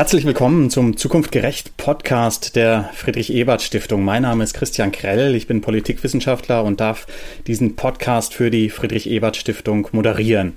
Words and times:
Herzlich 0.00 0.24
willkommen 0.24 0.70
zum 0.70 0.96
Zukunftgerecht 0.96 1.76
Podcast 1.76 2.56
der 2.56 2.88
Friedrich 2.94 3.34
Ebert 3.34 3.60
Stiftung. 3.60 4.02
Mein 4.02 4.22
Name 4.22 4.42
ist 4.42 4.54
Christian 4.54 4.92
Krell, 4.92 5.34
ich 5.34 5.46
bin 5.46 5.60
Politikwissenschaftler 5.60 6.64
und 6.64 6.80
darf 6.80 7.06
diesen 7.46 7.76
Podcast 7.76 8.32
für 8.32 8.50
die 8.50 8.70
Friedrich 8.70 9.10
Ebert 9.10 9.36
Stiftung 9.36 9.88
moderieren. 9.92 10.54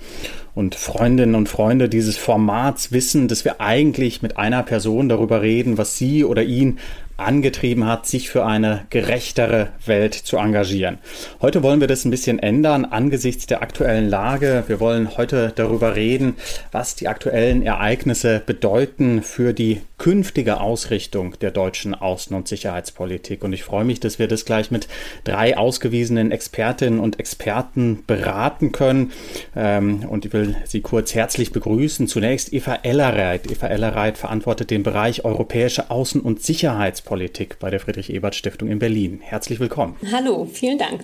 Und 0.56 0.76
Freundinnen 0.76 1.35
und 1.35 1.49
Freunde 1.49 1.90
dieses 1.90 2.15
Formats 2.15 2.94
wissen, 2.94 3.28
dass 3.28 3.44
wir 3.44 3.60
eigentlich 3.60 4.21
mit 4.21 4.37
einer 4.37 4.63
Person 4.63 5.10
darüber 5.10 5.42
reden, 5.42 5.78
was 5.78 5.97
sie 5.97 6.23
oder 6.23 6.44
ihn 6.44 6.79
angetrieben 7.26 7.87
hat, 7.87 8.05
sich 8.05 8.29
für 8.29 8.46
eine 8.46 8.85
gerechtere 8.90 9.69
Welt 9.85 10.13
zu 10.13 10.37
engagieren. 10.37 10.97
Heute 11.42 11.63
wollen 11.63 11.79
wir 11.79 11.87
das 11.87 12.05
ein 12.05 12.12
bisschen 12.12 12.40
ändern 12.40 12.85
angesichts 12.85 13.47
der 13.47 13.62
aktuellen 13.62 14.10
Lage. 14.10 14.63
Wir 14.67 14.79
wollen 14.79 15.17
heute 15.17 15.54
darüber 15.55 15.96
reden, 15.96 16.36
was 16.72 16.95
die 16.95 17.08
aktuellen 17.08 17.63
Ereignisse 17.63 18.41
bedeuten 18.46 19.23
für 19.23 19.54
die 19.54 19.82
künftige 19.98 20.59
Ausrichtung 20.59 21.36
der 21.40 21.52
deutschen 21.52 21.96
Außen- 21.96 22.34
und 22.34 22.48
Sicherheitspolitik. 22.49 23.44
Und 23.44 23.54
ich 23.54 23.63
freue 23.63 23.85
mich, 23.85 24.02
dass 24.02 24.20
wir 24.20 24.27
das 24.27 24.44
gleich 24.44 24.70
mit 24.70 24.90
drei 25.24 25.58
ausgewiesenen 25.58 26.32
Expertinnen 26.32 26.99
und 26.99 27.20
Experten 27.20 28.04
beraten 28.05 28.74
können. 28.74 29.13
Ähm, 29.55 30.04
und 30.10 30.26
ich 30.26 30.34
will 30.34 30.55
Sie 30.66 30.82
kurz 30.82 31.16
herzlich 31.16 31.54
begrüßen. 31.54 32.08
Zunächst 32.08 32.52
Eva 32.52 32.80
Ellerreit. 32.84 33.49
Eva 33.49 33.68
Ellerreit 33.68 34.18
verantwortet 34.18 34.71
den 34.71 34.84
Bereich 34.84 35.24
Europäische 35.24 35.90
Außen- 35.90 36.21
und 36.21 36.41
Sicherheitspolitik 36.44 37.12
Sicherheitspolitik 37.13 37.59
bei 37.59 37.70
der 37.70 37.80
Friedrich-Ebert-Stiftung 37.80 38.70
in 38.70 38.80
Berlin. 38.80 39.20
Herzlich 39.21 39.59
willkommen. 39.59 39.95
Hallo, 40.12 40.48
vielen 40.52 40.77
Dank. 40.77 41.04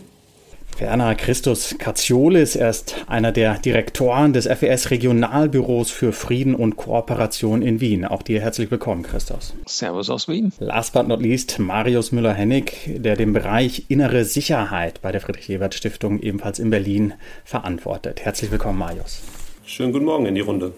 Werner 0.77 1.13
Christus 1.15 1.75
Katziolis, 1.77 2.55
er 2.55 2.69
ist 2.69 2.95
einer 3.07 3.31
der 3.31 3.57
Direktoren 3.57 4.31
des 4.33 4.47
FES 4.47 4.91
Regionalbüros 4.91 5.91
für 5.91 6.13
Frieden 6.13 6.55
und 6.55 6.77
Kooperation 6.77 7.61
in 7.61 7.81
Wien. 7.81 8.05
Auch 8.05 8.21
dir 8.21 8.39
herzlich 8.39 8.71
willkommen, 8.71 9.03
Christus. 9.03 9.55
Servus 9.65 10.09
aus 10.09 10.27
Wien. 10.27 10.53
Last 10.59 10.93
but 10.93 11.07
not 11.07 11.21
least, 11.21 11.59
Marius 11.59 12.11
Müller-Hennig, 12.11 12.71
der 12.87 13.15
den 13.15 13.33
Bereich 13.33 13.85
Innere 13.89 14.23
Sicherheit 14.23 15.01
bei 15.01 15.11
der 15.11 15.21
Friedrich-Ebert-Stiftung 15.21 16.19
ebenfalls 16.21 16.59
in 16.59 16.69
Berlin 16.69 17.13
verantwortet. 17.43 18.21
Herzlich 18.23 18.51
willkommen, 18.51 18.79
Marius. 18.79 19.21
Schönen 19.65 19.91
guten 19.91 20.05
Morgen 20.05 20.27
in 20.27 20.35
die 20.35 20.41
Runde. 20.41 20.73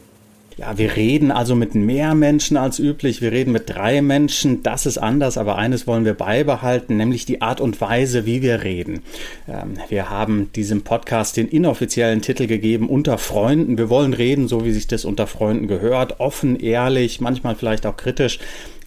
Ja, 0.62 0.78
wir 0.78 0.95
reden 0.95 1.31
also 1.31 1.56
mit 1.56 1.73
mehr 1.73 2.14
Menschen 2.14 2.56
als 2.56 2.78
üblich. 2.78 3.20
Wir 3.20 3.31
reden 3.31 3.52
mit 3.52 3.67
drei 3.67 4.04
Menschen. 4.04 4.62
Das 4.62 4.86
ist 4.86 5.00
anders, 5.00 5.40
aber 5.40 5.56
eines 5.56 5.88
wollen 5.88 6.06
wir 6.06 6.14
beibehalten, 6.14 6.98
nämlich 6.98 7.26
die 7.26 7.42
Art 7.42 7.59
und 7.59 7.81
Weise, 7.81 8.28
wie 8.28 8.44
wir 8.44 8.62
reden. 8.62 9.02
Ähm, 9.48 9.73
wir 9.90 10.12
haben 10.12 10.52
diesem 10.53 10.84
Podcast 10.84 11.36
den 11.36 11.48
inoffiziellen 11.48 12.22
Titel 12.22 12.45
gegeben, 12.45 12.90
Unter 12.90 13.18
Freunden. 13.18 13.80
Wir 13.80 13.90
wollen 13.90 14.14
reden, 14.14 14.48
so 14.48 14.64
wie 14.64 14.72
sich 14.72 14.86
das 14.86 15.03
unter 15.03 15.26
Freunden 15.26 15.68
gehört. 15.68 16.20
Offen, 16.20 16.59
ehrlich, 16.59 17.22
manchmal 17.22 17.56
vielleicht 17.56 17.88
auch 17.88 17.98
kritisch 17.98 18.38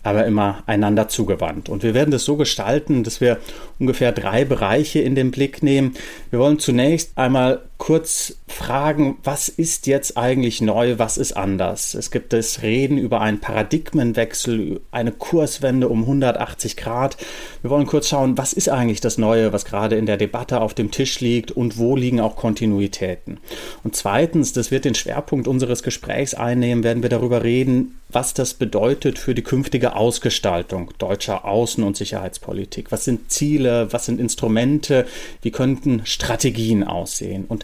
aber 0.05 0.27
immer 0.27 0.63
einander 0.67 1.09
zugewandt. 1.09 1.71
Und 1.71 1.83
wir 1.83 1.95
werden 1.95 2.11
das 2.11 2.27
so 2.27 2.37
gestalten, 2.37 3.05
dass 3.05 3.23
wir 3.23 3.39
ungefähr 3.79 4.13
drei 4.13 4.45
Bereiche 4.45 5.01
in 5.01 5.15
den 5.15 5.31
Blick 5.31 5.63
nehmen. 5.63 5.95
Wir 6.31 6.39
wollen 6.39 6.59
zunächst 6.59 7.17
einmal 7.17 7.63
kurz 7.79 8.37
fragen, 8.47 9.19
was 9.25 9.49
ist 9.49 9.87
jetzt 9.87 10.17
eigentlich 10.17 10.61
neu, 10.61 10.99
was 10.99 11.19
ist 11.19 11.37
anders? 11.37 11.95
Es 11.95 12.11
gibt 12.11 12.33
das 12.33 12.63
Reden 12.63 12.99
über 12.99 13.21
einen 13.21 13.41
Paradigmenwechsel, 13.41 14.81
eine 14.91 15.13
Kurswende 15.13 15.89
um 15.89 16.03
180 16.03 16.77
Grad. 16.77 17.17
Wir 17.63 17.71
wollen 17.71 17.87
kurz 17.87 18.09
schauen, 18.09 18.39
was 18.39 18.53
ist 18.53 18.69
eigentlich 18.69 19.01
das 19.01 19.19
Neue, 19.19 19.53
was 19.53 19.65
gerade 19.65 19.97
in 19.97 20.07
der 20.07 20.17
Debatte 20.17 20.61
auf 20.61 20.75
dem 20.75 20.91
Tisch 20.91 21.21
liegt 21.21 21.51
und 21.51 21.77
wo 21.77 21.97
liegen 21.97 22.21
auch 22.21 22.37
Kontinuitäten. 22.37 23.39
Und 23.83 23.97
zweitens, 23.97 24.53
das 24.53 24.71
wird 24.71 24.85
den 24.85 24.95
Schwerpunkt 24.95 25.49
unseres 25.49 25.83
Gesprächs 25.83 26.35
einnehmen, 26.35 26.85
werden 26.85 27.03
wir 27.03 27.11
darüber 27.11 27.43
reden, 27.43 27.99
was 28.15 28.33
das 28.33 28.55
bedeutet 28.55 29.19
für 29.19 29.35
die 29.35 29.43
künftige 29.43 29.97
Ausgestaltung 29.97 30.93
deutscher 30.99 31.45
Außen- 31.45 31.83
und 31.83 31.97
Sicherheitspolitik. 31.97 32.93
Was 32.93 33.05
sind 33.05 33.33
Ziele, 33.33 33.93
was 33.93 34.07
sind 34.07 34.21
Instrumente, 34.21 35.07
wie 35.43 35.51
könnten 35.51 36.03
Strategien 36.07 36.85
aussehen? 36.85 37.45
Und 37.49 37.64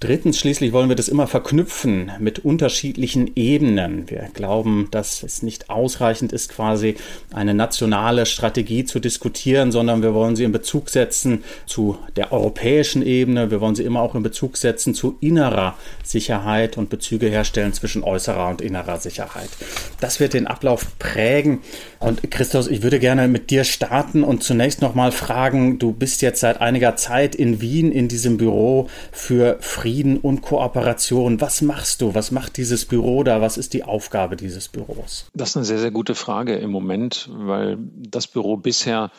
Drittens 0.00 0.38
schließlich 0.38 0.72
wollen 0.72 0.88
wir 0.88 0.94
das 0.94 1.08
immer 1.08 1.26
verknüpfen 1.26 2.12
mit 2.20 2.44
unterschiedlichen 2.44 3.32
Ebenen. 3.34 4.08
Wir 4.08 4.28
glauben, 4.32 4.86
dass 4.92 5.24
es 5.24 5.42
nicht 5.42 5.70
ausreichend 5.70 6.32
ist, 6.32 6.50
quasi 6.50 6.94
eine 7.32 7.52
nationale 7.52 8.24
Strategie 8.24 8.84
zu 8.84 9.00
diskutieren, 9.00 9.72
sondern 9.72 10.02
wir 10.02 10.14
wollen 10.14 10.36
sie 10.36 10.44
in 10.44 10.52
Bezug 10.52 10.88
setzen 10.88 11.42
zu 11.66 11.98
der 12.14 12.30
europäischen 12.30 13.02
Ebene. 13.02 13.50
Wir 13.50 13.60
wollen 13.60 13.74
sie 13.74 13.82
immer 13.82 14.00
auch 14.00 14.14
in 14.14 14.22
Bezug 14.22 14.56
setzen 14.56 14.94
zu 14.94 15.16
innerer 15.20 15.76
Sicherheit 16.04 16.78
und 16.78 16.90
Bezüge 16.90 17.26
herstellen 17.26 17.72
zwischen 17.72 18.04
äußerer 18.04 18.50
und 18.50 18.60
innerer 18.60 18.98
Sicherheit. 18.98 19.50
Das 19.98 20.20
wird 20.20 20.32
den 20.32 20.46
Ablauf 20.46 20.96
prägen. 21.00 21.58
Und 21.98 22.30
Christos, 22.30 22.68
ich 22.68 22.82
würde 22.82 23.00
gerne 23.00 23.26
mit 23.26 23.50
dir 23.50 23.64
starten 23.64 24.22
und 24.22 24.44
zunächst 24.44 24.80
nochmal 24.80 25.10
fragen, 25.10 25.80
du 25.80 25.90
bist 25.90 26.22
jetzt 26.22 26.38
seit 26.38 26.60
einiger 26.60 26.94
Zeit 26.94 27.34
in 27.34 27.60
Wien 27.60 27.90
in 27.90 28.06
diesem 28.06 28.36
Büro 28.36 28.88
für 29.10 29.56
Frieden 29.58 29.87
Frieden 29.88 30.18
und 30.18 30.42
Kooperation. 30.42 31.40
Was 31.40 31.62
machst 31.62 32.02
du? 32.02 32.14
Was 32.14 32.30
macht 32.30 32.58
dieses 32.58 32.84
Büro 32.84 33.22
da? 33.22 33.40
Was 33.40 33.56
ist 33.56 33.72
die 33.72 33.84
Aufgabe 33.84 34.36
dieses 34.36 34.68
Büros? 34.68 35.30
Das 35.32 35.48
ist 35.48 35.56
eine 35.56 35.64
sehr, 35.64 35.78
sehr 35.78 35.90
gute 35.90 36.14
Frage 36.14 36.56
im 36.56 36.70
Moment, 36.70 37.30
weil 37.32 37.78
das 37.96 38.26
Büro 38.26 38.58
bisher 38.58 39.10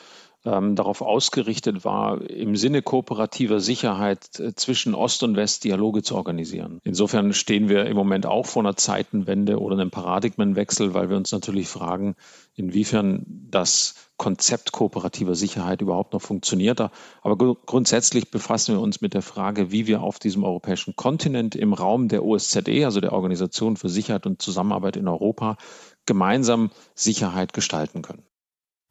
ähm, 0.46 0.76
darauf 0.76 1.02
ausgerichtet 1.02 1.86
war, 1.86 2.22
im 2.22 2.56
Sinne 2.56 2.84
kooperativer 2.84 3.60
Sicherheit 3.62 4.40
äh, 4.40 4.54
zwischen 4.54 4.94
Ost 4.94 5.24
und 5.24 5.36
West 5.36 5.64
Dialoge 5.64 6.04
zu 6.04 6.16
organisieren. 6.16 6.82
Insofern 6.84 7.34
stehen 7.34 7.68
wir 7.68 7.88
im 7.88 7.98
Moment 7.98 8.28
auch 8.28 8.46
vor 8.46 8.62
einer 8.62 8.76
Zeitenwende 8.76 9.60
oder 9.60 9.74
einem 9.74 9.90
Paradigmenwechsel, 9.90 10.94
weil 10.94 11.10
wir 11.10 11.18
uns 11.18 11.32
natürlich 11.32 11.68
fragen, 11.68 12.16
inwiefern 12.54 13.26
das 13.50 13.96
Konzept 14.20 14.74
kooperativer 14.74 15.34
Sicherheit 15.34 15.82
überhaupt 15.82 16.14
noch 16.14 16.22
funktioniert. 16.22 16.80
Aber 17.22 17.56
grundsätzlich 17.66 18.30
befassen 18.30 18.76
wir 18.76 18.82
uns 18.82 19.02
mit 19.02 19.16
der 19.16 19.24
Frage, 19.24 19.72
wie 19.72 19.88
wir 19.88 20.04
auf 20.04 20.20
diesem 20.20 20.44
europäischen 20.44 20.96
Kontinent 20.96 21.56
im 21.56 21.74
Raum 21.74 22.10
der 22.10 22.24
OSZE, 22.24 22.86
also 22.86 23.02
der 23.02 23.14
Organisation 23.14 23.78
für 23.78 23.90
Sicherheit 23.90 24.28
und 24.28 24.42
Zusammenarbeit 24.42 24.98
in 24.98 25.08
Europa, 25.08 25.58
gemeinsam 26.06 26.70
Sicherheit 26.94 27.54
gestalten 27.54 28.04
können. 28.04 28.29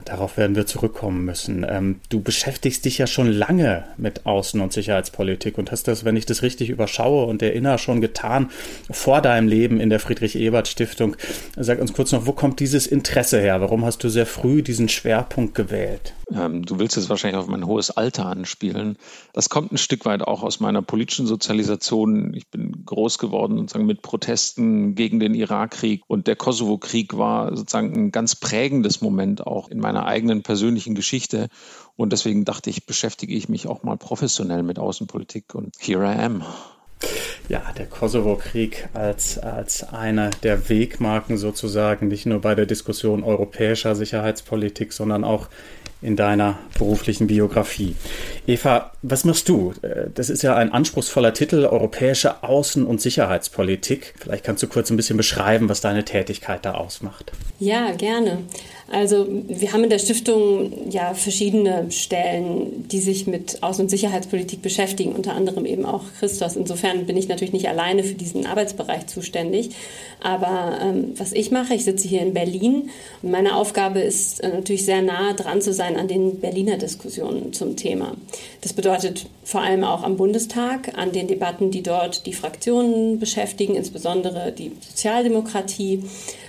Darauf 0.05 0.37
werden 0.37 0.55
wir 0.55 0.65
zurückkommen 0.65 1.25
müssen. 1.25 1.65
Ähm, 1.67 1.99
du 2.07 2.21
beschäftigst 2.21 2.85
dich 2.85 2.97
ja 2.97 3.05
schon 3.05 3.29
lange 3.29 3.83
mit 3.97 4.25
Außen- 4.25 4.61
und 4.61 4.71
Sicherheitspolitik 4.71 5.57
und 5.57 5.71
hast 5.71 5.89
das, 5.89 6.05
wenn 6.05 6.15
ich 6.15 6.25
das 6.25 6.41
richtig 6.41 6.69
überschaue 6.69 7.25
und 7.25 7.41
erinnere, 7.41 7.77
schon 7.79 7.99
getan 7.99 8.49
vor 8.89 9.21
deinem 9.21 9.49
Leben 9.49 9.81
in 9.81 9.89
der 9.89 9.99
Friedrich-Ebert-Stiftung. 9.99 11.17
Sag 11.57 11.81
uns 11.81 11.91
kurz 11.91 12.13
noch, 12.13 12.25
wo 12.25 12.31
kommt 12.31 12.61
dieses 12.61 12.87
Interesse 12.87 13.41
her? 13.41 13.59
Warum 13.59 13.83
hast 13.83 14.01
du 14.03 14.09
sehr 14.09 14.25
früh 14.25 14.63
diesen 14.63 14.87
Schwerpunkt 14.87 15.53
gewählt? 15.53 16.13
Ähm, 16.31 16.63
du 16.63 16.79
willst 16.79 16.95
jetzt 16.95 17.09
wahrscheinlich 17.09 17.39
auf 17.39 17.47
mein 17.47 17.65
hohes 17.65 17.91
Alter 17.91 18.27
anspielen. 18.27 18.97
Das 19.33 19.49
kommt 19.49 19.73
ein 19.73 19.77
Stück 19.77 20.05
weit 20.05 20.21
auch 20.21 20.43
aus 20.43 20.61
meiner 20.61 20.81
politischen 20.81 21.27
Sozialisation. 21.27 22.33
Ich 22.33 22.49
bin 22.49 22.85
groß 22.85 23.17
geworden 23.17 23.57
sozusagen 23.57 23.85
mit 23.85 24.01
Protesten 24.01 24.95
gegen 24.95 25.19
den 25.19 25.33
Irakkrieg 25.33 26.03
und 26.07 26.27
der 26.27 26.37
Kosovo-Krieg 26.37 27.17
war 27.17 27.55
sozusagen 27.55 27.93
ein 27.93 28.11
ganz 28.11 28.35
prägendes 28.35 29.01
Moment 29.01 29.45
auch 29.45 29.69
in 29.69 29.79
meinem 29.79 29.88
meiner 29.89 30.05
eigenen 30.05 30.43
persönlichen 30.43 30.93
Geschichte. 30.93 31.49
Und 31.95 32.13
deswegen 32.13 32.45
dachte 32.45 32.69
ich, 32.69 32.85
beschäftige 32.85 33.33
ich 33.33 33.49
mich 33.49 33.67
auch 33.67 33.81
mal 33.81 33.97
professionell 33.97 34.61
mit 34.61 34.77
Außenpolitik. 34.77 35.55
Und 35.55 35.75
here 35.79 36.03
I 36.03 36.19
am. 36.19 36.43
Ja, 37.47 37.63
der 37.75 37.87
Kosovo-Krieg 37.87 38.89
als, 38.93 39.39
als 39.39 39.83
eine 39.83 40.29
der 40.43 40.69
Wegmarken 40.69 41.37
sozusagen, 41.37 42.07
nicht 42.07 42.27
nur 42.27 42.41
bei 42.41 42.53
der 42.53 42.67
Diskussion 42.67 43.23
europäischer 43.23 43.95
Sicherheitspolitik, 43.95 44.93
sondern 44.93 45.23
auch 45.23 45.47
in 46.01 46.15
deiner 46.15 46.57
beruflichen 46.77 47.27
Biografie. 47.27 47.95
Eva, 48.47 48.91
was 49.01 49.25
machst 49.25 49.49
du? 49.49 49.73
Äh, 49.81 50.05
das 50.13 50.29
ist 50.29 50.43
ja 50.43 50.55
ein 50.55 50.71
anspruchsvoller 50.71 51.33
Titel, 51.33 51.65
Europäische 51.65 52.43
Außen- 52.43 52.85
und 52.85 53.01
Sicherheitspolitik. 53.01 54.13
Vielleicht 54.17 54.45
kannst 54.45 54.63
du 54.63 54.67
kurz 54.67 54.89
ein 54.89 54.97
bisschen 54.97 55.17
beschreiben, 55.17 55.67
was 55.67 55.81
deine 55.81 56.05
Tätigkeit 56.05 56.65
da 56.65 56.75
ausmacht. 56.75 57.31
Ja, 57.59 57.91
gerne. 57.91 58.39
Also 58.91 59.27
wir 59.29 59.71
haben 59.71 59.83
in 59.83 59.89
der 59.91 59.99
Stiftung 59.99 60.89
ja 60.89 61.13
verschiedene 61.13 61.91
Stellen, 61.91 62.87
die 62.87 62.99
sich 62.99 63.27
mit 63.27 63.61
Außen- 63.61 63.81
und 63.81 63.89
Sicherheitspolitik 63.89 64.63
beschäftigen, 64.63 65.11
unter 65.11 65.35
anderem 65.35 65.65
eben 65.65 65.85
auch 65.85 66.03
Christos. 66.19 66.55
Insofern 66.55 67.05
bin 67.05 67.15
ich 67.15 67.27
natürlich 67.27 67.53
nicht 67.53 67.69
alleine 67.69 68.03
für 68.03 68.15
diesen 68.15 68.47
Arbeitsbereich 68.47 69.05
zuständig. 69.05 69.71
Aber 70.21 70.79
ähm, 70.81 71.13
was 71.17 71.33
ich 71.33 71.51
mache, 71.51 71.75
ich 71.75 71.83
sitze 71.83 72.07
hier 72.07 72.21
in 72.21 72.33
Berlin 72.33 72.89
und 73.21 73.31
meine 73.31 73.55
Aufgabe 73.55 73.99
ist 73.99 74.39
äh, 74.43 74.49
natürlich 74.49 74.85
sehr 74.85 75.01
nah 75.01 75.33
dran 75.33 75.61
zu 75.61 75.71
sein 75.71 75.88
an 75.95 76.07
den 76.07 76.39
Berliner 76.39 76.77
Diskussionen 76.77 77.53
zum 77.53 77.75
Thema. 77.75 78.15
Das 78.61 78.73
bedeutet 78.73 79.27
vor 79.43 79.61
allem 79.61 79.83
auch 79.83 80.03
am 80.03 80.17
Bundestag, 80.17 80.97
an 80.97 81.11
den 81.11 81.27
Debatten, 81.27 81.71
die 81.71 81.83
dort 81.83 82.25
die 82.25 82.33
Fraktionen 82.33 83.19
beschäftigen, 83.19 83.75
insbesondere 83.75 84.51
die 84.51 84.71
Sozialdemokratie 84.81 86.03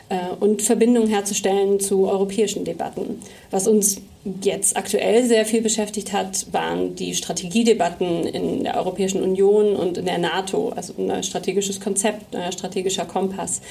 äh, 0.09 0.17
und 0.39 0.63
Verbindungen 0.63 1.09
herzustellen 1.09 1.81
zu 1.81 2.09
europäischen 2.09 2.65
Debatten. 2.65 3.23
Was 3.51 3.67
uns 3.67 4.01
jetzt 4.43 4.76
aktuell 4.76 5.25
sehr 5.25 5.46
viel 5.46 5.62
beschäftigt 5.62 6.12
hat, 6.12 6.52
waren 6.52 6.94
die 6.94 7.14
Strategiedebatten 7.14 8.26
in 8.26 8.64
der 8.64 8.76
Europäischen 8.76 9.22
Union 9.22 9.75
und 9.76 9.96
in 9.96 10.05
der 10.05 10.19
NATO, 10.19 10.70
also 10.76 10.93
ein 10.99 11.22
strategisches 11.22 11.81
Konzept, 11.81 12.37
ein 12.37 12.52
strategischer 12.52 13.06
Kompass. 13.06 13.62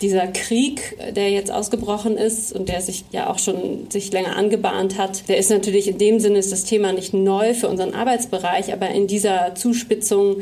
Dieser 0.00 0.28
Krieg, 0.28 0.96
der 1.16 1.30
jetzt 1.30 1.50
ausgebrochen 1.50 2.16
ist 2.16 2.52
und 2.52 2.68
der 2.68 2.82
sich 2.82 3.04
ja 3.10 3.28
auch 3.28 3.40
schon 3.40 3.90
sich 3.90 4.12
länger 4.12 4.36
angebahnt 4.36 4.96
hat, 4.96 5.28
der 5.28 5.38
ist 5.38 5.50
natürlich 5.50 5.88
in 5.88 5.98
dem 5.98 6.20
Sinne 6.20 6.38
ist 6.38 6.52
das 6.52 6.64
Thema 6.64 6.92
nicht 6.92 7.12
neu 7.12 7.54
für 7.54 7.68
unseren 7.68 7.94
Arbeitsbereich, 7.94 8.72
aber 8.72 8.90
in 8.90 9.08
dieser 9.08 9.56
Zuspitzung 9.56 10.36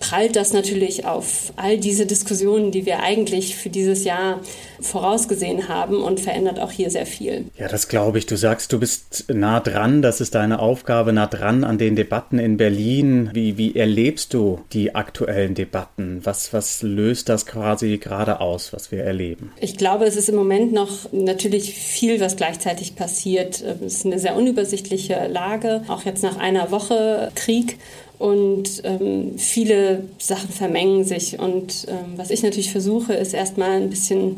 prallt 0.00 0.34
das 0.34 0.52
natürlich 0.52 1.04
auf 1.04 1.52
all 1.56 1.78
diese 1.78 2.06
Diskussionen, 2.06 2.72
die 2.72 2.86
wir 2.86 3.00
eigentlich 3.00 3.54
für 3.54 3.68
dieses 3.68 4.04
Jahr 4.04 4.40
vorausgesehen 4.80 5.68
haben 5.68 6.02
und 6.02 6.18
verändert 6.20 6.58
auch 6.58 6.72
hier 6.72 6.90
sehr 6.90 7.04
viel. 7.04 7.44
Ja, 7.58 7.68
das 7.68 7.86
glaube 7.86 8.18
ich. 8.18 8.24
Du 8.24 8.36
sagst, 8.36 8.72
du 8.72 8.80
bist 8.80 9.26
nah 9.28 9.60
dran, 9.60 10.00
das 10.00 10.22
ist 10.22 10.34
deine 10.34 10.58
Aufgabe, 10.58 11.12
nah 11.12 11.26
dran 11.26 11.64
an 11.64 11.76
den 11.76 11.96
Debatten 11.96 12.38
in 12.38 12.56
Berlin. 12.56 13.30
Wie, 13.34 13.58
wie 13.58 13.76
erlebst 13.76 14.32
du 14.32 14.60
die 14.72 14.94
aktuellen 14.94 15.54
Debatten? 15.54 16.20
Was, 16.24 16.52
was 16.54 16.82
löst 16.82 17.28
das 17.28 17.44
quasi 17.44 17.98
gerade 17.98 18.40
aus, 18.40 18.72
was 18.72 18.90
wir 18.90 19.04
erleben? 19.04 19.52
Ich 19.60 19.76
glaube, 19.76 20.06
es 20.06 20.16
ist 20.16 20.30
im 20.30 20.34
Moment 20.34 20.72
noch 20.72 21.12
natürlich 21.12 21.74
viel, 21.74 22.20
was 22.20 22.36
gleichzeitig 22.36 22.96
passiert. 22.96 23.62
Es 23.84 23.96
ist 23.96 24.06
eine 24.06 24.18
sehr 24.18 24.34
unübersichtliche 24.34 25.28
Lage, 25.28 25.82
auch 25.88 26.06
jetzt 26.06 26.22
nach 26.22 26.38
einer 26.38 26.70
Woche 26.70 27.30
Krieg 27.34 27.76
und 28.20 28.82
ähm, 28.84 29.38
viele 29.38 30.04
Sachen 30.18 30.50
vermengen 30.50 31.04
sich. 31.04 31.38
Und 31.38 31.86
ähm, 31.88 32.12
was 32.16 32.30
ich 32.30 32.42
natürlich 32.42 32.70
versuche, 32.70 33.14
ist 33.14 33.32
erstmal 33.32 33.70
ein 33.70 33.88
bisschen 33.88 34.36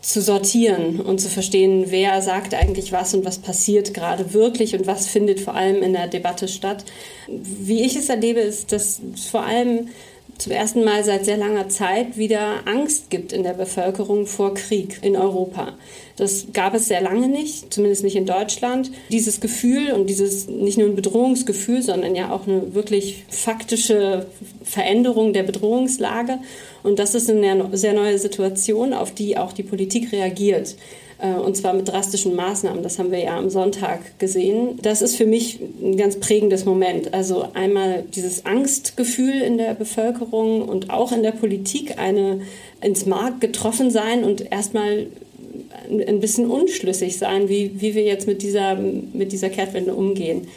zu 0.00 0.22
sortieren 0.22 1.00
und 1.00 1.20
zu 1.20 1.28
verstehen, 1.28 1.86
wer 1.88 2.22
sagt 2.22 2.54
eigentlich 2.54 2.92
was 2.92 3.12
und 3.12 3.24
was 3.24 3.38
passiert 3.38 3.92
gerade 3.92 4.34
wirklich 4.34 4.76
und 4.76 4.86
was 4.86 5.08
findet 5.08 5.40
vor 5.40 5.56
allem 5.56 5.82
in 5.82 5.92
der 5.94 6.06
Debatte 6.06 6.46
statt. 6.46 6.84
Wie 7.26 7.82
ich 7.82 7.96
es 7.96 8.08
erlebe, 8.08 8.38
ist, 8.38 8.70
dass 8.70 9.00
vor 9.30 9.42
allem 9.42 9.88
zum 10.38 10.52
ersten 10.52 10.84
Mal 10.84 11.02
seit 11.02 11.24
sehr 11.24 11.36
langer 11.36 11.68
Zeit 11.68 12.16
wieder 12.16 12.66
Angst 12.66 13.10
gibt 13.10 13.32
in 13.32 13.42
der 13.42 13.54
Bevölkerung 13.54 14.26
vor 14.26 14.54
Krieg 14.54 15.00
in 15.02 15.16
Europa. 15.16 15.74
Das 16.16 16.46
gab 16.52 16.74
es 16.74 16.88
sehr 16.88 17.00
lange 17.00 17.28
nicht, 17.28 17.72
zumindest 17.72 18.04
nicht 18.04 18.16
in 18.16 18.26
Deutschland. 18.26 18.90
Dieses 19.10 19.40
Gefühl 19.40 19.92
und 19.92 20.08
dieses 20.08 20.48
nicht 20.48 20.78
nur 20.78 20.88
ein 20.88 20.96
Bedrohungsgefühl, 20.96 21.82
sondern 21.82 22.14
ja 22.14 22.32
auch 22.32 22.46
eine 22.46 22.74
wirklich 22.74 23.24
faktische 23.28 24.26
Veränderung 24.62 25.32
der 25.32 25.42
Bedrohungslage. 25.42 26.38
Und 26.82 26.98
das 26.98 27.14
ist 27.14 27.30
eine 27.30 27.68
sehr 27.72 27.94
neue 27.94 28.18
Situation, 28.18 28.92
auf 28.92 29.12
die 29.12 29.38
auch 29.38 29.52
die 29.52 29.62
Politik 29.62 30.12
reagiert. 30.12 30.76
Äh, 31.22 31.34
und 31.34 31.56
zwar 31.56 31.72
mit 31.72 31.88
drastischen 31.88 32.34
Maßnahmen. 32.34 32.82
Das 32.82 32.98
haben 32.98 33.10
wir 33.10 33.20
ja 33.20 33.38
am 33.38 33.48
Sonntag 33.48 34.18
gesehen. 34.18 34.78
Das 34.82 35.00
ist 35.00 35.16
für 35.16 35.26
mich 35.26 35.60
ein 35.82 35.96
ganz 35.96 36.16
prägendes 36.16 36.64
Moment. 36.64 37.14
Also 37.14 37.46
einmal 37.54 38.04
dieses 38.14 38.44
Angstgefühl 38.44 39.40
in 39.40 39.56
der 39.56 39.74
Bevölkerung 39.74 40.68
und 40.68 40.90
auch 40.90 41.12
in 41.12 41.22
der 41.22 41.32
Politik 41.32 41.98
eine 41.98 42.40
ins 42.80 43.06
Mark 43.06 43.40
getroffen 43.40 43.90
sein 43.90 44.24
und 44.24 44.52
erstmal 44.52 45.06
ein 45.88 46.20
bisschen 46.20 46.50
unschlüssig 46.50 47.18
sein, 47.18 47.48
wie, 47.48 47.80
wie 47.80 47.94
wir 47.94 48.02
jetzt 48.02 48.26
mit 48.26 48.42
dieser, 48.42 48.76
mit 48.76 49.32
dieser 49.32 49.50
Kehrtwende 49.50 49.94
umgehen. 49.94 50.48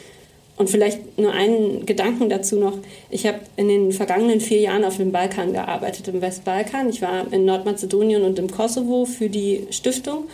Und 0.56 0.70
vielleicht 0.70 1.18
nur 1.18 1.32
einen 1.32 1.84
Gedanken 1.84 2.30
dazu 2.30 2.56
noch. 2.56 2.78
Ich 3.10 3.26
habe 3.26 3.40
in 3.56 3.68
den 3.68 3.92
vergangenen 3.92 4.40
vier 4.40 4.60
Jahren 4.60 4.84
auf 4.84 4.96
dem 4.96 5.12
Balkan 5.12 5.52
gearbeitet, 5.52 6.08
im 6.08 6.22
Westbalkan. 6.22 6.88
Ich 6.88 7.02
war 7.02 7.30
in 7.30 7.44
Nordmazedonien 7.44 8.22
und 8.22 8.38
im 8.38 8.50
Kosovo 8.50 9.04
für 9.04 9.28
die 9.28 9.66
Stiftung. 9.70 10.24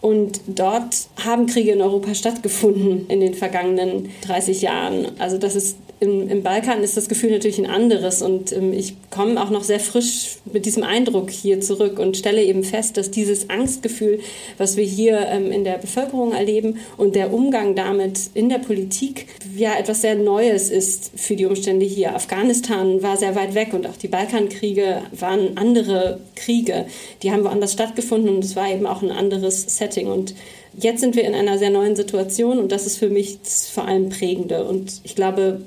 Und 0.00 0.40
dort 0.48 1.06
haben 1.24 1.46
Kriege 1.46 1.70
in 1.70 1.80
Europa 1.80 2.12
stattgefunden 2.14 3.06
in 3.08 3.20
den 3.20 3.34
vergangenen 3.34 4.10
30 4.26 4.60
Jahren. 4.62 5.12
Also 5.20 5.38
das 5.38 5.54
ist 5.54 5.76
im, 6.02 6.28
im 6.28 6.42
Balkan 6.42 6.82
ist 6.82 6.96
das 6.96 7.08
Gefühl 7.08 7.30
natürlich 7.30 7.60
ein 7.60 7.70
anderes 7.70 8.22
und 8.22 8.50
ähm, 8.50 8.72
ich 8.72 8.96
komme 9.10 9.40
auch 9.40 9.50
noch 9.50 9.62
sehr 9.62 9.78
frisch 9.78 10.38
mit 10.52 10.66
diesem 10.66 10.82
Eindruck 10.82 11.30
hier 11.30 11.60
zurück 11.60 12.00
und 12.00 12.16
stelle 12.16 12.42
eben 12.42 12.64
fest, 12.64 12.96
dass 12.96 13.12
dieses 13.12 13.48
Angstgefühl, 13.50 14.18
was 14.58 14.76
wir 14.76 14.82
hier 14.82 15.28
ähm, 15.28 15.52
in 15.52 15.62
der 15.62 15.78
Bevölkerung 15.78 16.32
erleben 16.32 16.78
und 16.96 17.14
der 17.14 17.32
Umgang 17.32 17.76
damit 17.76 18.18
in 18.34 18.48
der 18.48 18.58
Politik 18.58 19.28
ja 19.56 19.78
etwas 19.78 20.02
sehr 20.02 20.16
Neues 20.16 20.70
ist 20.70 21.12
für 21.14 21.36
die 21.36 21.46
Umstände 21.46 21.86
hier. 21.86 22.16
Afghanistan 22.16 23.00
war 23.00 23.16
sehr 23.16 23.36
weit 23.36 23.54
weg 23.54 23.72
und 23.72 23.86
auch 23.86 23.96
die 23.96 24.08
Balkankriege 24.08 25.02
waren 25.12 25.56
andere 25.56 26.18
Kriege. 26.34 26.86
Die 27.22 27.30
haben 27.30 27.44
woanders 27.44 27.74
stattgefunden 27.74 28.34
und 28.34 28.44
es 28.44 28.56
war 28.56 28.68
eben 28.68 28.86
auch 28.86 29.02
ein 29.02 29.12
anderes 29.12 29.78
Setting 29.78 30.08
und 30.08 30.34
Jetzt 30.74 31.02
sind 31.02 31.16
wir 31.16 31.24
in 31.24 31.34
einer 31.34 31.58
sehr 31.58 31.68
neuen 31.68 31.96
Situation 31.96 32.58
und 32.58 32.72
das 32.72 32.86
ist 32.86 32.96
für 32.96 33.10
mich 33.10 33.42
das 33.42 33.68
vor 33.68 33.86
allem 33.86 34.08
prägende. 34.08 34.64
Und 34.64 35.02
ich 35.04 35.14
glaube, 35.14 35.60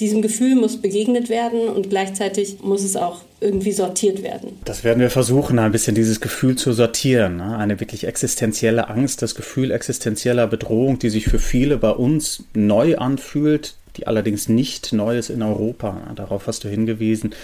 diesem 0.00 0.22
Gefühl 0.22 0.54
muss 0.56 0.80
begegnet 0.80 1.28
werden 1.28 1.68
und 1.68 1.90
gleichzeitig 1.90 2.58
muss 2.62 2.84
es 2.84 2.96
auch 2.96 3.22
irgendwie 3.40 3.72
sortiert 3.72 4.22
werden. 4.22 4.58
Das 4.64 4.84
werden 4.84 5.00
wir 5.00 5.10
versuchen, 5.10 5.58
ein 5.58 5.72
bisschen 5.72 5.94
dieses 5.94 6.20
Gefühl 6.20 6.56
zu 6.56 6.72
sortieren. 6.72 7.36
Ne? 7.36 7.56
Eine 7.56 7.80
wirklich 7.80 8.06
existenzielle 8.06 8.88
Angst, 8.88 9.22
das 9.22 9.34
Gefühl 9.34 9.70
existenzieller 9.70 10.46
Bedrohung, 10.46 10.98
die 10.98 11.10
sich 11.10 11.26
für 11.26 11.38
viele 11.38 11.76
bei 11.76 11.90
uns 11.90 12.44
neu 12.54 12.96
anfühlt, 12.96 13.76
die 13.96 14.06
allerdings 14.06 14.48
nicht 14.48 14.92
neu 14.92 15.18
ist 15.18 15.30
in 15.30 15.42
Europa. 15.42 16.00
Darauf 16.14 16.46
hast 16.46 16.64
du 16.64 16.68
hingewiesen. 16.68 17.34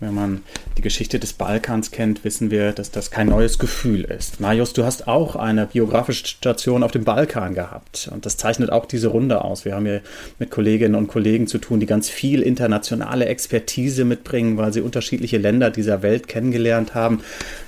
Wenn 0.00 0.14
man 0.14 0.42
die 0.76 0.82
Geschichte 0.82 1.18
des 1.18 1.32
Balkans 1.32 1.90
kennt, 1.90 2.24
wissen 2.24 2.50
wir, 2.50 2.72
dass 2.72 2.90
das 2.90 3.10
kein 3.10 3.28
neues 3.28 3.58
Gefühl 3.58 4.04
ist. 4.04 4.40
Marius, 4.40 4.72
du 4.72 4.84
hast 4.84 5.08
auch 5.08 5.36
eine 5.36 5.66
biografische 5.66 6.26
Station 6.26 6.82
auf 6.82 6.90
dem 6.90 7.04
Balkan 7.04 7.54
gehabt. 7.54 8.10
Und 8.12 8.26
das 8.26 8.36
zeichnet 8.36 8.70
auch 8.70 8.86
diese 8.86 9.08
Runde 9.08 9.42
aus. 9.44 9.64
Wir 9.64 9.74
haben 9.74 9.86
hier 9.86 10.02
mit 10.38 10.50
Kolleginnen 10.50 10.94
und 10.94 11.06
Kollegen 11.06 11.46
zu 11.46 11.58
tun, 11.58 11.80
die 11.80 11.86
ganz 11.86 12.10
viel 12.10 12.42
internationale 12.42 13.26
Expertise 13.26 14.04
mitbringen, 14.04 14.56
weil 14.56 14.72
sie 14.72 14.80
unterschiedliche 14.80 15.38
Länder 15.38 15.70
dieser 15.70 16.02
Welt 16.02 16.28
kennengelernt 16.28 16.94
haben. 16.94 17.20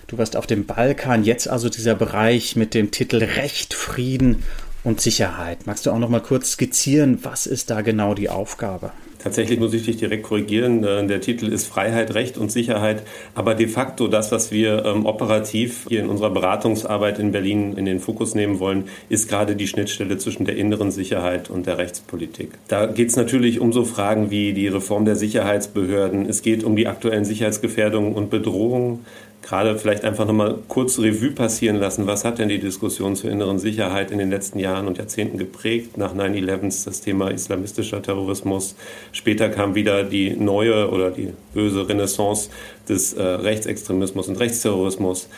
Du 0.06 0.18
warst 0.18 0.36
auf 0.36 0.46
dem 0.46 0.66
Balkan, 0.66 1.24
jetzt 1.24 1.48
also 1.48 1.68
dieser 1.68 1.94
Bereich 1.94 2.56
mit 2.56 2.74
dem 2.74 2.90
Titel 2.90 3.16
Recht, 3.16 3.72
Frieden 3.74 4.42
und 4.84 5.00
Sicherheit. 5.00 5.66
Magst 5.66 5.86
du 5.86 5.90
auch 5.90 5.98
noch 5.98 6.08
mal 6.08 6.20
kurz 6.20 6.52
skizzieren, 6.52 7.18
was 7.22 7.46
ist 7.46 7.70
da 7.70 7.80
genau 7.80 8.14
die 8.14 8.28
Aufgabe? 8.28 8.92
Tatsächlich 9.24 9.58
muss 9.58 9.72
ich 9.72 9.84
dich 9.84 9.96
direkt 9.96 10.22
korrigieren. 10.22 10.84
Äh, 10.84 11.06
der 11.06 11.22
Titel 11.22 11.46
ist 11.46 11.66
Freiheit, 11.66 12.12
Recht 12.12 12.36
und 12.36 12.52
Sicherheit. 12.52 13.02
Aber 13.34 13.54
de 13.54 13.68
facto 13.68 14.06
das, 14.06 14.30
was 14.30 14.50
wir 14.50 14.84
ähm, 14.84 15.06
operativ 15.06 15.86
hier 15.88 16.00
in 16.00 16.10
unserer 16.10 16.28
Beratungsarbeit 16.28 17.18
in 17.18 17.32
Berlin 17.32 17.74
in 17.78 17.86
den 17.86 18.00
Fokus 18.00 18.34
nehmen 18.34 18.60
wollen, 18.60 18.84
ist 19.08 19.30
gerade 19.30 19.56
die 19.56 19.66
Schnittstelle 19.66 20.18
zwischen 20.18 20.44
der 20.44 20.56
inneren 20.56 20.90
Sicherheit 20.90 21.48
und 21.48 21.64
der 21.64 21.78
Rechtspolitik. 21.78 22.50
Da 22.68 22.84
geht 22.84 23.08
es 23.08 23.16
natürlich 23.16 23.60
um 23.60 23.72
so 23.72 23.86
Fragen 23.86 24.30
wie 24.30 24.52
die 24.52 24.68
Reform 24.68 25.06
der 25.06 25.16
Sicherheitsbehörden. 25.16 26.28
Es 26.28 26.42
geht 26.42 26.62
um 26.62 26.76
die 26.76 26.86
aktuellen 26.86 27.24
Sicherheitsgefährdungen 27.24 28.12
und 28.12 28.28
Bedrohungen 28.28 29.06
gerade 29.44 29.78
vielleicht 29.78 30.04
einfach 30.04 30.26
nochmal 30.26 30.58
kurz 30.68 30.98
Revue 30.98 31.30
passieren 31.30 31.76
lassen. 31.76 32.06
Was 32.06 32.24
hat 32.24 32.38
denn 32.38 32.48
die 32.48 32.58
Diskussion 32.58 33.14
zur 33.14 33.30
inneren 33.30 33.58
Sicherheit 33.58 34.10
in 34.10 34.18
den 34.18 34.30
letzten 34.30 34.58
Jahren 34.58 34.86
und 34.86 34.96
Jahrzehnten 34.96 35.36
geprägt? 35.36 35.98
Nach 35.98 36.14
9-11 36.14 36.84
das 36.86 37.02
Thema 37.02 37.28
islamistischer 37.30 38.00
Terrorismus. 38.00 38.74
Später 39.12 39.50
kam 39.50 39.74
wieder 39.74 40.02
die 40.02 40.30
neue 40.30 40.90
oder 40.90 41.10
die 41.10 41.34
böse 41.52 41.86
Renaissance 41.86 42.48
des 42.88 43.12
äh, 43.12 43.22
Rechtsextremismus 43.22 44.28
und 44.28 44.36
Rechtsterrorismus 44.36 45.28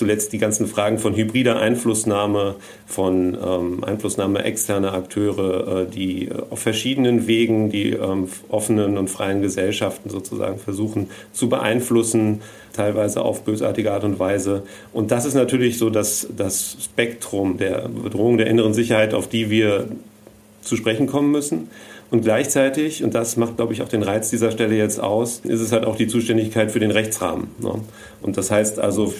zuletzt 0.00 0.32
die 0.32 0.38
ganzen 0.38 0.66
Fragen 0.66 0.98
von 0.98 1.14
hybrider 1.14 1.60
Einflussnahme, 1.60 2.54
von 2.86 3.36
ähm, 3.36 3.84
Einflussnahme 3.84 4.42
externer 4.44 4.94
Akteure, 4.94 5.82
äh, 5.82 5.90
die 5.90 6.28
äh, 6.28 6.32
auf 6.48 6.60
verschiedenen 6.60 7.26
Wegen 7.26 7.68
die 7.68 7.90
ähm, 7.90 8.26
offenen 8.48 8.96
und 8.96 9.08
freien 9.08 9.42
Gesellschaften 9.42 10.08
sozusagen 10.08 10.58
versuchen 10.58 11.10
zu 11.34 11.50
beeinflussen, 11.50 12.40
teilweise 12.72 13.20
auf 13.20 13.42
bösartige 13.44 13.92
Art 13.92 14.04
und 14.04 14.18
Weise. 14.18 14.62
Und 14.94 15.10
das 15.10 15.26
ist 15.26 15.34
natürlich 15.34 15.76
so 15.76 15.90
das, 15.90 16.28
das 16.34 16.78
Spektrum 16.82 17.58
der 17.58 17.86
Bedrohung 17.88 18.38
der 18.38 18.46
inneren 18.46 18.72
Sicherheit, 18.72 19.12
auf 19.12 19.28
die 19.28 19.50
wir 19.50 19.86
zu 20.62 20.76
sprechen 20.76 21.08
kommen 21.08 21.30
müssen. 21.30 21.68
Und 22.10 22.22
gleichzeitig, 22.22 23.04
und 23.04 23.14
das 23.14 23.36
macht, 23.36 23.56
glaube 23.56 23.74
ich, 23.74 23.82
auch 23.82 23.88
den 23.88 24.02
Reiz 24.02 24.30
dieser 24.30 24.50
Stelle 24.50 24.76
jetzt 24.76 24.98
aus, 24.98 25.42
ist 25.44 25.60
es 25.60 25.72
halt 25.72 25.84
auch 25.84 25.96
die 25.96 26.06
Zuständigkeit 26.06 26.70
für 26.70 26.80
den 26.80 26.90
Rechtsrahmen. 26.90 27.48
Ne? 27.58 27.74
Und 28.22 28.38
das 28.38 28.50
heißt 28.50 28.78
also, 28.78 29.12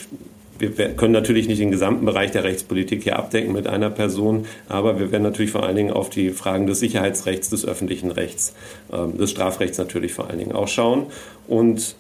wir 0.61 0.71
können 0.91 1.13
natürlich 1.13 1.49
nicht 1.49 1.61
den 1.61 1.71
gesamten 1.71 2.05
Bereich 2.05 2.31
der 2.31 2.45
Rechtspolitik 2.45 3.03
hier 3.03 3.19
abdecken 3.19 3.53
mit 3.53 3.67
einer 3.67 3.91
Person, 3.91 4.47
aber 4.69 5.01
wir 5.01 5.11
werden 5.11 5.23
natürlich 5.23 5.51
vor 5.51 5.65
allen 5.65 5.77
Dingen 5.77 5.91
auf 5.91 6.11
die 6.11 6.31
Fragen 6.31 6.67
des 6.67 6.81
Sicherheitsrechts, 6.81 7.49
des 7.51 7.67
öffentlichen 7.67 8.11
Rechts, 8.11 8.55
ähm, 8.93 9.17
des 9.17 9.31
Strafrechts 9.31 9.79
natürlich 9.79 10.13
vor 10.13 10.29
allen 10.29 10.39
Dingen 10.39 10.53
auch 10.53 10.69
schauen. 10.69 11.07
Und 11.49 11.97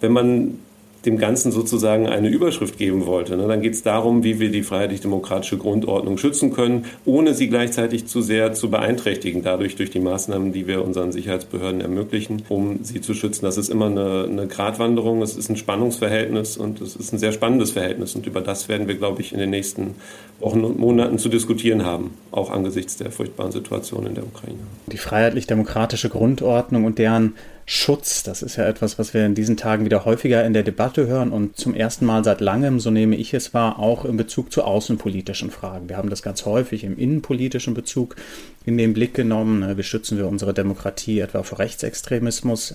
wenn 0.00 0.12
man 0.12 0.58
dem 1.04 1.18
Ganzen 1.18 1.50
sozusagen 1.50 2.08
eine 2.08 2.28
Überschrift 2.28 2.78
geben 2.78 3.06
wollte. 3.06 3.36
Ne? 3.36 3.48
Dann 3.48 3.60
geht 3.60 3.74
es 3.74 3.82
darum, 3.82 4.22
wie 4.22 4.38
wir 4.38 4.50
die 4.50 4.62
freiheitlich-demokratische 4.62 5.58
Grundordnung 5.58 6.16
schützen 6.18 6.52
können, 6.52 6.84
ohne 7.04 7.34
sie 7.34 7.48
gleichzeitig 7.48 8.06
zu 8.06 8.22
sehr 8.22 8.52
zu 8.52 8.70
beeinträchtigen, 8.70 9.42
dadurch 9.42 9.76
durch 9.76 9.90
die 9.90 10.00
Maßnahmen, 10.00 10.52
die 10.52 10.66
wir 10.66 10.84
unseren 10.84 11.10
Sicherheitsbehörden 11.10 11.80
ermöglichen, 11.80 12.42
um 12.48 12.80
sie 12.82 13.00
zu 13.00 13.14
schützen. 13.14 13.44
Das 13.44 13.58
ist 13.58 13.68
immer 13.68 13.86
eine, 13.86 14.28
eine 14.30 14.46
Gratwanderung, 14.46 15.22
es 15.22 15.36
ist 15.36 15.48
ein 15.48 15.56
Spannungsverhältnis 15.56 16.56
und 16.56 16.80
es 16.80 16.94
ist 16.94 17.12
ein 17.12 17.18
sehr 17.18 17.32
spannendes 17.32 17.72
Verhältnis. 17.72 18.14
Und 18.14 18.26
über 18.26 18.40
das 18.40 18.68
werden 18.68 18.86
wir, 18.86 18.94
glaube 18.94 19.22
ich, 19.22 19.32
in 19.32 19.38
den 19.38 19.50
nächsten 19.50 19.94
Wochen 20.38 20.64
und 20.64 20.78
Monaten 20.78 21.18
zu 21.18 21.28
diskutieren 21.28 21.84
haben, 21.84 22.16
auch 22.30 22.50
angesichts 22.50 22.96
der 22.96 23.10
furchtbaren 23.10 23.52
Situation 23.52 24.06
in 24.06 24.14
der 24.14 24.24
Ukraine. 24.24 24.58
Die 24.86 24.98
freiheitlich-demokratische 24.98 26.08
Grundordnung 26.08 26.84
und 26.84 26.98
deren 26.98 27.34
Schutz. 27.66 28.22
Das 28.22 28.42
ist 28.42 28.56
ja 28.56 28.66
etwas, 28.66 28.98
was 28.98 29.14
wir 29.14 29.24
in 29.24 29.34
diesen 29.34 29.56
Tagen 29.56 29.84
wieder 29.84 30.04
häufiger 30.04 30.44
in 30.44 30.52
der 30.52 30.62
Debatte 30.62 31.06
hören 31.06 31.30
und 31.30 31.56
zum 31.56 31.74
ersten 31.74 32.06
Mal 32.06 32.24
seit 32.24 32.40
langem, 32.40 32.80
so 32.80 32.90
nehme 32.90 33.16
ich 33.16 33.34
es 33.34 33.54
wahr, 33.54 33.78
auch 33.78 34.04
in 34.04 34.16
Bezug 34.16 34.52
zu 34.52 34.64
außenpolitischen 34.64 35.50
Fragen. 35.50 35.88
Wir 35.88 35.96
haben 35.96 36.10
das 36.10 36.22
ganz 36.22 36.44
häufig 36.44 36.84
im 36.84 36.98
innenpolitischen 36.98 37.74
Bezug 37.74 38.16
in 38.64 38.78
den 38.78 38.92
Blick 38.94 39.14
genommen. 39.14 39.60
Ne, 39.60 39.76
wie 39.76 39.82
schützen 39.82 40.18
wir 40.18 40.26
unsere 40.26 40.54
Demokratie 40.54 41.20
etwa 41.20 41.42
vor 41.42 41.58
Rechtsextremismus? 41.58 42.74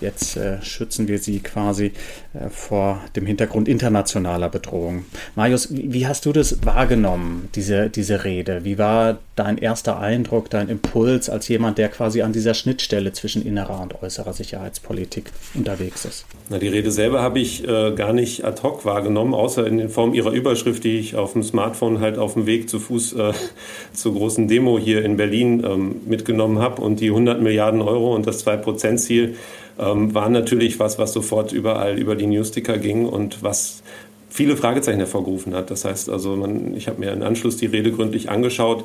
Jetzt 0.00 0.36
äh, 0.36 0.60
schützen 0.62 1.08
wir 1.08 1.18
sie 1.18 1.40
quasi 1.40 1.92
äh, 2.34 2.48
vor 2.50 3.00
dem 3.14 3.26
Hintergrund 3.26 3.68
internationaler 3.68 4.48
Bedrohung. 4.48 5.04
Marius, 5.36 5.68
wie 5.70 6.06
hast 6.06 6.26
du 6.26 6.32
das 6.32 6.64
wahrgenommen, 6.64 7.48
diese, 7.54 7.88
diese 7.88 8.24
Rede? 8.24 8.64
Wie 8.64 8.78
war 8.78 9.18
dein 9.36 9.58
erster 9.58 9.98
Eindruck, 9.98 10.50
dein 10.50 10.68
Impuls 10.68 11.30
als 11.30 11.48
jemand, 11.48 11.78
der 11.78 11.88
quasi 11.88 12.22
an 12.22 12.32
dieser 12.32 12.54
Schnittstelle 12.54 13.12
zwischen 13.12 13.46
innerer 13.46 13.80
und 13.80 14.02
äußerer 14.02 14.32
Sicherheitspolitik 14.32 15.30
unterwegs 15.54 16.04
ist? 16.04 16.26
Na, 16.48 16.58
die 16.58 16.68
Rede 16.68 16.90
selber 16.90 17.22
habe 17.22 17.38
ich 17.38 17.66
äh, 17.66 17.92
gar 17.94 18.12
nicht 18.12 18.44
ad 18.44 18.62
hoc 18.62 18.84
wahrgenommen, 18.84 19.34
außer 19.34 19.66
in 19.66 19.88
Form 19.88 20.14
ihrer 20.14 20.32
Überschrift, 20.32 20.84
die 20.84 20.98
ich 20.98 21.16
auf 21.16 21.32
dem 21.32 21.42
Smartphone 21.42 22.00
halt 22.00 22.18
auf 22.18 22.34
dem 22.34 22.46
Weg 22.46 22.68
zu 22.68 22.80
Fuß 22.80 23.12
äh, 23.14 23.32
zur 23.92 24.14
großen 24.14 24.48
Demo 24.48 24.78
hier 24.78 25.04
in 25.04 25.11
Berlin 25.16 25.62
ähm, 25.64 25.96
mitgenommen 26.06 26.58
habe. 26.58 26.82
Und 26.82 27.00
die 27.00 27.08
100 27.08 27.40
Milliarden 27.40 27.82
Euro 27.82 28.14
und 28.14 28.26
das 28.26 28.46
2-Prozent-Ziel 28.46 29.36
ähm, 29.78 30.14
waren 30.14 30.32
natürlich 30.32 30.78
was, 30.78 30.98
was 30.98 31.12
sofort 31.12 31.52
überall 31.52 31.98
über 31.98 32.16
die 32.16 32.26
Newsticker 32.26 32.78
ging 32.78 33.06
und 33.06 33.42
was 33.42 33.82
viele 34.30 34.56
Fragezeichen 34.56 34.98
hervorgerufen 34.98 35.54
hat. 35.54 35.70
Das 35.70 35.84
heißt 35.84 36.08
also, 36.08 36.36
man, 36.36 36.76
ich 36.76 36.88
habe 36.88 37.00
mir 37.00 37.12
im 37.12 37.22
Anschluss 37.22 37.56
die 37.56 37.66
Rede 37.66 37.92
gründlich 37.92 38.30
angeschaut 38.30 38.84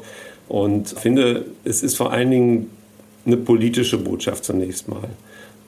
und 0.50 0.90
finde, 0.90 1.46
es 1.64 1.84
ist 1.84 1.96
vor 1.96 2.12
allen 2.12 2.32
Dingen 2.32 2.70
eine 3.26 3.38
politische 3.38 3.98
Botschaft 3.98 4.46
zunächst 4.46 4.88
mal 4.88 5.10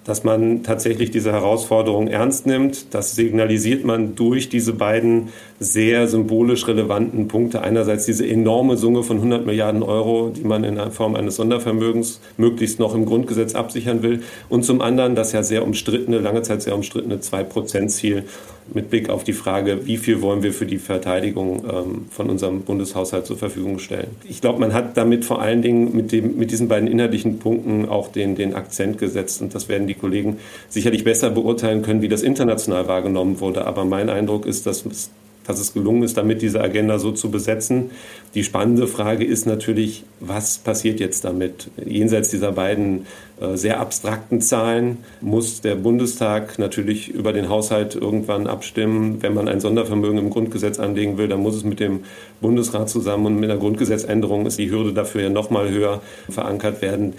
dass 0.10 0.24
man 0.24 0.64
tatsächlich 0.64 1.12
diese 1.12 1.32
Herausforderung 1.32 2.08
ernst 2.08 2.48
nimmt. 2.48 2.94
Das 2.96 3.16
signalisiert 3.16 3.86
man 3.86 4.16
durch 4.16 4.50
diese 4.50 4.74
beiden 4.74 5.30
sehr 5.60 6.08
symbolisch 6.08 6.68
relevanten 6.68 7.28
Punkte. 7.28 7.62
Einerseits 7.62 8.06
diese 8.06 8.28
enorme 8.28 8.76
Summe 8.76 9.04
von 9.04 9.18
100 9.18 9.46
Milliarden 9.46 9.84
Euro, 9.84 10.32
die 10.36 10.44
man 10.44 10.64
in 10.64 10.80
Form 10.92 11.16
eines 11.16 11.36
Sondervermögens 11.36 12.22
möglichst 12.38 12.80
noch 12.80 12.96
im 12.96 13.06
Grundgesetz 13.06 13.54
absichern 13.54 14.02
will. 14.02 14.24
Und 14.50 14.64
zum 14.64 14.82
anderen 14.82 15.14
das 15.14 15.32
ja 15.32 15.44
sehr 15.44 15.64
umstrittene, 15.64 16.18
lange 16.18 16.42
Zeit 16.42 16.64
sehr 16.64 16.76
umstrittene 16.76 17.18
2-Prozent-Ziel 17.18 18.24
mit 18.74 18.90
Blick 18.90 19.10
auf 19.10 19.24
die 19.24 19.34
Frage, 19.34 19.86
wie 19.86 19.98
viel 19.98 20.22
wollen 20.22 20.44
wir 20.44 20.54
für 20.54 20.66
die 20.66 20.78
Verteidigung 20.78 21.64
ähm, 21.70 22.06
von 22.10 22.30
unserem 22.30 22.62
Bundeshaushalt 22.62 23.26
zur 23.26 23.38
Verfügung 23.38 23.80
stellen. 23.80 24.10
Ich 24.28 24.42
glaube, 24.42 24.60
man 24.60 24.74
hat 24.74 24.98
damit 24.98 25.26
vor 25.26 25.42
allen 25.42 25.62
Dingen 25.62 25.96
mit, 25.96 26.12
dem, 26.12 26.38
mit 26.38 26.52
diesen 26.52 26.68
beiden 26.68 26.88
inhaltlichen 26.88 27.40
Punkten 27.40 27.88
auch 27.88 28.10
den, 28.10 28.36
den 28.36 28.54
Akzent 28.54 28.98
gesetzt 28.98 29.42
und 29.42 29.56
das 29.56 29.70
werden 29.70 29.88
die 29.88 29.94
Kollegen 29.94 30.38
sicherlich 30.70 31.04
besser 31.04 31.30
beurteilen 31.30 31.82
können, 31.82 32.02
wie 32.02 32.10
das 32.10 32.22
international 32.22 32.88
wahrgenommen 32.88 33.40
wurde. 33.40 33.66
Aber 33.66 33.86
mein 33.86 34.10
Eindruck 34.10 34.46
ist, 34.46 34.66
dass 34.66 34.86
es 34.86 35.10
dass 35.50 35.60
es 35.60 35.74
gelungen 35.74 36.04
ist, 36.04 36.16
damit 36.16 36.42
diese 36.42 36.62
Agenda 36.62 37.00
so 37.00 37.12
zu 37.12 37.32
besetzen. 37.32 37.90
Die 38.36 38.44
spannende 38.44 38.88
Frage 38.88 39.26
ist 39.26 39.48
natürlich, 39.48 40.04
was 40.20 40.60
passiert 40.60 41.00
jetzt 41.00 41.26
damit? 41.26 41.72
Jenseits 41.84 42.30
dieser 42.30 42.52
beiden 42.52 43.08
äh, 43.42 43.58
sehr 43.58 43.80
abstrakten 43.80 44.42
Zahlen 44.42 45.00
muss 45.22 45.62
der 45.62 45.76
Bundestag 45.76 46.60
natürlich 46.60 47.10
über 47.10 47.34
den 47.34 47.50
Haushalt 47.50 47.96
irgendwann 47.96 48.46
abstimmen. 48.46 49.22
Wenn 49.22 49.34
man 49.34 49.48
ein 49.48 49.60
Sondervermögen 49.60 50.20
im 50.20 50.30
Grundgesetz 50.30 50.80
anlegen 50.80 51.18
will, 51.18 51.28
dann 51.28 51.42
muss 51.42 51.56
es 51.56 51.64
mit 51.64 51.80
dem 51.80 52.02
Bundesrat 52.42 52.90
zusammen 52.90 53.26
und 53.26 53.40
mit 53.40 53.50
einer 53.50 53.60
Grundgesetzänderung 53.60 54.46
ist 54.46 54.60
die 54.60 54.70
Hürde 54.70 54.94
dafür 54.94 55.24
ja 55.24 55.30
noch 55.30 55.50
mal 55.50 55.70
höher 55.70 56.02
verankert 56.30 56.84
werden. 56.84 57.14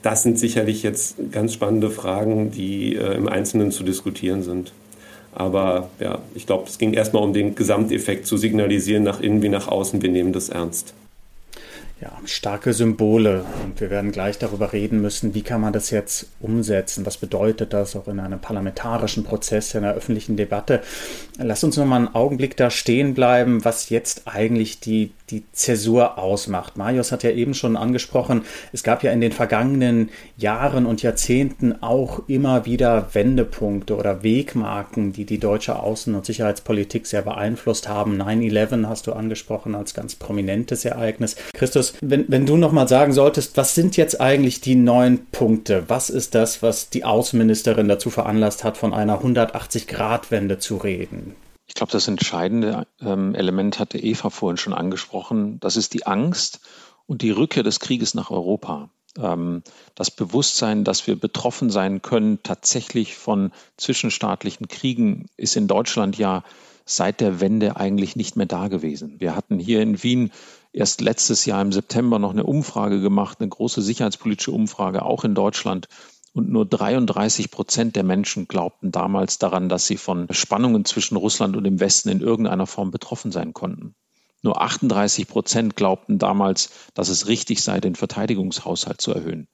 Das 0.00 0.22
sind 0.22 0.38
sicherlich 0.38 0.82
jetzt 0.82 1.16
ganz 1.32 1.54
spannende 1.54 1.90
Fragen, 1.90 2.50
die 2.50 2.94
äh, 2.96 3.14
im 3.14 3.28
Einzelnen 3.28 3.70
zu 3.70 3.84
diskutieren 3.84 4.42
sind. 4.42 4.72
Aber 5.34 5.90
ja, 5.98 6.20
ich 6.34 6.46
glaube, 6.46 6.68
es 6.68 6.78
ging 6.78 6.92
erstmal 6.92 7.22
um 7.22 7.32
den 7.32 7.54
Gesamteffekt 7.54 8.26
zu 8.26 8.36
signalisieren 8.36 9.02
nach 9.02 9.20
innen 9.20 9.42
wie 9.42 9.48
nach 9.48 9.68
außen, 9.68 10.00
wir 10.00 10.10
nehmen 10.10 10.32
das 10.32 10.48
ernst 10.48 10.94
ja, 12.04 12.12
starke 12.26 12.72
Symbole. 12.72 13.44
Und 13.64 13.80
wir 13.80 13.90
werden 13.90 14.12
gleich 14.12 14.38
darüber 14.38 14.72
reden 14.72 15.00
müssen, 15.00 15.34
wie 15.34 15.42
kann 15.42 15.60
man 15.60 15.72
das 15.72 15.90
jetzt 15.90 16.26
umsetzen? 16.40 17.06
Was 17.06 17.16
bedeutet 17.16 17.72
das 17.72 17.96
auch 17.96 18.08
in 18.08 18.20
einem 18.20 18.40
parlamentarischen 18.40 19.24
Prozess, 19.24 19.74
in 19.74 19.84
einer 19.84 19.94
öffentlichen 19.94 20.36
Debatte? 20.36 20.82
Lass 21.38 21.64
uns 21.64 21.76
noch 21.76 21.86
mal 21.86 21.96
einen 21.96 22.14
Augenblick 22.14 22.56
da 22.56 22.70
stehen 22.70 23.14
bleiben, 23.14 23.64
was 23.64 23.88
jetzt 23.88 24.22
eigentlich 24.26 24.80
die, 24.80 25.12
die 25.30 25.44
Zäsur 25.52 26.18
ausmacht. 26.18 26.76
Marius 26.76 27.10
hat 27.10 27.22
ja 27.22 27.30
eben 27.30 27.54
schon 27.54 27.76
angesprochen, 27.76 28.42
es 28.72 28.82
gab 28.82 29.02
ja 29.02 29.10
in 29.10 29.22
den 29.22 29.32
vergangenen 29.32 30.10
Jahren 30.36 30.84
und 30.84 31.02
Jahrzehnten 31.02 31.82
auch 31.82 32.28
immer 32.28 32.66
wieder 32.66 33.08
Wendepunkte 33.14 33.96
oder 33.96 34.22
Wegmarken, 34.22 35.12
die 35.12 35.24
die 35.24 35.38
deutsche 35.38 35.76
Außen- 35.76 36.14
und 36.14 36.26
Sicherheitspolitik 36.26 37.06
sehr 37.06 37.22
beeinflusst 37.22 37.88
haben. 37.88 38.20
9-11 38.20 38.86
hast 38.86 39.06
du 39.06 39.14
angesprochen 39.14 39.74
als 39.74 39.94
ganz 39.94 40.14
prominentes 40.14 40.84
Ereignis. 40.84 41.36
Christus, 41.54 41.94
wenn, 42.02 42.26
wenn 42.28 42.44
du 42.44 42.58
nochmal 42.58 42.88
sagen 42.88 43.12
solltest, 43.12 43.56
was 43.56 43.74
sind 43.74 43.96
jetzt 43.96 44.20
eigentlich 44.20 44.60
die 44.60 44.74
neun 44.74 45.26
Punkte? 45.32 45.84
Was 45.88 46.10
ist 46.10 46.34
das, 46.34 46.62
was 46.62 46.90
die 46.90 47.04
Außenministerin 47.04 47.88
dazu 47.88 48.10
veranlasst 48.10 48.62
hat, 48.62 48.76
von 48.76 48.92
einer 48.92 49.22
180-Grad-Wende 49.22 50.58
zu 50.58 50.76
reden? 50.76 51.34
Ich 51.66 51.74
glaube, 51.74 51.92
das 51.92 52.08
entscheidende 52.08 52.86
ähm, 53.00 53.34
Element 53.34 53.78
hatte 53.78 53.98
Eva 53.98 54.30
vorhin 54.30 54.58
schon 54.58 54.74
angesprochen. 54.74 55.58
Das 55.60 55.76
ist 55.76 55.94
die 55.94 56.06
Angst 56.06 56.60
und 57.06 57.22
die 57.22 57.30
Rückkehr 57.30 57.62
des 57.62 57.80
Krieges 57.80 58.14
nach 58.14 58.30
Europa. 58.30 58.90
Ähm, 59.18 59.62
das 59.94 60.10
Bewusstsein, 60.10 60.84
dass 60.84 61.06
wir 61.06 61.18
betroffen 61.18 61.70
sein 61.70 62.02
können, 62.02 62.42
tatsächlich 62.42 63.16
von 63.16 63.52
zwischenstaatlichen 63.76 64.68
Kriegen, 64.68 65.26
ist 65.36 65.56
in 65.56 65.68
Deutschland 65.68 66.18
ja 66.18 66.42
seit 66.84 67.20
der 67.20 67.40
Wende 67.40 67.76
eigentlich 67.76 68.14
nicht 68.14 68.36
mehr 68.36 68.46
da 68.46 68.68
gewesen. 68.68 69.18
Wir 69.18 69.34
hatten 69.34 69.58
hier 69.58 69.80
in 69.80 70.02
Wien 70.02 70.32
erst 70.72 71.00
letztes 71.00 71.46
Jahr 71.46 71.62
im 71.62 71.72
September 71.72 72.18
noch 72.18 72.32
eine 72.32 72.44
Umfrage 72.44 73.00
gemacht, 73.00 73.38
eine 73.40 73.48
große 73.48 73.80
sicherheitspolitische 73.80 74.52
Umfrage, 74.52 75.02
auch 75.02 75.24
in 75.24 75.34
Deutschland. 75.34 75.88
Und 76.34 76.50
nur 76.50 76.66
33 76.66 77.52
Prozent 77.52 77.94
der 77.94 78.02
Menschen 78.02 78.48
glaubten 78.48 78.90
damals 78.90 79.38
daran, 79.38 79.68
dass 79.68 79.86
sie 79.86 79.96
von 79.96 80.26
Spannungen 80.32 80.84
zwischen 80.84 81.16
Russland 81.16 81.56
und 81.56 81.62
dem 81.62 81.78
Westen 81.78 82.08
in 82.08 82.20
irgendeiner 82.20 82.66
Form 82.66 82.90
betroffen 82.90 83.30
sein 83.30 83.54
konnten. 83.54 83.94
Nur 84.42 84.60
38 84.60 85.28
Prozent 85.28 85.76
glaubten 85.76 86.18
damals, 86.18 86.70
dass 86.92 87.08
es 87.08 87.28
richtig 87.28 87.62
sei, 87.62 87.80
den 87.80 87.94
Verteidigungshaushalt 87.94 89.00
zu 89.00 89.14
erhöhen. 89.14 89.46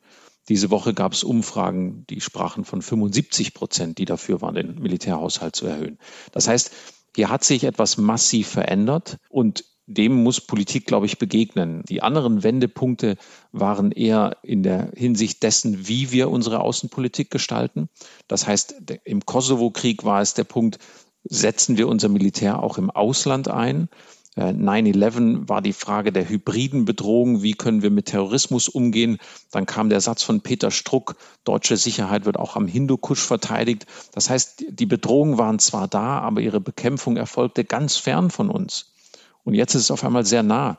Diese 0.48 0.70
Woche 0.70 0.94
gab 0.94 1.12
es 1.12 1.22
Umfragen, 1.22 2.06
die 2.08 2.22
sprachen 2.22 2.64
von 2.64 2.80
75 2.80 3.52
Prozent, 3.52 3.98
die 3.98 4.06
dafür 4.06 4.40
waren, 4.40 4.54
den 4.54 4.80
Militärhaushalt 4.80 5.54
zu 5.54 5.66
erhöhen. 5.66 5.98
Das 6.32 6.48
heißt, 6.48 6.72
hier 7.14 7.28
hat 7.28 7.44
sich 7.44 7.64
etwas 7.64 7.98
massiv 7.98 8.48
verändert 8.48 9.18
und 9.28 9.64
dem 9.90 10.22
muss 10.22 10.40
Politik, 10.40 10.86
glaube 10.86 11.06
ich, 11.06 11.18
begegnen. 11.18 11.82
Die 11.88 12.02
anderen 12.02 12.42
Wendepunkte 12.42 13.16
waren 13.52 13.92
eher 13.92 14.36
in 14.42 14.62
der 14.62 14.92
Hinsicht 14.94 15.42
dessen, 15.42 15.88
wie 15.88 16.12
wir 16.12 16.30
unsere 16.30 16.60
Außenpolitik 16.60 17.30
gestalten. 17.30 17.88
Das 18.28 18.46
heißt, 18.46 18.74
im 19.04 19.26
Kosovo-Krieg 19.26 20.04
war 20.04 20.20
es 20.20 20.34
der 20.34 20.44
Punkt, 20.44 20.78
setzen 21.24 21.76
wir 21.76 21.88
unser 21.88 22.08
Militär 22.08 22.62
auch 22.62 22.78
im 22.78 22.90
Ausland 22.90 23.48
ein? 23.48 23.88
9-11 24.36 25.42
äh, 25.44 25.48
war 25.48 25.60
die 25.60 25.72
Frage 25.72 26.12
der 26.12 26.28
hybriden 26.28 26.84
Bedrohung. 26.84 27.42
Wie 27.42 27.54
können 27.54 27.82
wir 27.82 27.90
mit 27.90 28.06
Terrorismus 28.06 28.68
umgehen? 28.68 29.18
Dann 29.50 29.66
kam 29.66 29.90
der 29.90 30.00
Satz 30.00 30.22
von 30.22 30.40
Peter 30.40 30.70
Struck, 30.70 31.16
deutsche 31.44 31.76
Sicherheit 31.76 32.26
wird 32.26 32.38
auch 32.38 32.54
am 32.54 32.68
Hindukusch 32.68 33.20
verteidigt. 33.20 33.86
Das 34.12 34.30
heißt, 34.30 34.64
die 34.68 34.86
Bedrohungen 34.86 35.36
waren 35.36 35.58
zwar 35.58 35.88
da, 35.88 36.20
aber 36.20 36.40
ihre 36.40 36.60
Bekämpfung 36.60 37.16
erfolgte 37.16 37.64
ganz 37.64 37.96
fern 37.96 38.30
von 38.30 38.50
uns. 38.50 38.92
Und 39.44 39.54
jetzt 39.54 39.74
ist 39.74 39.82
es 39.82 39.90
auf 39.90 40.04
einmal 40.04 40.24
sehr 40.24 40.42
nah. 40.42 40.78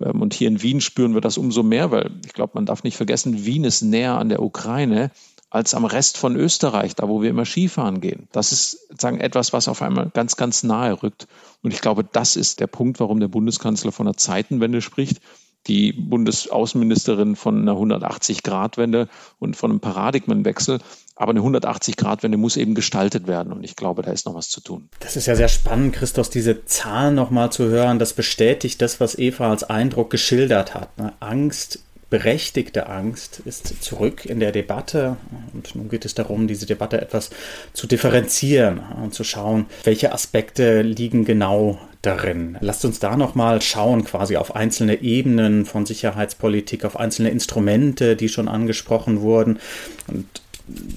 Ähm, 0.00 0.20
und 0.20 0.34
hier 0.34 0.48
in 0.48 0.62
Wien 0.62 0.80
spüren 0.80 1.14
wir 1.14 1.20
das 1.20 1.38
umso 1.38 1.62
mehr, 1.62 1.90
weil 1.90 2.10
ich 2.24 2.32
glaube, 2.32 2.52
man 2.54 2.66
darf 2.66 2.82
nicht 2.84 2.96
vergessen, 2.96 3.44
Wien 3.44 3.64
ist 3.64 3.82
näher 3.82 4.18
an 4.18 4.28
der 4.28 4.42
Ukraine 4.42 5.10
als 5.50 5.74
am 5.74 5.84
Rest 5.84 6.16
von 6.16 6.34
Österreich, 6.34 6.94
da 6.94 7.08
wo 7.08 7.20
wir 7.20 7.28
immer 7.28 7.44
Skifahren 7.44 8.00
gehen. 8.00 8.26
Das 8.32 8.52
ist 8.52 8.88
sagen 8.98 9.20
etwas, 9.20 9.52
was 9.52 9.68
auf 9.68 9.82
einmal 9.82 10.10
ganz, 10.14 10.36
ganz 10.36 10.62
nahe 10.62 11.02
rückt. 11.02 11.28
Und 11.62 11.74
ich 11.74 11.82
glaube, 11.82 12.04
das 12.10 12.36
ist 12.36 12.60
der 12.60 12.68
Punkt, 12.68 13.00
warum 13.00 13.20
der 13.20 13.28
Bundeskanzler 13.28 13.92
von 13.92 14.06
einer 14.06 14.16
Zeitenwende 14.16 14.80
spricht, 14.80 15.20
die 15.66 15.92
Bundesaußenministerin 15.92 17.36
von 17.36 17.60
einer 17.60 17.74
180-Grad-Wende 17.74 19.08
und 19.38 19.54
von 19.54 19.70
einem 19.70 19.80
Paradigmenwechsel. 19.80 20.78
Aber 21.22 21.30
eine 21.30 21.40
180-Grad-Wende 21.40 22.36
muss 22.36 22.56
eben 22.56 22.74
gestaltet 22.74 23.28
werden 23.28 23.52
und 23.52 23.62
ich 23.62 23.76
glaube, 23.76 24.02
da 24.02 24.10
ist 24.10 24.26
noch 24.26 24.34
was 24.34 24.48
zu 24.48 24.60
tun. 24.60 24.88
Das 24.98 25.14
ist 25.14 25.26
ja 25.26 25.36
sehr 25.36 25.46
spannend, 25.46 25.94
Christos, 25.94 26.30
diese 26.30 26.64
Zahlen 26.64 27.14
nochmal 27.14 27.52
zu 27.52 27.66
hören. 27.68 28.00
Das 28.00 28.12
bestätigt 28.12 28.82
das, 28.82 28.98
was 28.98 29.16
Eva 29.16 29.48
als 29.48 29.62
Eindruck 29.62 30.10
geschildert 30.10 30.74
hat. 30.74 30.98
Ne? 30.98 31.12
Angst 31.20 31.78
berechtigte 32.10 32.88
Angst 32.88 33.40
ist 33.44 33.82
zurück 33.82 34.26
in 34.26 34.40
der 34.40 34.50
Debatte. 34.50 35.16
Und 35.54 35.76
nun 35.76 35.88
geht 35.88 36.04
es 36.04 36.14
darum, 36.14 36.48
diese 36.48 36.66
Debatte 36.66 37.00
etwas 37.00 37.30
zu 37.72 37.86
differenzieren 37.86 38.80
und 39.02 39.14
zu 39.14 39.22
schauen, 39.22 39.66
welche 39.84 40.12
Aspekte 40.12 40.82
liegen 40.82 41.24
genau 41.24 41.78
darin. 42.02 42.58
Lasst 42.60 42.84
uns 42.84 42.98
da 42.98 43.16
nochmal 43.16 43.62
schauen, 43.62 44.04
quasi 44.04 44.36
auf 44.36 44.56
einzelne 44.56 45.00
Ebenen 45.02 45.64
von 45.66 45.86
Sicherheitspolitik, 45.86 46.84
auf 46.84 46.98
einzelne 46.98 47.30
Instrumente, 47.30 48.16
die 48.16 48.28
schon 48.28 48.48
angesprochen 48.48 49.20
wurden. 49.22 49.60
Und 50.08 50.26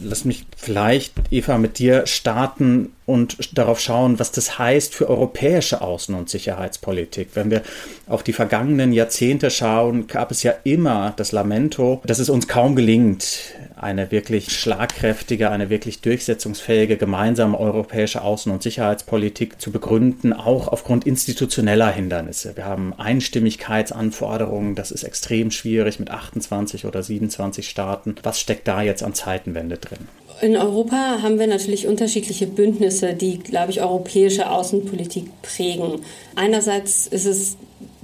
lass 0.04 0.26
mich 0.26 0.46
vielleicht, 0.56 1.14
Eva, 1.32 1.58
mit 1.58 1.80
dir 1.80 2.06
starten 2.08 2.92
und 3.06 3.58
darauf 3.58 3.80
schauen, 3.80 4.20
was 4.20 4.32
das 4.32 4.58
heißt 4.58 4.96
für 4.96 5.10
europäische 5.10 5.82
Außen- 5.82 6.16
und 6.16 6.30
Sicherheitspolitik. 6.30 7.30
Wenn 7.36 7.52
wir 7.52 7.62
auf 8.08 8.24
die 8.24 8.34
vergangenen 8.34 8.94
Jahrzehnte 8.94 9.52
schauen, 9.52 10.08
gab 10.08 10.32
es 10.32 10.44
ja 10.44 10.54
immer 10.64 11.14
das 11.16 11.32
Lamento, 11.32 12.02
dass 12.06 12.20
es 12.20 12.30
uns 12.30 12.48
kaum 12.48 12.76
gelingt, 12.76 13.54
eine 13.76 14.10
wirklich 14.12 14.58
schlagkräftige, 14.58 15.52
eine 15.52 15.70
wirklich 15.70 16.02
durchsetzungsfähige 16.02 16.98
gemeinsame 16.98 17.60
europäische 17.60 18.24
Außen- 18.24 18.52
und 18.52 18.64
Sicherheitspolitik 18.64 19.62
zu 19.62 19.72
begründen, 19.72 20.34
auch 20.34 20.68
aufgrund 20.68 21.06
institutioneller 21.06 21.92
Hindernisse. 21.92 22.56
Wir 22.56 22.66
haben 22.66 22.94
Einstimmigkeitsanforderungen, 22.98 24.76
das 24.76 24.92
ist 24.92 25.04
extrem 25.04 25.52
schwierig 25.52 26.00
mit 26.00 26.10
28 26.10 26.86
oder 26.86 27.04
27 27.04 27.70
Staaten. 27.70 28.16
Was 28.24 28.40
steckt 28.40 28.68
da 28.68 28.82
jetzt 28.82 29.04
an 29.04 29.14
Zeitenwende 29.14 29.78
drin? 29.78 30.08
In 30.42 30.58
Europa 30.58 31.22
haben 31.22 31.40
wir 31.40 31.48
natürlich 31.48 31.88
unterschiedliche 31.88 32.48
Bündnisse, 32.48 33.14
die, 33.14 33.40
glaube 33.40 33.72
ich, 33.72 33.82
europäische 33.82 34.50
Außenpolitik 34.50 35.42
prägen. 35.42 36.02
Einerseits 36.36 37.08
ist 37.08 37.26
es 37.26 37.58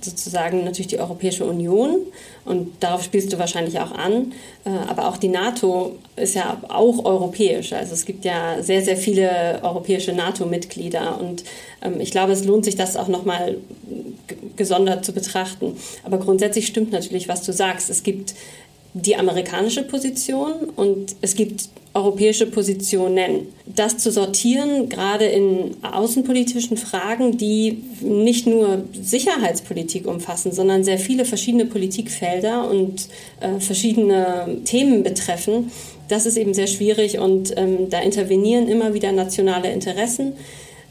sozusagen 0.04 0.64
natürlich 0.64 0.88
die 0.88 1.00
Europäische 1.00 1.46
Union 1.46 1.98
und 2.46 2.72
darauf 2.80 3.04
spielst 3.04 3.32
du 3.32 3.38
wahrscheinlich 3.38 3.80
auch 3.80 3.92
an, 3.92 4.34
äh, 4.66 4.70
aber 4.88 5.08
auch 5.08 5.18
die 5.18 5.28
NATO 5.28 5.98
ist 6.16 6.34
ja 6.34 6.60
auch 6.70 7.06
europäisch. 7.06 7.74
Also 7.74 7.94
es 7.94 8.06
gibt 8.06 8.26
ja 8.26 8.64
sehr, 8.64 8.82
sehr 8.82 8.98
viele 8.98 9.60
europäische 9.62 10.14
NATO-Mitglieder 10.14 11.20
und 11.20 11.44
ähm, 11.84 12.00
ich 12.00 12.12
glaube, 12.12 12.32
es 12.32 12.46
lohnt 12.46 12.66
sich, 12.66 12.76
das 12.76 12.98
auch 12.98 13.08
nochmal 13.08 13.58
gesondert 14.56 15.06
zu 15.06 15.14
betrachten. 15.14 15.76
Aber 16.04 16.18
grundsätzlich 16.18 16.68
stimmt 16.68 16.92
natürlich, 16.92 17.28
was 17.28 17.44
du 17.44 17.54
sagst. 17.54 17.90
Es 17.90 18.04
gibt 18.04 18.34
die 18.94 19.16
amerikanische 19.16 19.84
Position 19.84 20.54
und 20.76 21.16
es 21.22 21.36
gibt 21.36 21.70
europäische 21.94 22.46
Positionen. 22.46 23.48
Das 23.66 23.98
zu 23.98 24.12
sortieren, 24.12 24.88
gerade 24.90 25.26
in 25.26 25.76
außenpolitischen 25.82 26.78
Fragen, 26.78 27.38
die 27.38 27.84
nicht 28.02 28.48
nur 28.48 28.84
Sicherheitspolitik 28.94 30.08
umfassen, 30.08 30.52
sondern 30.52 30.84
sehr 30.84 31.00
viele 31.00 31.26
verschiedene 31.26 31.66
Politikfelder 31.66 32.70
und 32.70 33.08
äh, 33.42 33.60
verschiedene 33.60 34.60
Themen 34.66 35.04
betreffen, 35.04 35.72
das 36.08 36.26
ist 36.26 36.38
eben 36.38 36.54
sehr 36.54 36.68
schwierig 36.68 37.20
und 37.20 37.54
ähm, 37.58 37.90
da 37.90 38.00
intervenieren 38.00 38.68
immer 38.68 38.94
wieder 38.94 39.12
nationale 39.12 39.72
Interessen 39.72 40.34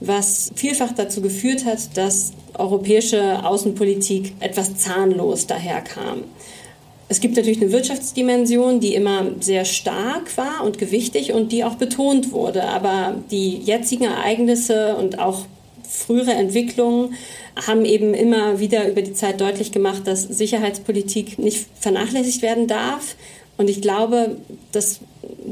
was 0.00 0.50
vielfach 0.54 0.92
dazu 0.92 1.20
geführt 1.20 1.66
hat, 1.66 1.96
dass 1.96 2.32
europäische 2.54 3.44
Außenpolitik 3.44 4.34
etwas 4.40 4.76
zahnlos 4.76 5.46
daherkam. 5.46 6.24
Es 7.10 7.20
gibt 7.20 7.34
natürlich 7.34 7.60
eine 7.60 7.72
Wirtschaftsdimension, 7.72 8.78
die 8.78 8.94
immer 8.94 9.26
sehr 9.40 9.64
stark 9.64 10.36
war 10.36 10.64
und 10.64 10.78
gewichtig 10.78 11.32
und 11.32 11.50
die 11.50 11.64
auch 11.64 11.74
betont 11.74 12.30
wurde. 12.30 12.62
Aber 12.62 13.16
die 13.32 13.56
jetzigen 13.58 14.04
Ereignisse 14.04 14.94
und 14.94 15.18
auch 15.18 15.44
frühere 15.82 16.30
Entwicklungen 16.30 17.14
haben 17.66 17.84
eben 17.84 18.14
immer 18.14 18.60
wieder 18.60 18.88
über 18.88 19.02
die 19.02 19.12
Zeit 19.12 19.40
deutlich 19.40 19.72
gemacht, 19.72 20.02
dass 20.06 20.22
Sicherheitspolitik 20.22 21.40
nicht 21.40 21.66
vernachlässigt 21.80 22.42
werden 22.42 22.68
darf. 22.68 23.16
Und 23.56 23.68
ich 23.68 23.82
glaube, 23.82 24.36
das 24.70 25.00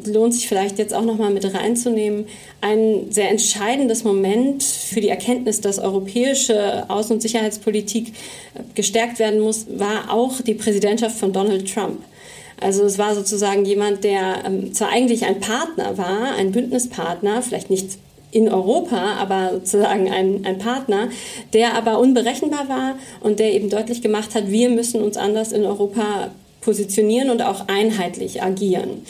lohnt 0.05 0.35
sich 0.35 0.49
vielleicht 0.49 0.79
jetzt 0.79 0.95
auch 0.95 1.05
noch 1.05 1.19
mal 1.19 1.31
mit 1.31 1.45
reinzunehmen, 1.55 2.27
ein 2.61 3.11
sehr 3.11 3.31
entscheidendes 3.31 4.05
Moment 4.05 4.63
für 4.63 5.01
die 5.01 5.09
Erkenntnis, 5.09 5.61
dass 5.61 5.79
europäische 5.79 6.85
Außen- 6.89 7.13
und 7.13 7.23
Sicherheitspolitik 7.23 8.09
äh, 8.09 8.63
gestärkt 8.75 9.19
werden 9.19 9.41
muss, 9.41 9.67
war 9.77 10.13
auch 10.13 10.41
die 10.41 10.55
Präsidentschaft 10.55 11.17
von 11.17 11.33
Donald 11.33 11.73
Trump. 11.73 12.01
Also 12.61 12.85
es 12.85 12.99
war 12.99 13.15
sozusagen 13.15 13.65
jemand, 13.65 14.05
der 14.05 14.45
ähm, 14.45 14.73
zwar 14.73 14.89
eigentlich 14.91 15.25
ein 15.25 15.41
Partner 15.41 15.97
war, 15.97 16.35
ein 16.37 16.53
Bündnispartner, 16.53 17.43
vielleicht 17.43 17.71
nicht 17.71 17.99
in 18.31 18.49
Europa, 18.49 19.15
aber 19.19 19.53
sozusagen 19.55 20.11
ein, 20.11 20.45
ein 20.45 20.59
Partner, 20.59 21.09
der 21.53 21.75
aber 21.75 21.99
unberechenbar 21.99 22.69
war 22.69 22.99
und 23.21 23.39
der 23.39 23.53
eben 23.53 23.71
deutlich 23.71 24.03
gemacht 24.03 24.35
hat, 24.35 24.51
wir 24.51 24.69
müssen 24.69 25.03
uns 25.03 25.17
anders 25.17 25.53
in 25.53 25.65
Europa 25.65 26.31
positionieren 26.69 27.31
und 27.31 27.41
auch 27.41 27.67
einheitlich 27.67 28.43
agieren. 28.43 29.03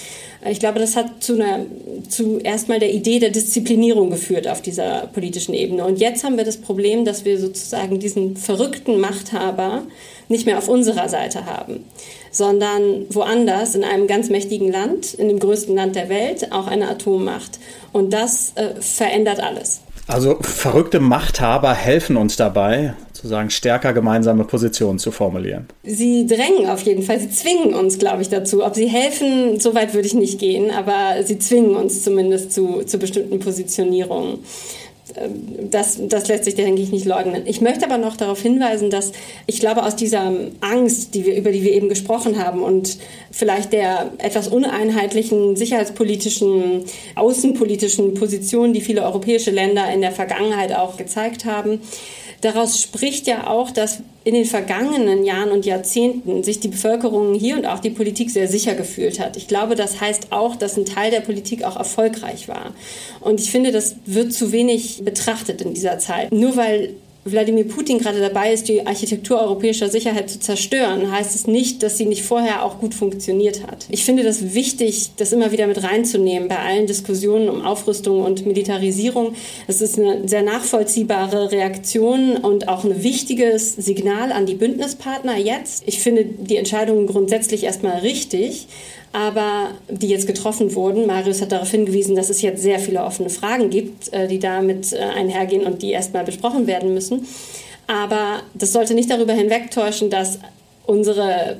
Ich 0.48 0.60
glaube, 0.60 0.78
das 0.78 0.94
hat 0.94 1.24
zu, 1.24 1.34
einer, 1.34 1.66
zu 2.08 2.38
erstmal 2.38 2.78
der 2.78 2.94
Idee 2.94 3.18
der 3.18 3.30
Disziplinierung 3.30 4.10
geführt 4.10 4.46
auf 4.46 4.62
dieser 4.62 5.08
politischen 5.08 5.54
Ebene. 5.54 5.84
Und 5.84 5.98
jetzt 5.98 6.22
haben 6.22 6.36
wir 6.36 6.44
das 6.44 6.58
Problem, 6.58 7.04
dass 7.04 7.24
wir 7.24 7.40
sozusagen 7.40 7.98
diesen 7.98 8.36
verrückten 8.36 9.00
Machthaber 9.00 9.82
nicht 10.28 10.46
mehr 10.46 10.58
auf 10.58 10.68
unserer 10.68 11.08
Seite 11.08 11.46
haben, 11.46 11.84
sondern 12.30 13.06
woanders 13.10 13.74
in 13.74 13.82
einem 13.82 14.06
ganz 14.06 14.30
mächtigen 14.30 14.70
Land, 14.70 15.14
in 15.14 15.26
dem 15.26 15.40
größten 15.40 15.74
Land 15.74 15.96
der 15.96 16.08
Welt, 16.08 16.52
auch 16.52 16.68
eine 16.68 16.88
Atommacht. 16.88 17.58
Und 17.92 18.12
das 18.12 18.52
äh, 18.54 18.80
verändert 18.80 19.40
alles. 19.40 19.80
Also 20.06 20.38
verrückte 20.40 21.00
Machthaber 21.00 21.74
helfen 21.74 22.16
uns 22.16 22.36
dabei, 22.36 22.94
sozusagen 23.18 23.50
stärker 23.50 23.92
gemeinsame 23.92 24.44
Positionen 24.44 25.00
zu 25.00 25.10
formulieren. 25.10 25.66
Sie 25.82 26.24
drängen 26.26 26.70
auf 26.70 26.82
jeden 26.82 27.02
Fall, 27.02 27.18
sie 27.18 27.30
zwingen 27.30 27.74
uns, 27.74 27.98
glaube 27.98 28.22
ich, 28.22 28.28
dazu. 28.28 28.64
Ob 28.64 28.76
sie 28.76 28.86
helfen, 28.86 29.58
so 29.58 29.74
weit 29.74 29.92
würde 29.92 30.06
ich 30.06 30.14
nicht 30.14 30.38
gehen, 30.38 30.70
aber 30.70 31.24
sie 31.24 31.38
zwingen 31.40 31.74
uns 31.74 32.04
zumindest 32.04 32.52
zu, 32.52 32.84
zu 32.84 32.98
bestimmten 32.98 33.40
Positionierungen. 33.40 34.38
Das, 35.70 35.98
das 36.00 36.28
lässt 36.28 36.44
sich, 36.44 36.54
denke 36.54 36.80
ich, 36.80 36.92
nicht 36.92 37.06
leugnen. 37.06 37.42
Ich 37.46 37.60
möchte 37.60 37.86
aber 37.86 37.98
noch 37.98 38.16
darauf 38.16 38.40
hinweisen, 38.40 38.88
dass 38.88 39.10
ich 39.46 39.58
glaube, 39.58 39.82
aus 39.82 39.96
dieser 39.96 40.32
Angst, 40.60 41.14
die 41.14 41.26
wir, 41.26 41.34
über 41.34 41.50
die 41.50 41.64
wir 41.64 41.72
eben 41.72 41.88
gesprochen 41.88 42.38
haben 42.44 42.62
und 42.62 42.98
vielleicht 43.32 43.72
der 43.72 44.12
etwas 44.18 44.46
uneinheitlichen 44.46 45.56
sicherheitspolitischen, 45.56 46.84
außenpolitischen 47.16 48.14
Position, 48.14 48.72
die 48.72 48.80
viele 48.80 49.02
europäische 49.02 49.50
Länder 49.50 49.90
in 49.92 50.02
der 50.02 50.12
Vergangenheit 50.12 50.76
auch 50.76 50.96
gezeigt 50.96 51.46
haben, 51.46 51.80
Daraus 52.40 52.80
spricht 52.80 53.26
ja 53.26 53.48
auch, 53.48 53.70
dass 53.70 54.00
in 54.22 54.34
den 54.34 54.44
vergangenen 54.44 55.24
Jahren 55.24 55.50
und 55.50 55.66
Jahrzehnten 55.66 56.44
sich 56.44 56.60
die 56.60 56.68
Bevölkerung 56.68 57.34
hier 57.34 57.56
und 57.56 57.66
auch 57.66 57.80
die 57.80 57.90
Politik 57.90 58.30
sehr 58.30 58.46
sicher 58.46 58.74
gefühlt 58.74 59.18
hat. 59.18 59.36
Ich 59.36 59.48
glaube, 59.48 59.74
das 59.74 60.00
heißt 60.00 60.30
auch, 60.30 60.54
dass 60.54 60.76
ein 60.76 60.84
Teil 60.84 61.10
der 61.10 61.20
Politik 61.20 61.64
auch 61.64 61.76
erfolgreich 61.76 62.46
war. 62.46 62.74
Und 63.20 63.40
ich 63.40 63.50
finde, 63.50 63.72
das 63.72 63.96
wird 64.06 64.32
zu 64.32 64.52
wenig 64.52 65.02
betrachtet 65.04 65.62
in 65.62 65.74
dieser 65.74 65.98
Zeit. 65.98 66.30
Nur 66.30 66.56
weil 66.56 66.94
Wladimir 67.24 67.64
Putin 67.64 67.98
gerade 67.98 68.20
dabei 68.20 68.52
ist, 68.52 68.68
die 68.68 68.86
Architektur 68.86 69.40
europäischer 69.40 69.88
Sicherheit 69.88 70.30
zu 70.30 70.40
zerstören, 70.40 71.10
heißt 71.10 71.34
es 71.34 71.46
nicht, 71.46 71.82
dass 71.82 71.98
sie 71.98 72.06
nicht 72.06 72.22
vorher 72.22 72.64
auch 72.64 72.78
gut 72.78 72.94
funktioniert 72.94 73.66
hat. 73.66 73.86
Ich 73.90 74.04
finde 74.04 74.22
das 74.22 74.54
wichtig, 74.54 75.10
das 75.16 75.32
immer 75.32 75.52
wieder 75.52 75.66
mit 75.66 75.82
reinzunehmen 75.82 76.48
bei 76.48 76.58
allen 76.58 76.86
Diskussionen 76.86 77.48
um 77.48 77.62
Aufrüstung 77.62 78.22
und 78.22 78.46
Militarisierung. 78.46 79.34
Es 79.66 79.80
ist 79.80 79.98
eine 79.98 80.26
sehr 80.28 80.42
nachvollziehbare 80.42 81.52
Reaktion 81.52 82.36
und 82.36 82.68
auch 82.68 82.84
ein 82.84 83.02
wichtiges 83.02 83.74
Signal 83.74 84.32
an 84.32 84.46
die 84.46 84.54
Bündnispartner 84.54 85.36
jetzt. 85.36 85.82
Ich 85.86 86.00
finde 86.00 86.24
die 86.24 86.56
Entscheidungen 86.56 87.06
grundsätzlich 87.06 87.64
erstmal 87.64 87.98
richtig 87.98 88.68
aber 89.12 89.70
die 89.88 90.08
jetzt 90.08 90.26
getroffen 90.26 90.74
wurden. 90.74 91.06
Marius 91.06 91.40
hat 91.40 91.52
darauf 91.52 91.70
hingewiesen, 91.70 92.16
dass 92.16 92.30
es 92.30 92.42
jetzt 92.42 92.62
sehr 92.62 92.78
viele 92.78 93.02
offene 93.02 93.30
Fragen 93.30 93.70
gibt, 93.70 94.12
äh, 94.12 94.28
die 94.28 94.38
damit 94.38 94.92
äh, 94.92 94.98
einhergehen 94.98 95.66
und 95.66 95.82
die 95.82 95.92
erstmal 95.92 96.24
besprochen 96.24 96.66
werden 96.66 96.94
müssen. 96.94 97.26
Aber 97.86 98.42
das 98.54 98.72
sollte 98.72 98.94
nicht 98.94 99.10
darüber 99.10 99.32
hinwegtäuschen, 99.32 100.10
dass 100.10 100.38
unsere 100.86 101.58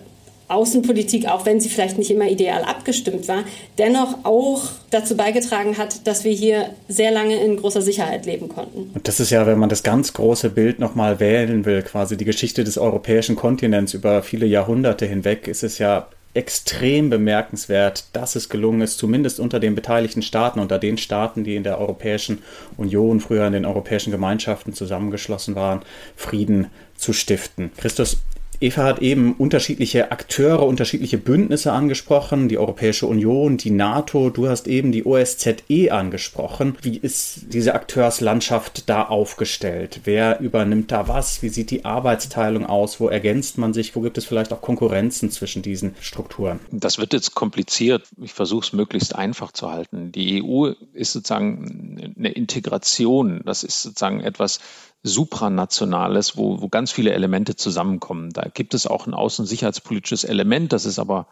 Außenpolitik, 0.48 1.28
auch 1.28 1.44
wenn 1.44 1.60
sie 1.60 1.68
vielleicht 1.68 1.98
nicht 1.98 2.10
immer 2.10 2.26
ideal 2.26 2.62
abgestimmt 2.64 3.28
war, 3.28 3.44
dennoch 3.76 4.24
auch 4.24 4.62
dazu 4.90 5.16
beigetragen 5.16 5.76
hat, 5.76 6.06
dass 6.06 6.24
wir 6.24 6.32
hier 6.32 6.70
sehr 6.88 7.10
lange 7.10 7.36
in 7.36 7.56
großer 7.58 7.82
Sicherheit 7.82 8.24
leben 8.24 8.48
konnten. 8.48 8.90
Und 8.94 9.06
das 9.06 9.20
ist 9.20 9.30
ja, 9.30 9.46
wenn 9.46 9.58
man 9.58 9.68
das 9.68 9.82
ganz 9.82 10.14
große 10.14 10.50
Bild 10.50 10.78
nochmal 10.78 11.20
wählen 11.20 11.66
will, 11.66 11.82
quasi 11.82 12.16
die 12.16 12.24
Geschichte 12.24 12.64
des 12.64 12.78
europäischen 12.78 13.36
Kontinents 13.36 13.92
über 13.92 14.22
viele 14.22 14.46
Jahrhunderte 14.46 15.04
hinweg, 15.04 15.48
ist 15.48 15.62
es 15.62 15.78
ja 15.78 16.08
extrem 16.34 17.10
bemerkenswert, 17.10 18.04
dass 18.12 18.36
es 18.36 18.48
gelungen 18.48 18.82
ist, 18.82 18.98
zumindest 18.98 19.40
unter 19.40 19.60
den 19.60 19.74
beteiligten 19.74 20.22
Staaten, 20.22 20.60
unter 20.60 20.78
den 20.78 20.98
Staaten, 20.98 21.42
die 21.42 21.56
in 21.56 21.64
der 21.64 21.78
Europäischen 21.78 22.42
Union, 22.76 23.20
früher 23.20 23.46
in 23.46 23.54
den 23.54 23.64
europäischen 23.64 24.10
Gemeinschaften 24.10 24.72
zusammengeschlossen 24.72 25.54
waren, 25.54 25.80
Frieden 26.16 26.68
zu 26.96 27.12
stiften. 27.12 27.72
Christus, 27.76 28.18
Eva 28.60 28.82
hat 28.82 29.00
eben 29.00 29.34
unterschiedliche 29.34 30.10
Akteure, 30.10 30.66
unterschiedliche 30.66 31.16
Bündnisse 31.16 31.72
angesprochen, 31.72 32.48
die 32.48 32.58
Europäische 32.58 33.06
Union, 33.06 33.56
die 33.56 33.70
NATO, 33.70 34.30
du 34.30 34.48
hast 34.48 34.66
eben 34.66 34.90
die 34.90 35.04
OSZE 35.04 35.92
angesprochen. 35.92 36.76
Wie 36.82 36.96
ist 36.96 37.52
diese 37.52 37.74
Akteurslandschaft 37.74 38.88
da 38.88 39.04
aufgestellt? 39.04 40.00
Wer 40.04 40.40
übernimmt 40.40 40.90
da 40.90 41.06
was? 41.06 41.40
Wie 41.42 41.50
sieht 41.50 41.70
die 41.70 41.84
Arbeitsteilung 41.84 42.66
aus? 42.66 42.98
Wo 42.98 43.08
ergänzt 43.08 43.58
man 43.58 43.72
sich? 43.72 43.94
Wo 43.94 44.00
gibt 44.00 44.18
es 44.18 44.24
vielleicht 44.24 44.52
auch 44.52 44.60
Konkurrenzen 44.60 45.30
zwischen 45.30 45.62
diesen 45.62 45.94
Strukturen? 46.00 46.58
Das 46.72 46.98
wird 46.98 47.12
jetzt 47.12 47.36
kompliziert. 47.36 48.08
Ich 48.20 48.32
versuche 48.32 48.66
es 48.66 48.72
möglichst 48.72 49.14
einfach 49.14 49.52
zu 49.52 49.70
halten. 49.70 50.10
Die 50.10 50.42
EU 50.42 50.72
ist 50.94 51.12
sozusagen 51.12 52.14
eine 52.18 52.32
Integration. 52.32 53.42
Das 53.44 53.62
ist 53.62 53.82
sozusagen 53.82 54.20
etwas, 54.20 54.58
Supranationales, 55.02 56.36
wo, 56.36 56.60
wo 56.60 56.68
ganz 56.68 56.90
viele 56.90 57.12
Elemente 57.12 57.56
zusammenkommen. 57.56 58.30
Da 58.30 58.48
gibt 58.52 58.74
es 58.74 58.86
auch 58.86 59.06
ein 59.06 59.14
außensicherheitspolitisches 59.14 60.24
Element, 60.24 60.72
das 60.72 60.86
ist 60.86 60.98
aber 60.98 61.28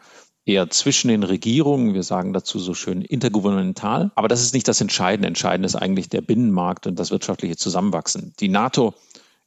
eher 0.46 0.70
zwischen 0.70 1.08
den 1.08 1.24
Regierungen. 1.24 1.92
Wir 1.92 2.04
sagen 2.04 2.32
dazu 2.32 2.58
so 2.58 2.72
schön 2.72 3.02
intergouvernemental. 3.02 4.12
Aber 4.14 4.28
das 4.28 4.42
ist 4.42 4.54
nicht 4.54 4.68
das 4.68 4.80
Entscheidende. 4.80 5.26
Entscheidend 5.26 5.66
ist 5.66 5.74
eigentlich 5.74 6.08
der 6.08 6.20
Binnenmarkt 6.20 6.86
und 6.86 6.98
das 6.98 7.10
wirtschaftliche 7.10 7.56
Zusammenwachsen. 7.56 8.32
Die 8.38 8.48
NATO 8.48 8.94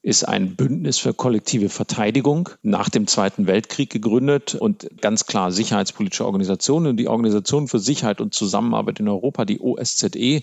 ist 0.01 0.23
ein 0.23 0.55
Bündnis 0.55 0.97
für 0.97 1.13
kollektive 1.13 1.69
Verteidigung 1.69 2.49
nach 2.61 2.89
dem 2.89 3.05
Zweiten 3.07 3.47
Weltkrieg 3.47 3.89
gegründet 3.89 4.55
und 4.55 4.89
ganz 5.01 5.25
klar 5.25 5.51
sicherheitspolitische 5.51 6.25
Organisation 6.25 6.87
und 6.87 6.97
die 6.97 7.09
Organisation 7.09 7.67
für 7.67 7.79
Sicherheit 7.79 8.21
und 8.21 8.33
Zusammenarbeit 8.33 9.01
in 9.01 9.09
Europa, 9.09 9.43
die 9.43 9.59
OSZE, 9.59 10.41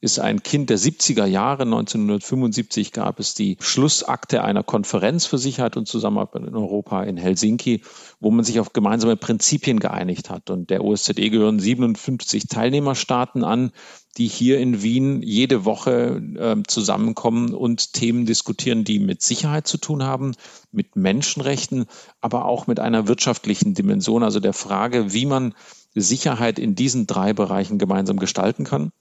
ist 0.00 0.18
ein 0.18 0.42
Kind 0.42 0.68
der 0.68 0.78
70er 0.78 1.24
Jahre. 1.24 1.62
1975 1.62 2.92
gab 2.92 3.18
es 3.18 3.34
die 3.34 3.56
Schlussakte 3.60 4.44
einer 4.44 4.62
Konferenz 4.62 5.24
für 5.24 5.38
Sicherheit 5.38 5.76
und 5.76 5.88
Zusammenarbeit 5.88 6.42
in 6.42 6.54
Europa 6.54 7.02
in 7.02 7.16
Helsinki, 7.16 7.82
wo 8.20 8.30
man 8.30 8.44
sich 8.44 8.60
auf 8.60 8.72
gemeinsame 8.72 9.16
Prinzipien 9.16 9.80
geeinigt 9.80 10.28
hat. 10.28 10.50
Und 10.50 10.68
der 10.68 10.84
OSZE 10.84 11.14
gehören 11.14 11.58
57 11.58 12.46
Teilnehmerstaaten 12.46 13.42
an, 13.42 13.72
die 14.18 14.28
hier 14.28 14.58
in 14.58 14.82
Wien 14.82 15.22
jede 15.22 15.64
Woche 15.64 16.22
äh, 16.36 16.62
zusammenkommen 16.66 17.54
und 17.54 17.94
Themen 17.94 18.26
diskutieren, 18.26 18.84
die 18.84 18.98
mit 18.98 19.22
Sicherheit 19.22 19.66
zu 19.66 19.78
tun 19.78 20.02
haben, 20.02 20.32
mit 20.72 20.96
Menschenrechten, 20.96 21.86
aber 22.20 22.44
auch 22.44 22.66
mit 22.66 22.80
einer 22.80 23.08
wirtschaftlichen 23.08 23.74
Dimension, 23.74 24.22
also 24.22 24.40
der 24.40 24.52
Frage, 24.52 25.12
wie 25.12 25.26
man 25.26 25.54
Sicherheit 25.94 26.58
in 26.58 26.74
diesen 26.74 27.06
drei 27.06 27.32
Bereichen 27.32 27.78
gemeinsam 27.78 28.18
gestalten 28.18 28.64
kann. 28.64 28.92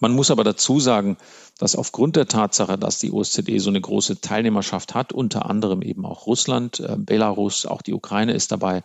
Man 0.00 0.12
muss 0.12 0.30
aber 0.30 0.44
dazu 0.44 0.80
sagen, 0.80 1.16
dass 1.58 1.76
aufgrund 1.76 2.16
der 2.16 2.28
Tatsache, 2.28 2.78
dass 2.78 2.98
die 2.98 3.12
OSZE 3.12 3.58
so 3.58 3.70
eine 3.70 3.80
große 3.80 4.20
Teilnehmerschaft 4.20 4.94
hat, 4.94 5.12
unter 5.12 5.46
anderem 5.46 5.82
eben 5.82 6.04
auch 6.04 6.26
Russland, 6.26 6.80
äh, 6.80 6.96
Belarus, 6.96 7.66
auch 7.66 7.82
die 7.82 7.94
Ukraine 7.94 8.32
ist 8.32 8.52
dabei, 8.52 8.82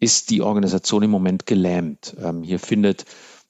ist 0.00 0.30
die 0.30 0.42
Organisation 0.42 1.02
im 1.02 1.10
Moment 1.10 1.46
gelähmt. 1.46 2.16
Ähm, 2.20 2.42
hier 2.42 2.58
findet 2.58 3.04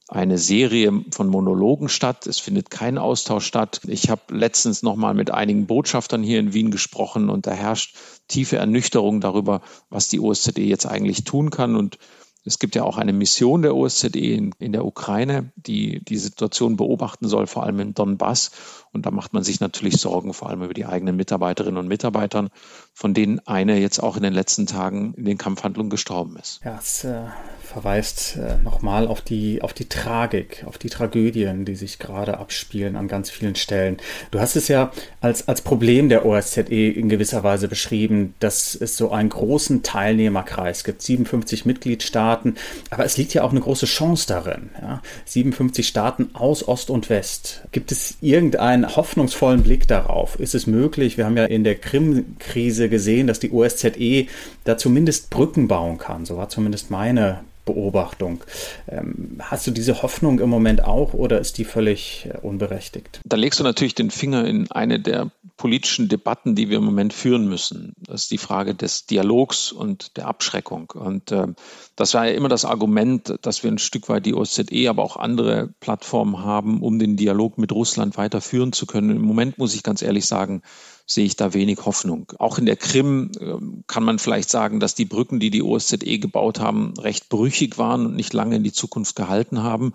eine 0.08 0.38
Serie 0.38 1.04
von 1.10 1.28
Monologen 1.28 1.90
statt. 1.90 2.26
Es 2.26 2.38
findet 2.38 2.70
kein 2.70 2.96
Austausch 2.96 3.44
statt. 3.44 3.82
Ich 3.86 4.08
habe 4.08 4.22
letztens 4.34 4.82
noch 4.82 4.96
mal 4.96 5.12
mit 5.12 5.30
einigen 5.30 5.66
Botschaftern 5.66 6.22
hier 6.22 6.40
in 6.40 6.54
Wien 6.54 6.70
gesprochen 6.70 7.28
und 7.28 7.46
da 7.46 7.50
herrscht 7.50 7.94
tiefe 8.26 8.56
Ernüchterung 8.56 9.20
darüber, 9.20 9.60
was 9.90 10.08
die 10.08 10.20
OSZE 10.20 10.62
jetzt 10.62 10.86
eigentlich 10.86 11.24
tun 11.24 11.50
kann. 11.50 11.76
Und 11.76 11.98
es 12.44 12.58
gibt 12.58 12.74
ja 12.74 12.84
auch 12.84 12.96
eine 12.96 13.12
Mission 13.12 13.62
der 13.62 13.76
OSZE 13.76 14.08
in, 14.18 14.54
in, 14.58 14.72
der 14.72 14.84
Ukraine, 14.84 15.52
die 15.56 16.02
die 16.04 16.16
Situation 16.16 16.76
beobachten 16.76 17.28
soll, 17.28 17.46
vor 17.46 17.64
allem 17.64 17.80
im 17.80 17.94
Donbass. 17.94 18.50
Und 18.92 19.06
da 19.06 19.10
macht 19.10 19.32
man 19.32 19.42
sich 19.42 19.60
natürlich 19.60 20.00
Sorgen, 20.00 20.32
vor 20.32 20.48
allem 20.48 20.62
über 20.62 20.74
die 20.74 20.86
eigenen 20.86 21.16
Mitarbeiterinnen 21.16 21.78
und 21.78 21.88
Mitarbeitern, 21.88 22.48
von 22.94 23.12
denen 23.12 23.40
eine 23.46 23.78
jetzt 23.78 23.98
auch 23.98 24.16
in 24.16 24.22
den 24.22 24.32
letzten 24.32 24.66
Tagen 24.66 25.14
in 25.14 25.24
den 25.24 25.36
Kampfhandlungen 25.38 25.90
gestorben 25.90 26.36
ist. 26.36 26.60
Ja, 26.64 26.78
es 26.78 27.04
äh, 27.04 27.26
verweist 27.68 28.36
äh, 28.36 28.56
nochmal 28.64 29.06
auf 29.06 29.20
die, 29.20 29.62
auf 29.62 29.72
die 29.72 29.88
Tragik, 29.88 30.64
auf 30.66 30.78
die 30.78 30.88
Tragödien, 30.88 31.64
die 31.64 31.76
sich 31.76 31.98
gerade 31.98 32.38
abspielen 32.38 32.96
an 32.96 33.08
ganz 33.08 33.30
vielen 33.30 33.54
Stellen. 33.54 33.98
Du 34.30 34.40
hast 34.40 34.56
es 34.56 34.68
ja 34.68 34.90
als, 35.20 35.48
als 35.48 35.60
Problem 35.60 36.08
der 36.08 36.24
OSZE 36.24 36.62
in 36.62 37.08
gewisser 37.08 37.44
Weise 37.44 37.68
beschrieben, 37.68 38.34
dass 38.40 38.74
es 38.74 38.96
so 38.96 39.10
einen 39.10 39.28
großen 39.28 39.82
Teilnehmerkreis 39.82 40.82
gibt, 40.82 41.02
57 41.02 41.66
Mitgliedstaaten, 41.66 42.56
aber 42.90 43.04
es 43.04 43.16
liegt 43.18 43.34
ja 43.34 43.44
auch 43.44 43.50
eine 43.50 43.60
große 43.60 43.86
Chance 43.86 44.26
darin. 44.26 44.70
Ja? 44.80 45.02
57 45.26 45.86
Staaten 45.86 46.30
aus 46.32 46.66
Ost 46.66 46.88
und 46.88 47.10
West. 47.10 47.62
Gibt 47.70 47.92
es 47.92 48.16
irgendeinen 48.22 48.96
hoffnungsvollen 48.96 49.62
Blick 49.62 49.86
darauf? 49.86 50.40
Ist 50.40 50.54
es 50.54 50.66
möglich? 50.66 51.18
Wir 51.18 51.26
haben 51.26 51.36
ja 51.36 51.44
in 51.44 51.64
der 51.64 51.74
Krim-Krise 51.74 52.88
gesehen, 52.88 53.26
dass 53.26 53.40
die 53.40 53.52
OSZE 53.52 54.26
da 54.64 54.78
zumindest 54.78 55.28
Brücken 55.28 55.68
bauen 55.68 55.98
kann. 55.98 56.24
So 56.24 56.38
war 56.38 56.48
zumindest 56.48 56.90
meine 56.90 57.40
Beobachtung. 57.68 58.40
Ähm, 58.88 59.36
hast 59.40 59.66
du 59.66 59.70
diese 59.70 60.00
Hoffnung 60.02 60.40
im 60.40 60.48
Moment 60.48 60.82
auch 60.84 61.12
oder 61.12 61.38
ist 61.38 61.58
die 61.58 61.64
völlig 61.64 62.26
äh, 62.32 62.38
unberechtigt? 62.38 63.20
Da 63.26 63.36
legst 63.36 63.60
du 63.60 63.64
natürlich 63.64 63.94
den 63.94 64.10
Finger 64.10 64.46
in 64.46 64.70
eine 64.70 64.98
der 64.98 65.30
politischen 65.58 66.08
Debatten, 66.08 66.54
die 66.54 66.70
wir 66.70 66.78
im 66.78 66.84
Moment 66.84 67.12
führen 67.12 67.46
müssen. 67.46 67.92
Das 67.98 68.22
ist 68.22 68.30
die 68.30 68.38
Frage 68.38 68.74
des 68.74 69.04
Dialogs 69.04 69.70
und 69.70 70.16
der 70.16 70.28
Abschreckung. 70.28 70.90
Und 70.94 71.30
äh, 71.30 71.48
das 71.94 72.14
war 72.14 72.26
ja 72.26 72.32
immer 72.32 72.48
das 72.48 72.64
Argument, 72.64 73.34
dass 73.42 73.62
wir 73.62 73.70
ein 73.70 73.78
Stück 73.78 74.08
weit 74.08 74.24
die 74.24 74.34
OSZE, 74.34 74.88
aber 74.88 75.02
auch 75.02 75.16
andere 75.16 75.68
Plattformen 75.80 76.38
haben, 76.38 76.80
um 76.80 76.98
den 76.98 77.16
Dialog 77.18 77.58
mit 77.58 77.72
Russland 77.72 78.16
weiterführen 78.16 78.72
zu 78.72 78.86
können. 78.86 79.10
Im 79.10 79.22
Moment 79.22 79.58
muss 79.58 79.74
ich 79.74 79.82
ganz 79.82 80.00
ehrlich 80.00 80.24
sagen, 80.24 80.62
sehe 81.10 81.24
ich 81.24 81.36
da 81.36 81.54
wenig 81.54 81.84
Hoffnung. 81.86 82.30
Auch 82.38 82.58
in 82.58 82.66
der 82.66 82.76
Krim 82.76 83.32
ähm, 83.40 83.82
kann 83.86 84.04
man 84.04 84.18
vielleicht 84.18 84.50
sagen, 84.50 84.78
dass 84.78 84.94
die 84.94 85.06
Brücken, 85.06 85.40
die 85.40 85.50
die 85.50 85.62
OSZE 85.62 86.18
gebaut 86.18 86.60
haben, 86.60 86.92
recht 86.98 87.30
brüchig 87.30 87.78
waren 87.78 88.06
und 88.06 88.14
nicht 88.14 88.34
lange 88.34 88.56
in 88.56 88.62
die 88.62 88.72
Zukunft 88.72 89.16
gehalten 89.16 89.62
haben. 89.62 89.94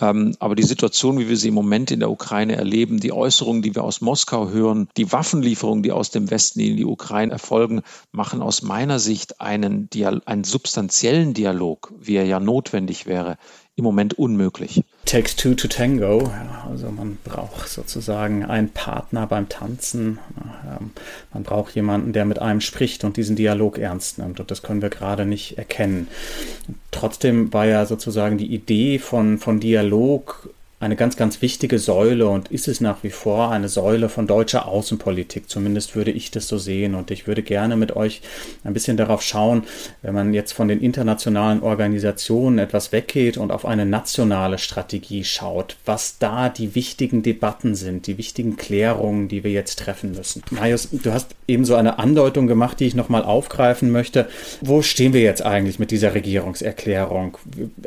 Ähm, 0.00 0.34
aber 0.38 0.54
die 0.54 0.62
Situation, 0.62 1.18
wie 1.18 1.28
wir 1.28 1.36
sie 1.36 1.48
im 1.48 1.54
Moment 1.54 1.90
in 1.90 2.00
der 2.00 2.10
Ukraine 2.10 2.56
erleben, 2.56 3.00
die 3.00 3.12
Äußerungen, 3.12 3.62
die 3.62 3.74
wir 3.74 3.82
aus 3.82 4.00
Moskau 4.00 4.48
hören, 4.50 4.88
die 4.96 5.10
Waffenlieferungen, 5.10 5.82
die 5.82 5.92
aus 5.92 6.10
dem 6.10 6.30
Westen 6.30 6.60
in 6.60 6.76
die 6.76 6.84
Ukraine 6.84 7.32
erfolgen, 7.32 7.82
machen 8.12 8.40
aus 8.40 8.62
meiner 8.62 9.00
Sicht 9.00 9.40
einen, 9.40 9.88
einen 10.24 10.44
substanziellen 10.44 11.34
Dialog, 11.34 11.92
wie 11.98 12.16
er 12.16 12.26
ja 12.26 12.38
notwendig 12.38 13.06
wäre, 13.06 13.38
im 13.74 13.84
Moment 13.84 14.14
unmöglich. 14.14 14.84
Takes 15.04 15.36
two 15.36 15.54
to 15.54 15.68
tango. 15.68 16.32
Also 16.68 16.90
man 16.90 17.18
braucht 17.24 17.68
sozusagen 17.68 18.44
einen 18.44 18.70
Partner 18.70 19.26
beim 19.26 19.48
Tanzen. 19.48 20.18
Ähm, 20.64 20.90
man 21.32 21.42
braucht 21.42 21.74
jemanden, 21.74 22.12
der 22.12 22.24
mit 22.24 22.38
einem 22.38 22.60
spricht 22.60 23.04
und 23.04 23.16
diesen 23.16 23.36
Dialog 23.36 23.78
ernst 23.78 24.18
nimmt. 24.18 24.40
Und 24.40 24.50
das 24.50 24.62
können 24.62 24.82
wir 24.82 24.90
gerade 24.90 25.26
nicht 25.26 25.58
erkennen. 25.58 26.08
Trotzdem 26.90 27.52
war 27.52 27.66
ja 27.66 27.84
sozusagen 27.86 28.38
die 28.38 28.52
Idee 28.54 28.98
von, 28.98 29.38
von 29.38 29.60
Dialog 29.60 30.48
eine 30.84 30.96
ganz, 30.96 31.16
ganz 31.16 31.40
wichtige 31.40 31.78
Säule 31.78 32.28
und 32.28 32.48
ist 32.48 32.68
es 32.68 32.80
nach 32.80 33.02
wie 33.02 33.10
vor 33.10 33.50
eine 33.50 33.68
Säule 33.68 34.10
von 34.10 34.26
deutscher 34.26 34.68
Außenpolitik. 34.68 35.48
Zumindest 35.48 35.96
würde 35.96 36.10
ich 36.10 36.30
das 36.30 36.46
so 36.46 36.58
sehen 36.58 36.94
und 36.94 37.10
ich 37.10 37.26
würde 37.26 37.42
gerne 37.42 37.76
mit 37.76 37.96
euch 37.96 38.20
ein 38.64 38.74
bisschen 38.74 38.98
darauf 38.98 39.22
schauen, 39.22 39.64
wenn 40.02 40.14
man 40.14 40.34
jetzt 40.34 40.52
von 40.52 40.68
den 40.68 40.80
internationalen 40.80 41.62
Organisationen 41.62 42.58
etwas 42.58 42.92
weggeht 42.92 43.38
und 43.38 43.50
auf 43.50 43.64
eine 43.64 43.86
nationale 43.86 44.58
Strategie 44.58 45.24
schaut, 45.24 45.76
was 45.86 46.18
da 46.18 46.50
die 46.50 46.74
wichtigen 46.74 47.22
Debatten 47.22 47.74
sind, 47.74 48.06
die 48.06 48.18
wichtigen 48.18 48.56
Klärungen, 48.56 49.28
die 49.28 49.42
wir 49.42 49.52
jetzt 49.52 49.78
treffen 49.78 50.12
müssen. 50.12 50.42
Marius, 50.50 50.90
du 50.92 51.12
hast 51.12 51.34
eben 51.48 51.64
so 51.64 51.76
eine 51.76 51.98
Andeutung 51.98 52.46
gemacht, 52.46 52.78
die 52.78 52.86
ich 52.86 52.94
nochmal 52.94 53.24
aufgreifen 53.24 53.90
möchte. 53.90 54.28
Wo 54.60 54.82
stehen 54.82 55.14
wir 55.14 55.22
jetzt 55.22 55.44
eigentlich 55.44 55.78
mit 55.78 55.90
dieser 55.90 56.14
Regierungserklärung? 56.14 57.38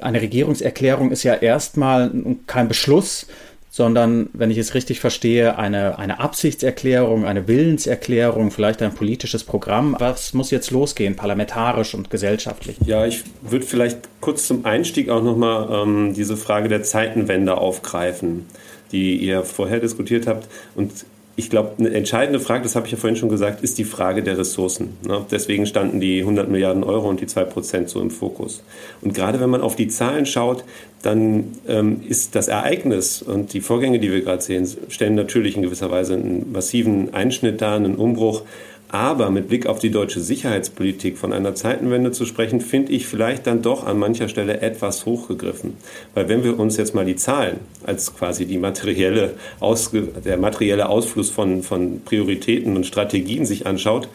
Eine 0.01 0.21
Regierungserklärung 0.21 1.11
ist 1.11 1.21
ja 1.21 1.35
erstmal 1.35 2.11
kein 2.47 2.67
Beschluss 2.67 2.86
Beschluss, 2.87 3.27
sondern, 3.69 4.29
wenn 4.31 4.49
ich 4.49 4.57
es 4.57 4.73
richtig 4.73 5.01
verstehe, 5.01 5.59
eine, 5.59 5.99
eine 5.99 6.21
Absichtserklärung, 6.21 7.25
eine 7.25 7.47
Willenserklärung, 7.47 8.49
vielleicht 8.49 8.81
ein 8.81 8.95
politisches 8.95 9.43
Programm. 9.43 9.95
Was 9.99 10.33
muss 10.33 10.51
jetzt 10.51 10.71
losgehen, 10.71 11.17
parlamentarisch 11.17 11.93
und 11.93 12.09
gesellschaftlich? 12.09 12.77
Ja, 12.85 13.05
ich 13.05 13.23
würde 13.41 13.65
vielleicht 13.65 13.99
kurz 14.21 14.47
zum 14.47 14.65
Einstieg 14.65 15.09
auch 15.09 15.21
nochmal 15.21 15.67
ähm, 15.69 16.13
diese 16.13 16.37
Frage 16.37 16.69
der 16.69 16.81
Zeitenwende 16.83 17.57
aufgreifen, 17.57 18.45
die 18.93 19.17
ihr 19.17 19.43
vorher 19.43 19.81
diskutiert 19.81 20.27
habt. 20.27 20.47
Und 20.73 21.05
ich 21.39 21.51
glaube, 21.51 21.73
eine 21.77 21.93
entscheidende 21.93 22.39
Frage, 22.39 22.63
das 22.63 22.75
habe 22.75 22.87
ich 22.87 22.91
ja 22.91 22.97
vorhin 22.97 23.15
schon 23.15 23.29
gesagt, 23.29 23.61
ist 23.61 23.77
die 23.77 23.83
Frage 23.83 24.23
der 24.23 24.39
Ressourcen. 24.39 24.97
Ne? 25.07 25.23
Deswegen 25.29 25.67
standen 25.67 25.99
die 25.99 26.21
100 26.21 26.49
Milliarden 26.49 26.83
Euro 26.83 27.07
und 27.07 27.21
die 27.21 27.27
2 27.27 27.43
Prozent 27.43 27.89
so 27.89 28.01
im 28.01 28.09
Fokus. 28.09 28.63
Und 29.01 29.13
gerade 29.13 29.39
wenn 29.39 29.51
man 29.51 29.61
auf 29.61 29.75
die 29.75 29.87
Zahlen 29.87 30.25
schaut, 30.25 30.63
dann 31.03 31.53
ähm, 31.67 32.01
ist 32.09 32.33
das 32.35 32.47
Ereignis 32.47 33.21
und 33.21 33.53
die 33.53 33.61
Vorgänge, 33.61 33.99
die 33.99 34.11
wir 34.11 34.21
gerade 34.21 34.41
sehen, 34.41 34.67
stellen 34.89 35.13
natürlich 35.13 35.55
in 35.55 35.61
gewisser 35.61 35.91
Weise 35.91 36.15
einen 36.15 36.51
massiven 36.51 37.13
Einschnitt 37.13 37.61
dar, 37.61 37.75
einen 37.75 37.95
Umbruch. 37.95 38.41
Aber 38.89 39.31
mit 39.31 39.49
Blick 39.49 39.65
auf 39.65 39.79
die 39.79 39.91
deutsche 39.91 40.21
Sicherheitspolitik 40.21 41.17
von 41.17 41.33
einer 41.33 41.55
Zeitenwende 41.55 42.11
zu 42.11 42.25
sprechen, 42.25 42.61
finde 42.61 42.93
ich 42.93 43.05
vielleicht 43.05 43.45
dann 43.45 43.61
doch 43.61 43.85
an 43.85 43.99
mancher 43.99 44.29
Stelle 44.29 44.61
etwas 44.61 45.05
hochgegriffen. 45.05 45.75
Weil 46.13 46.29
wenn 46.29 46.43
wir 46.45 46.57
uns 46.57 46.77
jetzt 46.77 46.95
mal 46.95 47.03
die 47.03 47.17
Zahlen 47.17 47.59
als 47.85 48.15
quasi 48.15 48.45
die 48.45 48.57
materielle 48.57 49.33
Ausge 49.59 50.03
der 50.23 50.37
materielle 50.37 50.87
Ausfluss 50.87 51.29
von, 51.29 51.63
von 51.63 52.01
Prioritäten 52.05 52.77
und 52.77 52.85
Strategien 52.85 53.45
sich 53.45 53.67
anschaut, 53.67 54.07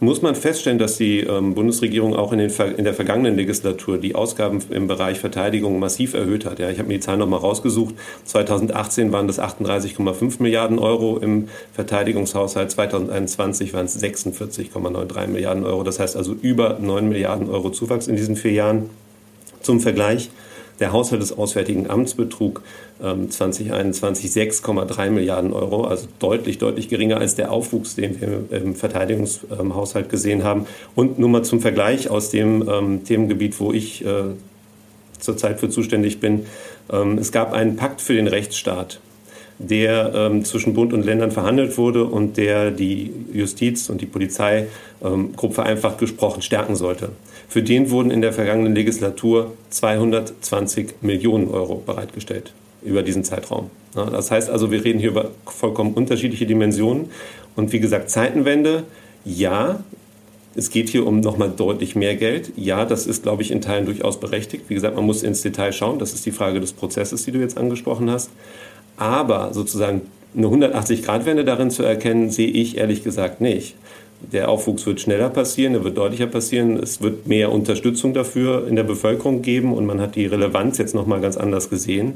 muss 0.00 0.22
man 0.22 0.36
feststellen, 0.36 0.78
dass 0.78 0.96
die 0.96 1.20
ähm, 1.20 1.54
Bundesregierung 1.54 2.14
auch 2.14 2.32
in, 2.32 2.38
den, 2.38 2.50
in, 2.76 2.84
der 2.84 2.94
vergangenen 2.94 3.36
Legislatur 3.36 3.98
die 3.98 4.14
Ausgaben 4.14 4.60
im 4.70 4.86
Bereich 4.86 5.18
Verteidigung 5.18 5.80
massiv 5.80 6.14
erhöht 6.14 6.44
hat. 6.44 6.60
Ja, 6.60 6.70
ich 6.70 6.78
habe 6.78 6.88
mir 6.88 6.94
die 6.94 7.00
Zahlen 7.00 7.18
nochmal 7.18 7.40
rausgesucht. 7.40 7.96
2018 8.24 9.10
waren 9.10 9.26
das 9.26 9.40
38,5 9.40 10.40
Milliarden 10.40 10.78
Euro 10.78 11.18
im 11.18 11.48
Verteidigungshaushalt, 11.72 12.70
2021 12.70 13.74
waren 13.74 13.86
es 13.86 14.00
46,93 14.00 15.26
Milliarden 15.26 15.64
Euro. 15.64 15.82
Das 15.82 15.98
heißt 15.98 16.16
also 16.16 16.32
über 16.32 16.78
9 16.80 17.08
Milliarden 17.08 17.50
Euro 17.50 17.70
Zuwachs 17.70 18.06
in 18.06 18.14
diesen 18.14 18.36
vier 18.36 18.52
Jahren. 18.52 18.90
Zum 19.62 19.80
Vergleich, 19.80 20.30
der 20.80 20.92
Haushalt 20.92 21.22
des 21.22 21.36
Auswärtigen 21.36 21.90
Amts 21.90 22.14
betrug 22.14 22.62
ähm, 23.02 23.30
2021 23.30 24.30
6,3 24.30 25.10
Milliarden 25.10 25.52
Euro, 25.52 25.84
also 25.84 26.08
deutlich, 26.18 26.58
deutlich 26.58 26.88
geringer 26.88 27.18
als 27.18 27.34
der 27.34 27.50
Aufwuchs, 27.50 27.94
den 27.94 28.20
wir 28.20 28.58
im 28.58 28.74
Verteidigungshaushalt 28.74 30.08
gesehen 30.08 30.44
haben. 30.44 30.66
Und 30.94 31.18
nur 31.18 31.28
mal 31.28 31.42
zum 31.42 31.60
Vergleich 31.60 32.10
aus 32.10 32.30
dem 32.30 32.68
ähm, 32.68 33.04
Themengebiet, 33.04 33.58
wo 33.60 33.72
ich 33.72 34.04
äh, 34.04 34.24
zurzeit 35.18 35.60
für 35.60 35.68
zuständig 35.68 36.20
bin. 36.20 36.46
Ähm, 36.92 37.18
es 37.18 37.32
gab 37.32 37.52
einen 37.52 37.76
Pakt 37.76 38.00
für 38.00 38.14
den 38.14 38.28
Rechtsstaat 38.28 39.00
der 39.58 40.12
ähm, 40.14 40.44
zwischen 40.44 40.74
Bund 40.74 40.92
und 40.92 41.04
Ländern 41.04 41.32
verhandelt 41.32 41.76
wurde 41.78 42.04
und 42.04 42.36
der 42.36 42.70
die 42.70 43.12
Justiz 43.32 43.90
und 43.90 44.00
die 44.00 44.06
Polizei 44.06 44.68
ähm, 45.02 45.34
grob 45.34 45.54
vereinfacht 45.54 45.98
gesprochen 45.98 46.42
stärken 46.42 46.76
sollte. 46.76 47.10
Für 47.48 47.62
den 47.62 47.90
wurden 47.90 48.10
in 48.10 48.20
der 48.20 48.34
vergangenen 48.34 48.74
Legislatur 48.74 49.54
220 49.70 50.96
Millionen 51.00 51.48
Euro 51.48 51.82
bereitgestellt 51.84 52.52
über 52.82 53.02
diesen 53.02 53.24
Zeitraum. 53.24 53.70
Das 53.94 54.30
heißt 54.30 54.50
also, 54.50 54.70
wir 54.70 54.84
reden 54.84 54.98
hier 54.98 55.10
über 55.10 55.30
vollkommen 55.46 55.94
unterschiedliche 55.94 56.46
Dimensionen. 56.46 57.10
Und 57.56 57.72
wie 57.72 57.80
gesagt, 57.80 58.10
Zeitenwende, 58.10 58.84
ja, 59.24 59.82
es 60.54 60.70
geht 60.70 60.90
hier 60.90 61.06
um 61.06 61.20
nochmal 61.20 61.50
deutlich 61.50 61.96
mehr 61.96 62.16
Geld. 62.16 62.52
Ja, 62.56 62.84
das 62.84 63.06
ist, 63.06 63.22
glaube 63.22 63.42
ich, 63.42 63.50
in 63.50 63.60
Teilen 63.60 63.86
durchaus 63.86 64.20
berechtigt. 64.20 64.64
Wie 64.68 64.74
gesagt, 64.74 64.96
man 64.96 65.06
muss 65.06 65.22
ins 65.22 65.40
Detail 65.40 65.72
schauen. 65.72 65.98
Das 65.98 66.12
ist 66.12 66.26
die 66.26 66.32
Frage 66.32 66.60
des 66.60 66.72
Prozesses, 66.74 67.24
die 67.24 67.32
du 67.32 67.38
jetzt 67.38 67.56
angesprochen 67.56 68.10
hast. 68.10 68.30
Aber 68.96 69.54
sozusagen 69.54 70.02
eine 70.36 70.48
180-Grad-Wende 70.48 71.44
darin 71.44 71.70
zu 71.70 71.82
erkennen, 71.82 72.30
sehe 72.30 72.48
ich 72.48 72.76
ehrlich 72.76 73.02
gesagt 73.02 73.40
nicht. 73.40 73.74
Der 74.20 74.48
Aufwuchs 74.48 74.84
wird 74.84 75.00
schneller 75.00 75.28
passieren, 75.28 75.74
er 75.74 75.84
wird 75.84 75.96
deutlicher 75.96 76.26
passieren. 76.26 76.76
Es 76.76 77.00
wird 77.00 77.26
mehr 77.26 77.52
Unterstützung 77.52 78.14
dafür 78.14 78.66
in 78.66 78.76
der 78.76 78.82
Bevölkerung 78.82 79.42
geben 79.42 79.72
und 79.72 79.86
man 79.86 80.00
hat 80.00 80.16
die 80.16 80.26
Relevanz 80.26 80.78
jetzt 80.78 80.94
nochmal 80.94 81.20
ganz 81.20 81.36
anders 81.36 81.70
gesehen. 81.70 82.14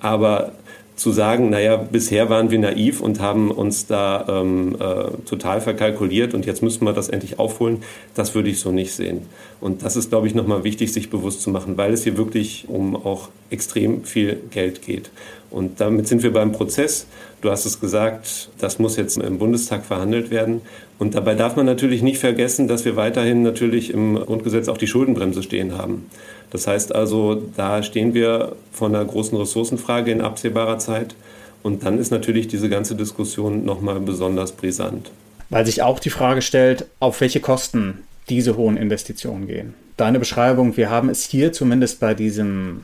Aber 0.00 0.52
zu 0.96 1.10
sagen, 1.10 1.50
naja, 1.50 1.76
bisher 1.76 2.28
waren 2.28 2.50
wir 2.50 2.58
naiv 2.58 3.00
und 3.00 3.20
haben 3.20 3.50
uns 3.50 3.86
da 3.86 4.26
ähm, 4.28 4.76
äh, 4.78 5.10
total 5.26 5.60
verkalkuliert 5.60 6.34
und 6.34 6.46
jetzt 6.46 6.62
müssen 6.62 6.84
wir 6.84 6.92
das 6.92 7.08
endlich 7.08 7.38
aufholen, 7.38 7.82
das 8.14 8.34
würde 8.34 8.50
ich 8.50 8.60
so 8.60 8.72
nicht 8.72 8.92
sehen. 8.92 9.22
Und 9.60 9.84
das 9.84 9.96
ist, 9.96 10.10
glaube 10.10 10.26
ich, 10.26 10.34
nochmal 10.34 10.64
wichtig, 10.64 10.92
sich 10.92 11.08
bewusst 11.08 11.40
zu 11.42 11.50
machen, 11.50 11.76
weil 11.76 11.92
es 11.92 12.04
hier 12.04 12.16
wirklich 12.16 12.66
um 12.68 12.94
auch 12.94 13.30
extrem 13.50 14.04
viel 14.04 14.38
Geld 14.50 14.82
geht. 14.82 15.10
Und 15.50 15.80
damit 15.80 16.08
sind 16.08 16.22
wir 16.22 16.32
beim 16.32 16.52
Prozess. 16.52 17.06
Du 17.42 17.50
hast 17.50 17.66
es 17.66 17.80
gesagt, 17.80 18.50
das 18.58 18.78
muss 18.78 18.96
jetzt 18.96 19.18
im 19.18 19.38
Bundestag 19.38 19.84
verhandelt 19.84 20.30
werden. 20.30 20.62
Und 20.98 21.14
dabei 21.14 21.34
darf 21.34 21.56
man 21.56 21.66
natürlich 21.66 22.02
nicht 22.02 22.18
vergessen, 22.18 22.68
dass 22.68 22.84
wir 22.84 22.96
weiterhin 22.96 23.42
natürlich 23.42 23.92
im 23.92 24.16
Grundgesetz 24.16 24.68
auch 24.68 24.78
die 24.78 24.86
Schuldenbremse 24.86 25.42
stehen 25.42 25.76
haben. 25.76 26.06
Das 26.52 26.66
heißt 26.66 26.94
also, 26.94 27.42
da 27.56 27.82
stehen 27.82 28.12
wir 28.12 28.54
vor 28.72 28.88
einer 28.88 29.02
großen 29.02 29.36
Ressourcenfrage 29.38 30.12
in 30.12 30.20
absehbarer 30.20 30.78
Zeit. 30.78 31.14
Und 31.62 31.84
dann 31.84 31.98
ist 31.98 32.10
natürlich 32.10 32.46
diese 32.46 32.68
ganze 32.68 32.94
Diskussion 32.94 33.64
nochmal 33.64 34.00
besonders 34.00 34.52
brisant. 34.52 35.10
Weil 35.48 35.64
sich 35.64 35.80
auch 35.80 35.98
die 35.98 36.10
Frage 36.10 36.42
stellt, 36.42 36.84
auf 37.00 37.22
welche 37.22 37.40
Kosten 37.40 38.02
diese 38.28 38.56
hohen 38.58 38.76
Investitionen 38.76 39.46
gehen. 39.46 39.74
Deine 39.96 40.18
Beschreibung, 40.18 40.76
wir 40.76 40.90
haben 40.90 41.08
es 41.08 41.24
hier 41.24 41.52
zumindest 41.52 42.00
bei 42.00 42.12
diesem 42.12 42.82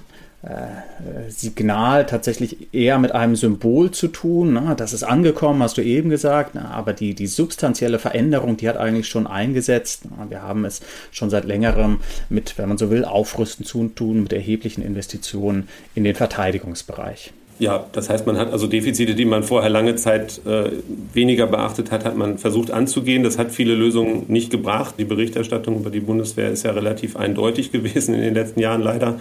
Signal 1.29 2.07
tatsächlich 2.07 2.73
eher 2.73 3.01
mit 3.01 3.11
einem 3.13 3.35
Symbol 3.35 3.91
zu 3.91 4.07
tun. 4.07 4.53
Ne? 4.53 4.75
Das 4.77 4.93
ist 4.93 5.03
angekommen, 5.03 5.61
hast 5.63 5.79
du 5.79 5.83
eben 5.83 6.11
gesagt, 6.11 6.55
ne? 6.55 6.71
aber 6.71 6.93
die, 6.93 7.15
die 7.15 7.27
substanzielle 7.27 7.99
Veränderung, 7.99 8.57
die 8.57 8.69
hat 8.69 8.77
eigentlich 8.77 9.09
schon 9.09 9.27
eingesetzt. 9.27 10.05
Ne? 10.05 10.27
Wir 10.29 10.43
haben 10.43 10.65
es 10.65 10.81
schon 11.11 11.29
seit 11.29 11.45
längerem 11.45 11.99
mit, 12.29 12.57
wenn 12.57 12.69
man 12.69 12.79
so 12.79 12.89
will, 12.89 13.05
Aufrüsten 13.05 13.67
zu 13.67 13.89
tun, 13.89 14.23
mit 14.23 14.33
erheblichen 14.33 14.83
Investitionen 14.83 15.69
in 15.97 16.05
den 16.05 16.15
Verteidigungsbereich. 16.15 17.33
Ja, 17.59 17.87
das 17.91 18.09
heißt, 18.09 18.25
man 18.25 18.39
hat 18.39 18.53
also 18.53 18.69
Defizite, 18.69 19.17
die 19.17 19.25
man 19.25 19.43
vorher 19.43 19.69
lange 19.69 19.97
Zeit 19.97 20.41
äh, 20.47 20.71
weniger 21.13 21.49
beachtet 21.49 21.91
hat, 21.91 22.05
hat 22.05 22.17
man 22.17 22.39
versucht 22.39 22.71
anzugehen. 22.71 23.25
Das 23.25 23.37
hat 23.37 23.51
viele 23.51 23.75
Lösungen 23.75 24.27
nicht 24.29 24.51
gebracht. 24.51 24.95
Die 24.99 25.05
Berichterstattung 25.05 25.81
über 25.81 25.91
die 25.91 25.99
Bundeswehr 25.99 26.51
ist 26.51 26.63
ja 26.63 26.71
relativ 26.71 27.17
eindeutig 27.17 27.73
gewesen 27.73 28.15
in 28.15 28.21
den 28.21 28.35
letzten 28.35 28.61
Jahren 28.61 28.83
leider. 28.83 29.19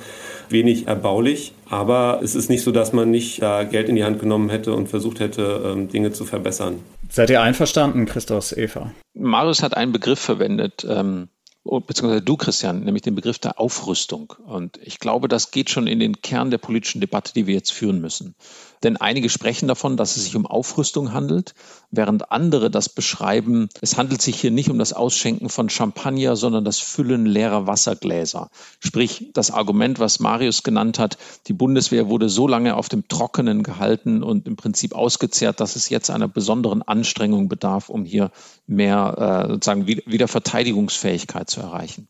Wenig 0.50 0.88
erbaulich. 0.88 1.54
Aber 1.70 2.20
es 2.24 2.36
ist 2.36 2.50
nicht 2.50 2.64
so, 2.64 2.72
dass 2.72 2.94
man 2.94 3.12
nicht 3.12 3.42
da 3.42 3.64
Geld 3.64 3.90
in 3.90 3.96
die 3.96 4.04
Hand 4.04 4.20
genommen 4.20 4.50
hätte 4.50 4.74
und 4.74 4.88
versucht 4.88 5.20
hätte, 5.20 5.64
ähm, 5.66 5.90
Dinge 5.90 6.12
zu 6.12 6.26
verbessern. 6.26 6.80
Seid 7.10 7.30
ihr 7.30 7.42
einverstanden, 7.42 8.06
Christos, 8.06 8.52
Eva? 8.52 8.92
Marius 9.14 9.64
hat 9.64 9.76
einen 9.76 9.92
Begriff 9.92 10.20
verwendet, 10.20 10.86
ähm, 10.90 11.30
beziehungsweise 11.64 12.22
du, 12.22 12.38
Christian, 12.38 12.84
nämlich 12.84 13.04
den 13.04 13.16
Begriff 13.16 13.40
der 13.40 13.60
Aufrüstung. 13.60 14.34
Und 14.46 14.80
ich 14.82 15.00
glaube, 15.00 15.28
das 15.28 15.52
geht 15.52 15.70
schon 15.70 15.88
in 15.88 16.00
den 16.00 16.22
Kern 16.22 16.52
der 16.52 16.58
politischen 16.58 17.02
Debatte, 17.02 17.34
die 17.34 17.48
wir 17.48 17.56
jetzt 17.56 17.72
führen 17.72 18.00
müssen. 18.00 18.36
Denn 18.84 18.98
einige 18.98 19.30
sprechen 19.30 19.68
davon, 19.68 19.98
dass 19.98 20.18
es 20.18 20.26
sich 20.26 20.36
um 20.36 20.46
Aufrüstung 20.46 21.14
handelt, 21.14 21.56
während 21.92 22.32
andere 22.32 22.70
das 22.70 22.90
beschreiben, 22.90 23.70
es 23.82 23.98
handelt 23.98 24.22
sich 24.22 24.40
hier 24.40 24.52
nicht 24.52 24.70
um 24.70 24.78
das 24.78 24.94
Ausschenken 24.94 25.50
von 25.50 25.70
Champagner, 25.70 26.36
sondern 26.36 26.66
das 26.66 26.80
Füllen 26.80 27.26
leerer 27.26 27.68
Wassergläser. 27.68 28.50
Sprich, 28.80 29.30
das 29.34 29.52
Argument, 29.52 30.00
was 30.00 30.20
Marius 30.20 30.64
genannt 30.64 31.00
hat, 31.00 31.18
die 31.48 31.54
Bundeswehr 31.54 32.10
wurde 32.10 32.30
so 32.30 32.48
lange 32.48 32.76
auf 32.76 32.90
dem 32.90 33.08
Trockenen 33.08 33.64
gehalten 33.64 34.24
und 34.24 34.48
im 34.48 34.56
Prinzip 34.56 34.94
ausgezehrt, 34.94 35.60
dass 35.60 35.76
es 35.76 35.90
jetzt 35.90 36.10
einer 36.10 36.28
besonderen 36.28 36.82
Anstrengung 36.82 37.50
bedarf, 37.50 37.90
um 37.90 38.06
hier 38.06 38.32
mehr 38.68 39.46
äh, 39.48 39.52
sozusagen 39.54 39.88
wieder 39.88 40.28
Verteidigungsfähigkeit 40.28 41.50
zu 41.50 41.62
erreichen. 41.62 42.08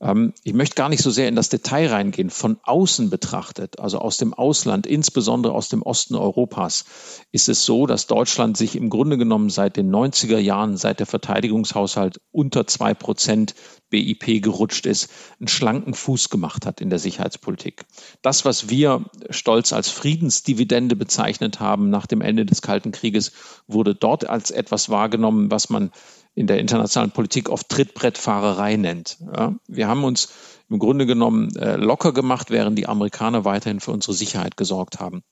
Ähm, 0.00 0.34
ich 0.42 0.52
möchte 0.52 0.74
gar 0.74 0.88
nicht 0.88 1.02
so 1.02 1.10
sehr 1.10 1.28
in 1.28 1.36
das 1.36 1.48
Detail 1.48 1.88
reingehen. 1.88 2.30
Von 2.30 2.58
außen 2.62 3.10
betrachtet, 3.10 3.78
also 3.78 3.98
aus 3.98 4.18
dem 4.18 4.34
Ausland, 4.34 4.86
insbesondere 4.86 5.54
aus 5.54 5.68
dem 5.68 5.82
Osten 5.82 6.14
Europas, 6.14 6.84
ist 7.32 7.48
es 7.48 7.64
so, 7.64 7.86
dass 7.86 8.06
Deutschland 8.06 8.56
sich 8.56 8.76
im 8.76 8.90
Grunde 8.90 9.18
genommen 9.18 9.50
seit 9.50 9.76
den 9.76 9.90
90er 9.90 10.38
Jahren, 10.38 10.76
seit 10.76 11.00
der 11.00 11.06
Verteidigungshaushalt 11.06 12.20
unter 12.30 12.66
zwei 12.66 12.94
Prozent 12.94 13.54
BIP 13.88 14.42
gerutscht 14.42 14.84
ist, 14.86 15.10
einen 15.38 15.48
schlanken 15.48 15.94
Fuß 15.94 16.28
gemacht 16.28 16.66
hat 16.66 16.80
in 16.80 16.90
der 16.90 16.98
Sicherheitspolitik. 16.98 17.84
Das, 18.20 18.44
was 18.44 18.68
wir 18.68 19.04
stolz 19.30 19.72
als 19.72 19.88
Friedensdividende 19.90 20.96
bezeichnet 20.96 21.60
haben 21.60 21.88
nach 21.88 22.06
dem 22.06 22.20
Ende 22.20 22.44
des 22.44 22.62
Kalten 22.62 22.90
Krieges, 22.90 23.32
wurde 23.66 23.94
dort 23.94 24.28
als 24.28 24.50
etwas 24.50 24.90
wahrgenommen, 24.90 25.50
was 25.50 25.70
man 25.70 25.92
in 26.36 26.46
der 26.46 26.60
internationalen 26.60 27.10
Politik 27.10 27.48
oft 27.48 27.68
Trittbrettfahrerei 27.68 28.76
nennt. 28.76 29.16
Ja, 29.34 29.54
wir 29.66 29.88
haben 29.88 30.04
uns 30.04 30.28
im 30.68 30.78
Grunde 30.78 31.06
genommen 31.06 31.56
äh, 31.56 31.76
locker 31.76 32.12
gemacht, 32.12 32.50
während 32.50 32.78
die 32.78 32.86
Amerikaner 32.86 33.44
weiterhin 33.44 33.80
für 33.80 33.92
unsere 33.92 34.12
Sicherheit 34.12 34.56
gesorgt 34.56 35.00
haben. 35.00 35.22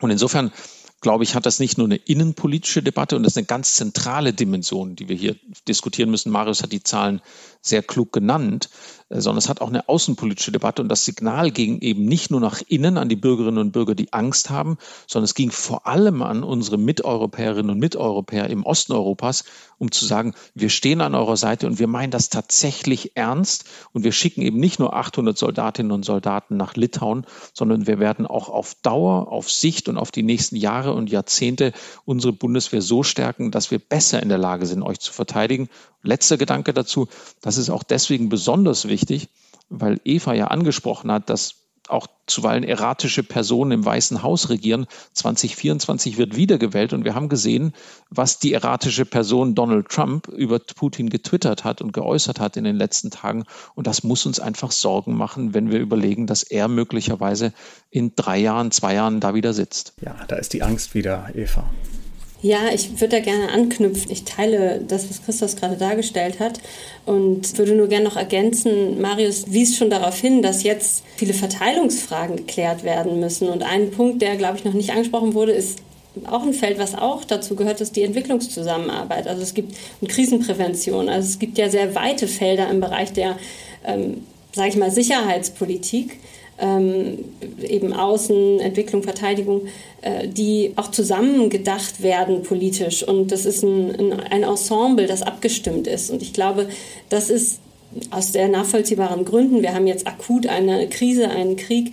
Und 0.00 0.10
insofern 0.10 0.52
glaube 1.00 1.24
ich, 1.24 1.34
hat 1.34 1.46
das 1.46 1.58
nicht 1.58 1.78
nur 1.78 1.86
eine 1.86 1.96
innenpolitische 1.96 2.82
Debatte 2.82 3.16
und 3.16 3.24
das 3.24 3.32
ist 3.32 3.38
eine 3.38 3.46
ganz 3.46 3.74
zentrale 3.74 4.32
Dimension, 4.32 4.94
die 4.94 5.08
wir 5.08 5.16
hier 5.16 5.36
diskutieren 5.66 6.10
müssen. 6.10 6.30
Marius 6.30 6.62
hat 6.62 6.72
die 6.72 6.82
Zahlen 6.82 7.20
sehr 7.60 7.82
klug 7.82 8.12
genannt, 8.12 8.70
sondern 9.20 9.38
es 9.38 9.48
hat 9.48 9.60
auch 9.60 9.68
eine 9.68 9.88
außenpolitische 9.88 10.52
Debatte 10.52 10.82
und 10.82 10.88
das 10.88 11.04
Signal 11.04 11.50
ging 11.50 11.80
eben 11.80 12.04
nicht 12.04 12.30
nur 12.30 12.40
nach 12.40 12.62
innen 12.66 12.96
an 12.96 13.08
die 13.08 13.16
Bürgerinnen 13.16 13.58
und 13.58 13.72
Bürger, 13.72 13.94
die 13.94 14.12
Angst 14.12 14.50
haben, 14.50 14.78
sondern 15.06 15.24
es 15.24 15.34
ging 15.34 15.50
vor 15.50 15.86
allem 15.86 16.22
an 16.22 16.42
unsere 16.42 16.78
Miteuropäerinnen 16.78 17.70
und 17.70 17.78
Miteuropäer 17.78 18.48
im 18.48 18.64
Osten 18.64 18.92
Europas, 18.92 19.44
um 19.78 19.90
zu 19.90 20.06
sagen, 20.06 20.34
wir 20.54 20.70
stehen 20.70 21.00
an 21.00 21.14
eurer 21.14 21.36
Seite 21.36 21.66
und 21.66 21.78
wir 21.78 21.88
meinen 21.88 22.10
das 22.10 22.30
tatsächlich 22.30 23.16
ernst 23.16 23.64
und 23.92 24.04
wir 24.04 24.12
schicken 24.12 24.42
eben 24.42 24.58
nicht 24.58 24.78
nur 24.78 24.94
800 24.94 25.36
Soldatinnen 25.36 25.92
und 25.92 26.04
Soldaten 26.04 26.56
nach 26.56 26.74
Litauen, 26.76 27.26
sondern 27.52 27.86
wir 27.86 27.98
werden 27.98 28.26
auch 28.26 28.48
auf 28.48 28.76
Dauer, 28.82 29.28
auf 29.28 29.50
Sicht 29.50 29.88
und 29.88 29.98
auf 29.98 30.10
die 30.10 30.22
nächsten 30.22 30.56
Jahre 30.56 30.94
und 30.94 31.10
Jahrzehnte 31.10 31.72
unsere 32.04 32.32
Bundeswehr 32.32 32.82
so 32.82 33.02
stärken, 33.02 33.50
dass 33.50 33.70
wir 33.70 33.78
besser 33.78 34.22
in 34.22 34.28
der 34.28 34.38
Lage 34.38 34.66
sind, 34.66 34.82
euch 34.82 35.00
zu 35.00 35.12
verteidigen. 35.12 35.68
Letzter 36.02 36.36
Gedanke 36.36 36.72
dazu, 36.72 37.08
das 37.42 37.58
ist 37.58 37.70
auch 37.70 37.84
deswegen 37.84 38.28
besonders 38.28 38.88
wichtig, 38.88 39.01
weil 39.68 40.00
Eva 40.04 40.34
ja 40.34 40.48
angesprochen 40.48 41.10
hat, 41.10 41.30
dass 41.30 41.62
auch 41.88 42.06
zuweilen 42.26 42.64
erratische 42.64 43.22
Personen 43.22 43.72
im 43.72 43.84
Weißen 43.84 44.22
Haus 44.22 44.48
regieren. 44.48 44.86
2024 45.14 46.16
wird 46.16 46.36
wiedergewählt 46.36 46.92
und 46.92 47.04
wir 47.04 47.14
haben 47.14 47.28
gesehen, 47.28 47.74
was 48.08 48.38
die 48.38 48.52
erratische 48.52 49.04
Person 49.04 49.54
Donald 49.54 49.88
Trump 49.88 50.28
über 50.28 50.60
Putin 50.60 51.10
getwittert 51.10 51.64
hat 51.64 51.82
und 51.82 51.92
geäußert 51.92 52.40
hat 52.40 52.56
in 52.56 52.64
den 52.64 52.76
letzten 52.76 53.10
Tagen. 53.10 53.44
Und 53.74 53.86
das 53.86 54.04
muss 54.04 54.26
uns 54.26 54.38
einfach 54.38 54.70
Sorgen 54.70 55.14
machen, 55.14 55.54
wenn 55.54 55.70
wir 55.70 55.80
überlegen, 55.80 56.26
dass 56.26 56.42
er 56.42 56.68
möglicherweise 56.68 57.52
in 57.90 58.14
drei 58.14 58.38
Jahren, 58.38 58.70
zwei 58.70 58.94
Jahren 58.94 59.20
da 59.20 59.34
wieder 59.34 59.52
sitzt. 59.52 59.94
Ja, 60.00 60.14
da 60.28 60.36
ist 60.36 60.52
die 60.52 60.62
Angst 60.62 60.94
wieder, 60.94 61.30
Eva. 61.34 61.68
Ja, 62.42 62.70
ich 62.74 63.00
würde 63.00 63.16
da 63.16 63.20
gerne 63.20 63.50
anknüpfen. 63.50 64.10
Ich 64.10 64.24
teile 64.24 64.80
das, 64.86 65.08
was 65.08 65.24
Christos 65.24 65.54
gerade 65.54 65.76
dargestellt 65.76 66.40
hat 66.40 66.58
und 67.06 67.56
würde 67.56 67.76
nur 67.76 67.86
gerne 67.86 68.04
noch 68.04 68.16
ergänzen, 68.16 69.00
Marius 69.00 69.52
wies 69.52 69.76
schon 69.76 69.90
darauf 69.90 70.18
hin, 70.18 70.42
dass 70.42 70.64
jetzt 70.64 71.04
viele 71.16 71.34
Verteilungsfragen 71.34 72.36
geklärt 72.36 72.82
werden 72.82 73.20
müssen. 73.20 73.48
Und 73.48 73.62
ein 73.62 73.92
Punkt, 73.92 74.22
der, 74.22 74.36
glaube 74.36 74.58
ich, 74.58 74.64
noch 74.64 74.72
nicht 74.72 74.90
angesprochen 74.90 75.34
wurde, 75.34 75.52
ist 75.52 75.78
auch 76.26 76.42
ein 76.42 76.52
Feld, 76.52 76.80
was 76.80 76.96
auch 76.96 77.24
dazu 77.24 77.54
gehört, 77.54 77.80
ist 77.80 77.94
die 77.94 78.02
Entwicklungszusammenarbeit. 78.02 79.28
Also 79.28 79.42
es 79.42 79.54
gibt 79.54 79.76
eine 80.00 80.08
Krisenprävention. 80.10 81.08
Also 81.08 81.28
es 81.28 81.38
gibt 81.38 81.58
ja 81.58 81.70
sehr 81.70 81.94
weite 81.94 82.26
Felder 82.26 82.68
im 82.70 82.80
Bereich 82.80 83.12
der, 83.12 83.38
ähm, 83.86 84.24
sage 84.52 84.68
ich 84.68 84.76
mal, 84.76 84.90
Sicherheitspolitik 84.90 86.18
ähm, 86.58 87.18
eben 87.62 87.92
Außen, 87.92 88.60
Entwicklung, 88.60 89.02
Verteidigung, 89.02 89.62
äh, 90.02 90.28
die 90.28 90.72
auch 90.76 90.90
zusammen 90.90 91.50
gedacht 91.50 92.02
werden 92.02 92.42
politisch. 92.42 93.06
Und 93.06 93.32
das 93.32 93.44
ist 93.44 93.62
ein, 93.62 94.12
ein 94.12 94.42
Ensemble, 94.42 95.06
das 95.06 95.22
abgestimmt 95.22 95.86
ist. 95.86 96.10
Und 96.10 96.22
ich 96.22 96.32
glaube, 96.32 96.68
das 97.08 97.30
ist 97.30 97.60
aus 98.10 98.32
sehr 98.32 98.48
nachvollziehbaren 98.48 99.24
Gründen. 99.24 99.62
Wir 99.62 99.74
haben 99.74 99.86
jetzt 99.86 100.06
akut 100.06 100.46
eine 100.46 100.88
Krise, 100.88 101.28
einen 101.30 101.56
Krieg, 101.56 101.92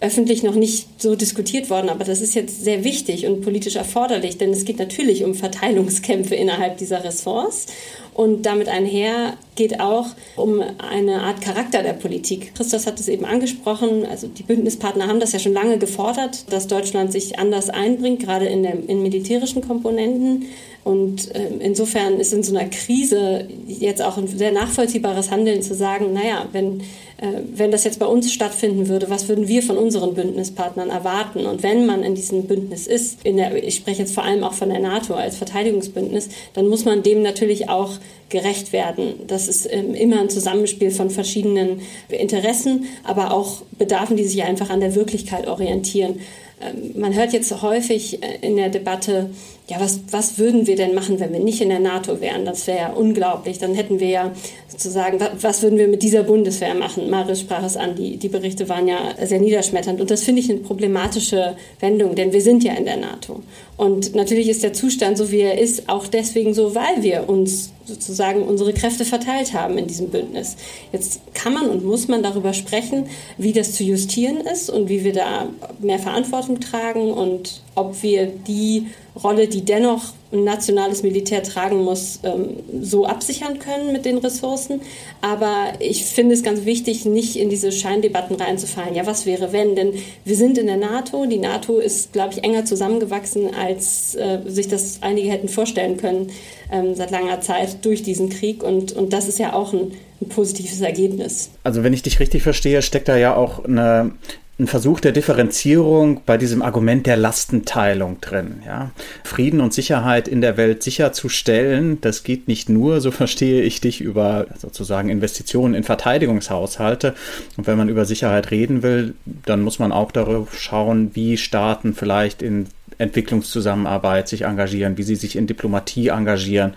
öffentlich 0.00 0.42
noch 0.42 0.54
nicht 0.54 1.00
so 1.00 1.16
diskutiert 1.16 1.70
worden, 1.70 1.88
aber 1.88 2.04
das 2.04 2.20
ist 2.20 2.34
jetzt 2.34 2.62
sehr 2.62 2.84
wichtig 2.84 3.26
und 3.26 3.40
politisch 3.40 3.76
erforderlich, 3.76 4.36
denn 4.36 4.50
es 4.50 4.66
geht 4.66 4.78
natürlich 4.78 5.24
um 5.24 5.34
Verteilungskämpfe 5.34 6.34
innerhalb 6.34 6.76
dieser 6.76 7.02
Ressorts 7.02 7.66
und 8.12 8.44
damit 8.44 8.68
einher 8.68 9.34
geht 9.54 9.80
auch 9.80 10.06
um 10.36 10.62
eine 10.78 11.22
Art 11.22 11.40
Charakter 11.40 11.82
der 11.82 11.94
Politik. 11.94 12.54
Christos 12.54 12.86
hat 12.86 13.00
es 13.00 13.08
eben 13.08 13.24
angesprochen, 13.24 14.04
also 14.04 14.26
die 14.26 14.42
Bündnispartner 14.42 15.06
haben 15.06 15.20
das 15.20 15.32
ja 15.32 15.38
schon 15.38 15.54
lange 15.54 15.78
gefordert, 15.78 16.50
dass 16.50 16.66
Deutschland 16.66 17.10
sich 17.10 17.38
anders 17.38 17.70
einbringt, 17.70 18.20
gerade 18.20 18.46
in, 18.46 18.62
der, 18.62 18.74
in 18.88 19.02
militärischen 19.02 19.66
Komponenten. 19.66 20.46
Und 20.86 21.34
äh, 21.34 21.48
insofern 21.58 22.20
ist 22.20 22.32
in 22.32 22.44
so 22.44 22.56
einer 22.56 22.68
Krise 22.68 23.48
jetzt 23.66 24.00
auch 24.00 24.18
ein 24.18 24.28
sehr 24.28 24.52
nachvollziehbares 24.52 25.32
Handeln 25.32 25.60
zu 25.60 25.74
sagen, 25.74 26.12
naja, 26.12 26.46
wenn 26.52 26.80
äh, 27.16 27.40
wenn 27.56 27.72
das 27.72 27.82
jetzt 27.82 27.98
bei 27.98 28.06
uns 28.06 28.32
stattfinden 28.32 28.86
würde, 28.86 29.10
was 29.10 29.28
würden 29.28 29.48
wir 29.48 29.64
von 29.64 29.78
unseren 29.78 30.14
Bündnispartnern 30.14 30.90
erwarten? 30.90 31.44
Und 31.44 31.64
wenn 31.64 31.86
man 31.86 32.04
in 32.04 32.14
diesem 32.14 32.44
Bündnis 32.44 32.86
ist, 32.86 33.24
der, 33.24 33.64
ich 33.64 33.74
spreche 33.74 34.02
jetzt 34.02 34.14
vor 34.14 34.22
allem 34.22 34.44
auch 34.44 34.52
von 34.52 34.68
der 34.68 34.78
NATO 34.78 35.14
als 35.14 35.36
Verteidigungsbündnis, 35.36 36.28
dann 36.54 36.68
muss 36.68 36.84
man 36.84 37.02
dem 37.02 37.20
natürlich 37.20 37.68
auch 37.68 37.94
gerecht 38.28 38.72
werden. 38.72 39.14
Das 39.26 39.48
ist 39.48 39.66
ähm, 39.68 39.92
immer 39.92 40.20
ein 40.20 40.30
Zusammenspiel 40.30 40.92
von 40.92 41.10
verschiedenen 41.10 41.80
Interessen, 42.10 42.84
aber 43.02 43.32
auch 43.32 43.62
Bedarfen, 43.76 44.16
die 44.16 44.24
sich 44.24 44.44
einfach 44.44 44.70
an 44.70 44.78
der 44.78 44.94
Wirklichkeit 44.94 45.48
orientieren. 45.48 46.20
Ähm, 46.60 47.00
man 47.00 47.14
hört 47.14 47.32
jetzt 47.32 47.62
häufig 47.62 48.22
äh, 48.22 48.38
in 48.40 48.56
der 48.56 48.68
Debatte, 48.68 49.30
ja, 49.68 49.80
was, 49.80 50.00
was 50.12 50.38
würden 50.38 50.68
wir 50.68 50.76
denn 50.76 50.94
machen, 50.94 51.18
wenn 51.18 51.32
wir 51.32 51.40
nicht 51.40 51.60
in 51.60 51.70
der 51.70 51.80
NATO 51.80 52.20
wären? 52.20 52.44
Das 52.44 52.68
wäre 52.68 52.78
ja 52.78 52.92
unglaublich. 52.92 53.58
Dann 53.58 53.74
hätten 53.74 53.98
wir 53.98 54.08
ja 54.08 54.32
sozusagen, 54.68 55.18
was 55.40 55.62
würden 55.62 55.76
wir 55.76 55.88
mit 55.88 56.04
dieser 56.04 56.22
Bundeswehr 56.22 56.74
machen? 56.74 57.10
Marius 57.10 57.40
sprach 57.40 57.64
es 57.64 57.76
an, 57.76 57.96
die, 57.96 58.16
die 58.16 58.28
Berichte 58.28 58.68
waren 58.68 58.86
ja 58.86 59.14
sehr 59.24 59.40
niederschmetternd. 59.40 60.00
Und 60.00 60.10
das 60.12 60.22
finde 60.22 60.40
ich 60.40 60.50
eine 60.50 60.60
problematische 60.60 61.56
Wendung, 61.80 62.14
denn 62.14 62.32
wir 62.32 62.42
sind 62.42 62.62
ja 62.62 62.74
in 62.74 62.84
der 62.84 62.96
NATO. 62.96 63.42
Und 63.76 64.14
natürlich 64.14 64.48
ist 64.48 64.62
der 64.62 64.72
Zustand, 64.72 65.18
so 65.18 65.32
wie 65.32 65.40
er 65.40 65.58
ist, 65.58 65.88
auch 65.88 66.06
deswegen 66.06 66.54
so, 66.54 66.76
weil 66.76 67.02
wir 67.02 67.28
uns 67.28 67.72
sozusagen 67.86 68.42
unsere 68.42 68.72
Kräfte 68.72 69.04
verteilt 69.04 69.52
haben 69.52 69.78
in 69.78 69.86
diesem 69.86 70.10
Bündnis. 70.10 70.56
Jetzt 70.92 71.20
kann 71.34 71.54
man 71.54 71.68
und 71.68 71.84
muss 71.84 72.08
man 72.08 72.22
darüber 72.22 72.52
sprechen, 72.52 73.06
wie 73.38 73.52
das 73.52 73.72
zu 73.72 73.84
justieren 73.84 74.40
ist 74.40 74.68
und 74.68 74.88
wie 74.88 75.04
wir 75.04 75.12
da 75.12 75.46
mehr 75.80 75.98
Verantwortung 75.98 76.60
tragen 76.60 77.12
und 77.12 77.62
ob 77.74 78.02
wir 78.02 78.26
die 78.26 78.88
Rolle, 79.22 79.48
die 79.48 79.64
dennoch 79.64 80.12
ein 80.32 80.44
nationales 80.44 81.02
Militär 81.02 81.42
tragen 81.42 81.84
muss, 81.84 82.20
ähm, 82.24 82.56
so 82.82 83.06
absichern 83.06 83.58
können 83.58 83.92
mit 83.92 84.04
den 84.04 84.18
Ressourcen. 84.18 84.80
Aber 85.20 85.72
ich 85.78 86.04
finde 86.04 86.34
es 86.34 86.42
ganz 86.42 86.64
wichtig, 86.64 87.04
nicht 87.04 87.36
in 87.36 87.48
diese 87.48 87.72
Scheindebatten 87.72 88.36
reinzufallen. 88.36 88.94
Ja, 88.94 89.06
was 89.06 89.26
wäre, 89.26 89.52
wenn? 89.52 89.76
Denn 89.76 89.92
wir 90.24 90.36
sind 90.36 90.58
in 90.58 90.66
der 90.66 90.76
NATO. 90.76 91.26
Die 91.26 91.38
NATO 91.38 91.78
ist, 91.78 92.12
glaube 92.12 92.34
ich, 92.34 92.44
enger 92.44 92.64
zusammengewachsen, 92.64 93.54
als 93.54 94.14
äh, 94.14 94.40
sich 94.46 94.68
das 94.68 94.98
einige 95.02 95.30
hätten 95.30 95.48
vorstellen 95.48 95.96
können 95.96 96.30
ähm, 96.70 96.94
seit 96.94 97.10
langer 97.10 97.40
Zeit 97.40 97.84
durch 97.84 98.02
diesen 98.02 98.28
Krieg. 98.28 98.62
Und, 98.62 98.92
und 98.92 99.12
das 99.12 99.28
ist 99.28 99.38
ja 99.38 99.52
auch 99.52 99.72
ein, 99.72 99.92
ein 100.20 100.28
positives 100.28 100.80
Ergebnis. 100.80 101.50
Also 101.62 101.84
wenn 101.84 101.92
ich 101.92 102.02
dich 102.02 102.20
richtig 102.20 102.42
verstehe, 102.42 102.82
steckt 102.82 103.08
da 103.08 103.16
ja 103.16 103.36
auch 103.36 103.64
eine 103.64 104.12
ein 104.58 104.66
Versuch 104.66 105.00
der 105.00 105.12
Differenzierung 105.12 106.22
bei 106.24 106.38
diesem 106.38 106.62
Argument 106.62 107.06
der 107.06 107.18
Lastenteilung 107.18 108.22
drin. 108.22 108.62
Ja? 108.64 108.90
Frieden 109.22 109.60
und 109.60 109.74
Sicherheit 109.74 110.28
in 110.28 110.40
der 110.40 110.56
Welt 110.56 110.82
sicherzustellen, 110.82 112.00
das 112.00 112.22
geht 112.22 112.48
nicht 112.48 112.70
nur, 112.70 113.02
so 113.02 113.10
verstehe 113.12 113.62
ich 113.62 113.82
dich, 113.82 114.00
über 114.00 114.46
sozusagen 114.58 115.10
Investitionen 115.10 115.74
in 115.74 115.84
Verteidigungshaushalte. 115.84 117.14
Und 117.58 117.66
wenn 117.66 117.76
man 117.76 117.90
über 117.90 118.06
Sicherheit 118.06 118.50
reden 118.50 118.82
will, 118.82 119.14
dann 119.44 119.60
muss 119.60 119.78
man 119.78 119.92
auch 119.92 120.10
darauf 120.10 120.58
schauen, 120.58 121.10
wie 121.12 121.36
Staaten 121.36 121.92
vielleicht 121.92 122.40
in 122.40 122.68
Entwicklungszusammenarbeit 122.98 124.26
sich 124.26 124.42
engagieren, 124.42 124.96
wie 124.96 125.02
sie 125.02 125.16
sich 125.16 125.36
in 125.36 125.46
Diplomatie 125.46 126.08
engagieren. 126.08 126.72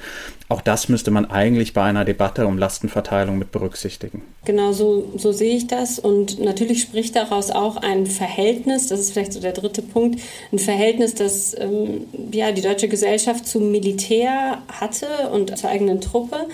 Auch 0.50 0.62
das 0.62 0.90
müsste 0.90 1.12
man 1.12 1.26
eigentlich 1.26 1.74
bei 1.74 1.84
einer 1.84 2.06
Debatte 2.06 2.48
um 2.48 2.58
Lastenverteilung 2.58 3.38
mit 3.38 3.52
berücksichtigen. 3.52 4.24
Genau 4.46 4.72
so, 4.72 5.12
so 5.16 5.32
sehe 5.32 5.56
ich 5.56 5.68
das. 5.68 6.00
Und 6.00 6.40
natürlich 6.40 6.82
spricht 6.82 7.16
daraus 7.16 7.52
auch 7.52 7.78
ein 7.78 8.08
Verhältnis, 8.08 8.88
das 8.88 9.00
ist 9.00 9.12
vielleicht 9.12 9.34
so 9.34 9.40
der 9.40 9.52
dritte 9.52 9.84
Punkt, 9.84 10.20
ein 10.52 10.58
Verhältnis, 10.58 11.14
das 11.14 11.56
ähm, 11.56 12.08
ja, 12.32 12.52
die 12.52 12.64
deutsche 12.64 12.88
Gesellschaft 12.88 13.48
zum 13.48 13.70
Militär 13.70 14.64
hatte 14.68 15.06
und 15.32 15.56
zur 15.56 15.70
eigenen 15.70 16.02
Truppe, 16.02 16.48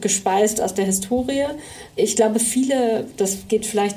gespeist 0.00 0.60
aus 0.60 0.74
der 0.74 0.84
Historie. 0.84 1.46
Ich 1.96 2.14
glaube, 2.14 2.38
viele, 2.38 3.06
das 3.16 3.48
geht 3.48 3.66
vielleicht 3.66 3.96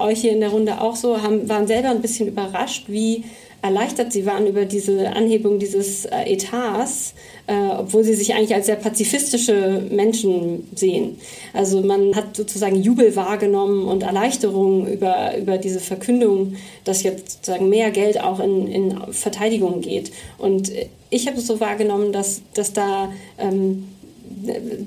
euch 0.00 0.20
hier 0.20 0.32
in 0.32 0.40
der 0.40 0.50
Runde 0.50 0.82
auch 0.82 0.96
so, 0.96 1.22
haben, 1.22 1.48
waren 1.48 1.66
selber 1.66 1.88
ein 1.88 2.02
bisschen 2.02 2.28
überrascht, 2.28 2.84
wie 2.88 3.24
erleichtert 3.62 4.12
sie 4.12 4.26
waren 4.26 4.46
über 4.46 4.64
diese 4.64 5.14
Anhebung 5.14 5.58
dieses 5.58 6.04
äh, 6.04 6.24
Etats, 6.26 7.14
äh, 7.46 7.54
obwohl 7.78 8.02
sie 8.02 8.14
sich 8.14 8.34
eigentlich 8.34 8.54
als 8.54 8.66
sehr 8.66 8.76
pazifistische 8.76 9.82
Menschen 9.90 10.68
sehen. 10.74 11.18
Also 11.52 11.80
man 11.80 12.14
hat 12.16 12.36
sozusagen 12.36 12.82
Jubel 12.82 13.14
wahrgenommen 13.14 13.86
und 13.86 14.02
Erleichterung 14.02 14.86
über, 14.88 15.36
über 15.38 15.58
diese 15.58 15.80
Verkündung, 15.80 16.56
dass 16.84 17.04
jetzt 17.04 17.30
sozusagen 17.30 17.68
mehr 17.68 17.92
Geld 17.92 18.20
auch 18.20 18.40
in, 18.40 18.66
in 18.66 19.12
Verteidigung 19.12 19.80
geht. 19.80 20.10
Und 20.38 20.72
ich 21.10 21.28
habe 21.28 21.38
es 21.38 21.46
so 21.46 21.60
wahrgenommen, 21.60 22.12
dass, 22.12 22.42
dass 22.54 22.72
da 22.72 23.12
ähm, 23.38 23.86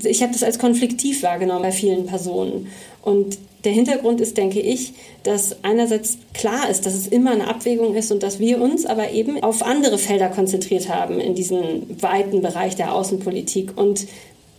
ich 0.03 0.21
habe 0.21 0.33
das 0.33 0.43
als 0.43 0.59
konfliktiv 0.59 1.23
wahrgenommen 1.23 1.61
bei 1.61 1.71
vielen 1.71 2.05
Personen. 2.05 2.67
Und 3.01 3.37
der 3.65 3.73
Hintergrund 3.73 4.21
ist, 4.21 4.37
denke 4.37 4.61
ich, 4.61 4.93
dass 5.23 5.63
einerseits 5.63 6.19
klar 6.33 6.69
ist, 6.69 6.85
dass 6.85 6.93
es 6.93 7.07
immer 7.07 7.31
eine 7.31 7.47
Abwägung 7.47 7.95
ist 7.95 8.11
und 8.11 8.23
dass 8.23 8.39
wir 8.39 8.61
uns 8.61 8.85
aber 8.85 9.11
eben 9.11 9.41
auf 9.41 9.63
andere 9.63 9.97
Felder 9.97 10.29
konzentriert 10.29 10.87
haben 10.87 11.19
in 11.19 11.35
diesem 11.35 12.01
weiten 12.01 12.41
Bereich 12.41 12.75
der 12.75 12.93
Außenpolitik. 12.93 13.75
Und 13.75 14.07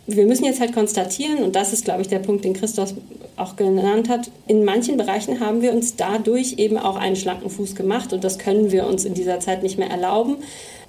wir 0.07 0.25
müssen 0.25 0.45
jetzt 0.45 0.59
halt 0.59 0.73
konstatieren, 0.73 1.39
und 1.39 1.55
das 1.55 1.73
ist, 1.73 1.85
glaube 1.85 2.01
ich, 2.01 2.07
der 2.07 2.19
Punkt, 2.19 2.45
den 2.45 2.53
Christoph 2.53 2.93
auch 3.37 3.55
genannt 3.55 4.09
hat, 4.09 4.29
in 4.47 4.65
manchen 4.65 4.97
Bereichen 4.97 5.39
haben 5.39 5.61
wir 5.61 5.73
uns 5.73 5.95
dadurch 5.95 6.53
eben 6.57 6.77
auch 6.77 6.95
einen 6.95 7.15
schlanken 7.15 7.49
Fuß 7.49 7.75
gemacht 7.75 8.13
und 8.13 8.23
das 8.23 8.39
können 8.39 8.71
wir 8.71 8.87
uns 8.87 9.05
in 9.05 9.13
dieser 9.13 9.39
Zeit 9.39 9.63
nicht 9.63 9.77
mehr 9.77 9.89
erlauben. 9.89 10.37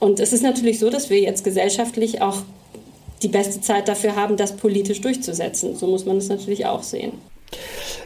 Und 0.00 0.18
es 0.18 0.32
ist 0.32 0.42
natürlich 0.42 0.78
so, 0.78 0.90
dass 0.90 1.10
wir 1.10 1.20
jetzt 1.20 1.44
gesellschaftlich 1.44 2.22
auch 2.22 2.38
die 3.22 3.28
beste 3.28 3.60
Zeit 3.60 3.88
dafür 3.88 4.16
haben, 4.16 4.36
das 4.36 4.56
politisch 4.56 5.00
durchzusetzen. 5.00 5.76
So 5.76 5.86
muss 5.86 6.04
man 6.04 6.16
es 6.16 6.28
natürlich 6.28 6.66
auch 6.66 6.82
sehen. 6.82 7.12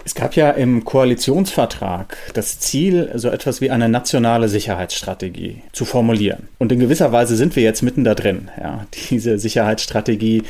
Es 0.05 0.15
gab 0.15 0.35
ja 0.35 0.51
im 0.51 0.85
Koalitionsvertrag 0.85 2.17
das 2.35 2.59
Ziel, 2.59 3.11
so 3.15 3.29
etwas 3.29 3.61
wie 3.61 3.71
eine 3.71 3.89
nationale 3.89 4.49
Sicherheitsstrategie 4.49 5.63
zu 5.73 5.85
formulieren. 5.85 6.49
Und 6.59 6.73
in 6.73 6.81
gewisser 6.81 7.13
Weise 7.13 7.37
sind 7.37 7.55
wir 7.55 7.63
jetzt 7.63 7.83
mitten 7.83 8.05
da 8.05 8.15
drin, 8.15 8.49
ja, 8.61 8.87
diese 9.11 9.39
Sicherheitsstrategie 9.39 10.43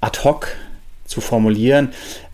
ad 0.00 0.20
hoc 0.24 0.48
zu 1.06 1.20
formulieren. 1.20 1.88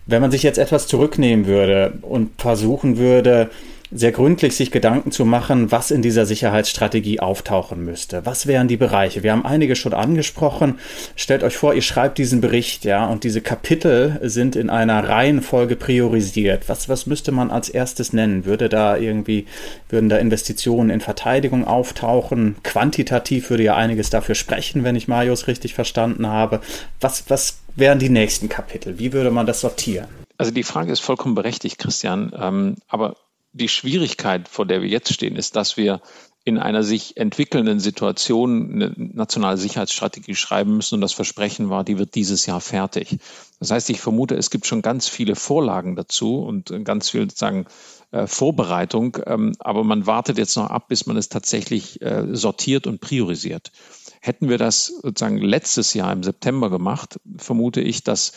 Wenn 0.05 0.21
man 0.21 0.31
sich 0.31 0.43
jetzt 0.43 0.59
etwas 0.59 0.87
zurücknehmen 0.87 1.47
würde 1.47 1.93
und 2.01 2.39
versuchen 2.39 2.97
würde, 2.97 3.49
sehr 3.91 4.11
gründlich 4.11 4.55
sich 4.55 4.71
Gedanken 4.71 5.11
zu 5.11 5.25
machen, 5.25 5.71
was 5.71 5.91
in 5.91 6.01
dieser 6.01 6.25
Sicherheitsstrategie 6.25 7.19
auftauchen 7.19 7.83
müsste. 7.83 8.25
Was 8.25 8.47
wären 8.47 8.67
die 8.67 8.77
Bereiche? 8.77 9.23
Wir 9.23 9.31
haben 9.31 9.45
einige 9.45 9.75
schon 9.75 9.93
angesprochen. 9.93 10.79
Stellt 11.15 11.43
euch 11.43 11.57
vor, 11.57 11.73
ihr 11.73 11.81
schreibt 11.81 12.17
diesen 12.17 12.41
Bericht, 12.41 12.85
ja, 12.85 13.05
und 13.05 13.23
diese 13.23 13.41
Kapitel 13.41 14.19
sind 14.23 14.55
in 14.55 14.69
einer 14.69 15.07
Reihenfolge 15.07 15.75
priorisiert. 15.75 16.67
Was, 16.67 16.89
was 16.89 17.05
müsste 17.05 17.31
man 17.31 17.49
als 17.49 17.69
erstes 17.69 18.13
nennen? 18.13 18.45
Würde 18.45 18.69
da 18.69 18.97
irgendwie, 18.97 19.45
würden 19.89 20.09
da 20.09 20.17
Investitionen 20.17 20.89
in 20.89 20.99
Verteidigung 20.99 21.65
auftauchen? 21.65 22.55
Quantitativ 22.63 23.49
würde 23.49 23.63
ja 23.63 23.75
einiges 23.75 24.09
dafür 24.09 24.35
sprechen, 24.35 24.83
wenn 24.83 24.95
ich 24.95 25.07
Marius 25.07 25.47
richtig 25.47 25.73
verstanden 25.73 26.27
habe. 26.27 26.61
Was, 26.99 27.23
was 27.29 27.59
wären 27.75 27.99
die 27.99 28.09
nächsten 28.09 28.49
Kapitel? 28.49 28.99
Wie 28.99 29.13
würde 29.13 29.31
man 29.31 29.45
das 29.45 29.61
sortieren? 29.61 30.07
Also 30.37 30.51
die 30.51 30.63
Frage 30.63 30.91
ist 30.91 30.99
vollkommen 30.99 31.35
berechtigt, 31.35 31.79
Christian. 31.79 32.31
Ähm, 32.37 32.75
aber 32.87 33.15
die 33.51 33.69
Schwierigkeit, 33.69 34.47
vor 34.47 34.65
der 34.65 34.81
wir 34.81 34.89
jetzt 34.89 35.13
stehen, 35.13 35.35
ist, 35.35 35.55
dass 35.55 35.77
wir 35.77 36.01
in 36.47 36.57
einer 36.57 36.81
sich 36.81 37.17
entwickelnden 37.17 37.81
Situation 37.81 38.71
eine 38.71 38.93
nationale 38.95 39.57
Sicherheitsstrategie 39.57 40.33
schreiben 40.33 40.77
müssen 40.77 40.95
und 40.95 41.01
das 41.01 41.11
Versprechen 41.11 41.69
war, 41.69 41.83
die 41.83 41.97
wird 41.97 42.15
dieses 42.15 42.45
Jahr 42.45 42.61
fertig. 42.61 43.17
Das 43.59 43.69
heißt, 43.71 43.89
ich 43.89 43.99
vermute, 43.99 44.35
es 44.35 44.49
gibt 44.49 44.65
schon 44.65 44.81
ganz 44.81 45.09
viele 45.09 45.35
Vorlagen 45.35 45.97
dazu 45.97 46.39
und 46.39 46.71
ganz 46.85 47.09
viel 47.09 47.23
sozusagen 47.23 47.65
äh, 48.11 48.27
Vorbereitung, 48.27 49.17
ähm, 49.25 49.55
aber 49.59 49.83
man 49.83 50.05
wartet 50.05 50.37
jetzt 50.37 50.55
noch 50.55 50.69
ab, 50.69 50.87
bis 50.87 51.05
man 51.05 51.17
es 51.17 51.27
tatsächlich 51.27 52.01
äh, 52.01 52.27
sortiert 52.31 52.87
und 52.87 53.01
priorisiert. 53.01 53.73
Hätten 54.21 54.47
wir 54.47 54.57
das 54.57 54.87
sozusagen 54.87 55.39
letztes 55.39 55.93
Jahr 55.93 56.13
im 56.13 56.23
September 56.23 56.69
gemacht, 56.69 57.19
vermute 57.37 57.81
ich, 57.81 58.05
dass 58.05 58.31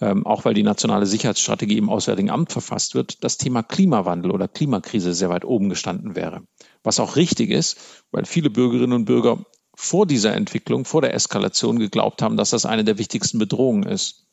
ähm, 0.00 0.26
auch 0.26 0.44
weil 0.44 0.54
die 0.54 0.62
nationale 0.62 1.06
Sicherheitsstrategie 1.06 1.78
im 1.78 1.88
Auswärtigen 1.88 2.30
Amt 2.30 2.52
verfasst 2.52 2.94
wird, 2.94 3.22
das 3.22 3.38
Thema 3.38 3.62
Klimawandel 3.62 4.30
oder 4.30 4.48
Klimakrise 4.48 5.14
sehr 5.14 5.30
weit 5.30 5.44
oben 5.44 5.68
gestanden 5.68 6.16
wäre. 6.16 6.42
Was 6.82 7.00
auch 7.00 7.16
richtig 7.16 7.50
ist, 7.50 7.78
weil 8.10 8.24
viele 8.24 8.50
Bürgerinnen 8.50 8.92
und 8.92 9.04
Bürger 9.04 9.44
vor 9.74 10.06
dieser 10.06 10.34
Entwicklung, 10.34 10.84
vor 10.84 11.02
der 11.02 11.14
Eskalation 11.14 11.78
geglaubt 11.78 12.22
haben, 12.22 12.36
dass 12.36 12.50
das 12.50 12.66
eine 12.66 12.84
der 12.84 12.98
wichtigsten 12.98 13.38
Bedrohungen 13.38 13.84
ist. 13.84 14.26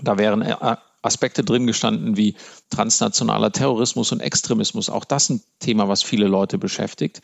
Da 0.00 0.18
wären 0.18 0.42
äh, 0.42 0.76
Aspekte 1.02 1.44
drin 1.44 1.66
gestanden 1.66 2.16
wie 2.16 2.36
transnationaler 2.70 3.52
Terrorismus 3.52 4.12
und 4.12 4.20
Extremismus. 4.20 4.90
Auch 4.90 5.04
das 5.04 5.30
ein 5.30 5.42
Thema, 5.58 5.88
was 5.88 6.02
viele 6.02 6.26
Leute 6.26 6.58
beschäftigt. 6.58 7.20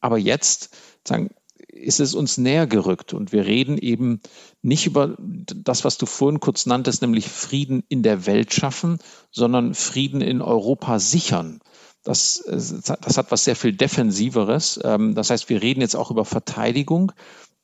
Aber 0.00 0.18
jetzt 0.18 0.76
sagen, 1.06 1.30
ist 1.78 2.00
es 2.00 2.14
uns 2.14 2.38
näher 2.38 2.66
gerückt 2.66 3.14
und 3.14 3.32
wir 3.32 3.46
reden 3.46 3.78
eben 3.78 4.20
nicht 4.62 4.86
über 4.86 5.16
das, 5.18 5.84
was 5.84 5.98
du 5.98 6.06
vorhin 6.06 6.40
kurz 6.40 6.66
nanntest, 6.66 7.02
nämlich 7.02 7.28
Frieden 7.28 7.82
in 7.88 8.02
der 8.02 8.26
Welt 8.26 8.52
schaffen, 8.52 8.98
sondern 9.30 9.74
Frieden 9.74 10.20
in 10.20 10.42
Europa 10.42 10.98
sichern. 10.98 11.60
Das, 12.04 12.44
das 12.46 13.18
hat 13.18 13.30
was 13.30 13.44
sehr 13.44 13.56
viel 13.56 13.72
Defensiveres. 13.72 14.80
Ähm, 14.82 15.14
das 15.14 15.30
heißt, 15.30 15.48
wir 15.48 15.62
reden 15.62 15.80
jetzt 15.80 15.96
auch 15.96 16.10
über 16.10 16.24
Verteidigung, 16.24 17.12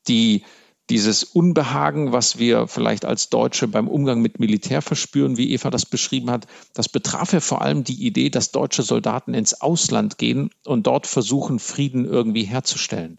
die 0.09 0.45
dieses 0.91 1.25
Unbehagen, 1.25 2.13
was 2.13 2.39
wir 2.39 2.67
vielleicht 2.67 3.07
als 3.07 3.31
Deutsche 3.31 3.69
beim 3.69 3.89
Umgang 3.89 4.21
mit 4.21 4.39
Militär 4.39 4.83
verspüren, 4.83 5.39
wie 5.39 5.53
Eva 5.53 5.71
das 5.71 5.87
beschrieben 5.87 6.31
hat, 6.31 6.47
das 6.75 6.91
betraf 6.91 7.33
ja 7.33 7.41
vor 7.41 7.63
allem 7.63 7.85
die 7.85 8.05
Idee, 8.07 8.29
dass 8.29 8.51
deutsche 8.51 8.83
Soldaten 8.83 9.33
ins 9.33 9.61
Ausland 9.63 10.19
gehen 10.19 10.51
und 10.67 10.87
dort 10.87 11.07
versuchen, 11.07 11.59
Frieden 11.59 12.05
irgendwie 12.05 12.45
herzustellen. 12.45 13.19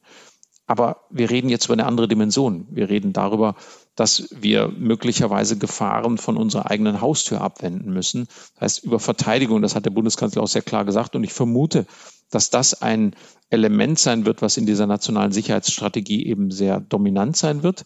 Aber 0.68 1.06
wir 1.12 1.30
reden 1.30 1.50
jetzt 1.50 1.66
über 1.66 1.74
eine 1.74 1.86
andere 1.86 2.08
Dimension. 2.08 2.66
Wir 2.72 2.90
reden 2.90 3.14
darüber, 3.14 3.56
dass 3.96 4.28
wir 4.32 4.68
möglicherweise 4.68 5.58
Gefahren 5.58 6.18
von 6.18 6.38
unserer 6.38 6.72
eigenen 6.72 7.02
Haustür 7.02 7.42
abwenden 7.42 7.94
müssen. 7.94 8.28
Das 8.56 8.62
heißt, 8.62 8.84
über 8.84 9.00
Verteidigung, 9.00 9.62
das 9.62 9.76
hat 9.76 9.86
der 9.86 9.92
Bundeskanzler 9.92 10.42
auch 10.42 10.48
sehr 10.48 10.64
klar 10.64 10.84
gesagt. 10.84 11.16
Und 11.16 11.24
ich 11.24 11.34
vermute, 11.34 11.86
dass 12.32 12.50
das 12.50 12.82
ein 12.82 13.16
Element 13.50 14.00
sein 14.00 14.26
wird, 14.26 14.42
was 14.42 14.58
in 14.58 14.66
dieser 14.66 14.88
nationalen 14.88 15.32
Sicherheitsstrategie 15.32 16.26
eben 16.26 16.50
sehr 16.50 16.80
dominant 16.80 17.38
sein 17.38 17.62
wird. 17.62 17.86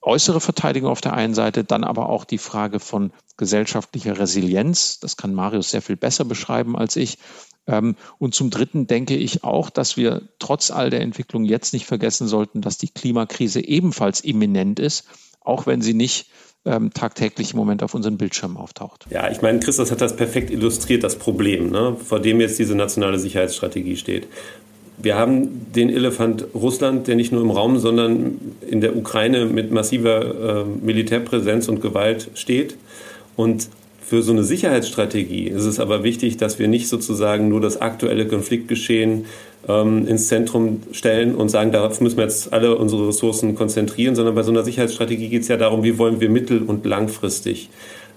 Äußere 0.00 0.40
Verteidigung 0.40 0.90
auf 0.90 1.00
der 1.00 1.14
einen 1.14 1.34
Seite, 1.34 1.64
dann 1.64 1.82
aber 1.82 2.10
auch 2.10 2.24
die 2.24 2.38
Frage 2.38 2.78
von 2.78 3.10
gesellschaftlicher 3.36 4.18
Resilienz. 4.18 5.00
Das 5.00 5.16
kann 5.16 5.34
Marius 5.34 5.70
sehr 5.70 5.82
viel 5.82 5.96
besser 5.96 6.24
beschreiben 6.24 6.76
als 6.76 6.94
ich. 6.96 7.18
Ähm, 7.66 7.96
und 8.18 8.34
zum 8.34 8.50
Dritten 8.50 8.86
denke 8.86 9.16
ich 9.16 9.44
auch, 9.44 9.70
dass 9.70 9.96
wir 9.96 10.22
trotz 10.38 10.70
all 10.70 10.90
der 10.90 11.00
Entwicklung 11.00 11.44
jetzt 11.44 11.72
nicht 11.72 11.86
vergessen 11.86 12.28
sollten, 12.28 12.60
dass 12.60 12.78
die 12.78 12.88
Klimakrise 12.88 13.64
ebenfalls 13.64 14.20
imminent 14.20 14.78
ist, 14.78 15.06
auch 15.40 15.66
wenn 15.66 15.80
sie 15.80 15.94
nicht 15.94 16.30
ähm, 16.66 16.92
tagtäglich 16.92 17.52
im 17.52 17.58
Moment 17.58 17.82
auf 17.82 17.94
unseren 17.94 18.16
Bildschirmen 18.16 18.56
auftaucht. 18.56 19.06
Ja, 19.10 19.30
ich 19.30 19.42
meine, 19.42 19.60
Christus 19.60 19.90
hat 19.90 20.00
das 20.00 20.16
perfekt 20.16 20.50
illustriert, 20.50 21.04
das 21.04 21.16
Problem, 21.16 21.70
ne, 21.70 21.96
vor 22.02 22.20
dem 22.20 22.40
jetzt 22.40 22.58
diese 22.58 22.74
nationale 22.74 23.18
Sicherheitsstrategie 23.18 23.96
steht. 23.96 24.26
Wir 24.96 25.16
haben 25.16 25.72
den 25.72 25.90
Elefant 25.90 26.46
Russland, 26.54 27.08
der 27.08 27.16
nicht 27.16 27.32
nur 27.32 27.42
im 27.42 27.50
Raum, 27.50 27.78
sondern 27.78 28.38
in 28.66 28.80
der 28.80 28.96
Ukraine 28.96 29.46
mit 29.46 29.72
massiver 29.72 30.62
äh, 30.62 30.64
Militärpräsenz 30.64 31.68
und 31.68 31.80
Gewalt 31.80 32.30
steht. 32.34 32.76
Und 33.36 33.68
für 34.06 34.22
so 34.22 34.32
eine 34.32 34.44
Sicherheitsstrategie 34.44 35.48
ist 35.48 35.64
es 35.64 35.80
aber 35.80 36.04
wichtig, 36.04 36.36
dass 36.36 36.58
wir 36.58 36.68
nicht 36.68 36.88
sozusagen 36.88 37.48
nur 37.48 37.60
das 37.60 37.80
aktuelle 37.80 38.26
Konfliktgeschehen 38.26 39.24
ähm, 39.66 40.06
ins 40.06 40.28
Zentrum 40.28 40.82
stellen 40.92 41.34
und 41.34 41.48
sagen, 41.48 41.72
darauf 41.72 42.00
müssen 42.00 42.18
wir 42.18 42.24
jetzt 42.24 42.52
alle 42.52 42.76
unsere 42.76 43.08
Ressourcen 43.08 43.54
konzentrieren, 43.54 44.14
sondern 44.14 44.34
bei 44.34 44.42
so 44.42 44.50
einer 44.50 44.62
Sicherheitsstrategie 44.62 45.28
geht 45.28 45.42
es 45.42 45.48
ja 45.48 45.56
darum, 45.56 45.84
wie 45.84 45.96
wollen 45.96 46.20
wir 46.20 46.28
mittel- 46.28 46.62
und 46.62 46.84
langfristig 46.84 47.70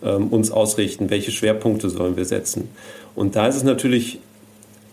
ähm, 0.04 0.28
uns 0.28 0.52
ausrichten, 0.52 1.10
welche 1.10 1.32
Schwerpunkte 1.32 1.90
sollen 1.90 2.18
wir 2.18 2.26
setzen. 2.26 2.68
Und 3.16 3.36
da 3.36 3.48
ist 3.48 3.56
es 3.56 3.64
natürlich 3.64 4.20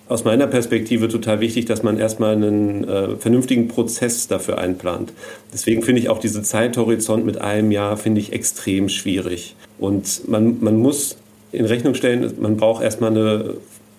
aus 0.06 0.24
meiner 0.24 0.46
Perspektive 0.46 1.08
total 1.08 1.40
wichtig, 1.40 1.64
dass 1.64 1.82
man 1.82 1.98
erstmal 1.98 2.34
einen 2.34 2.84
äh, 2.84 3.16
vernünftigen 3.16 3.68
Prozess 3.68 4.28
dafür 4.28 4.58
einplant. 4.58 5.12
Deswegen 5.52 5.82
finde 5.82 6.02
ich 6.02 6.08
auch 6.08 6.18
diese 6.18 6.42
Zeithorizont 6.42 7.24
mit 7.24 7.40
einem 7.40 7.72
Jahr 7.72 7.96
finde 7.96 8.20
ich 8.20 8.32
extrem 8.32 8.88
schwierig. 8.88 9.56
Und 9.78 10.28
man, 10.28 10.58
man 10.60 10.78
muss 10.78 11.16
in 11.52 11.64
Rechnung 11.64 11.94
stellen, 11.94 12.32
man 12.40 12.56
braucht 12.56 12.82
erstmal 12.82 13.10
eine, 13.10 13.54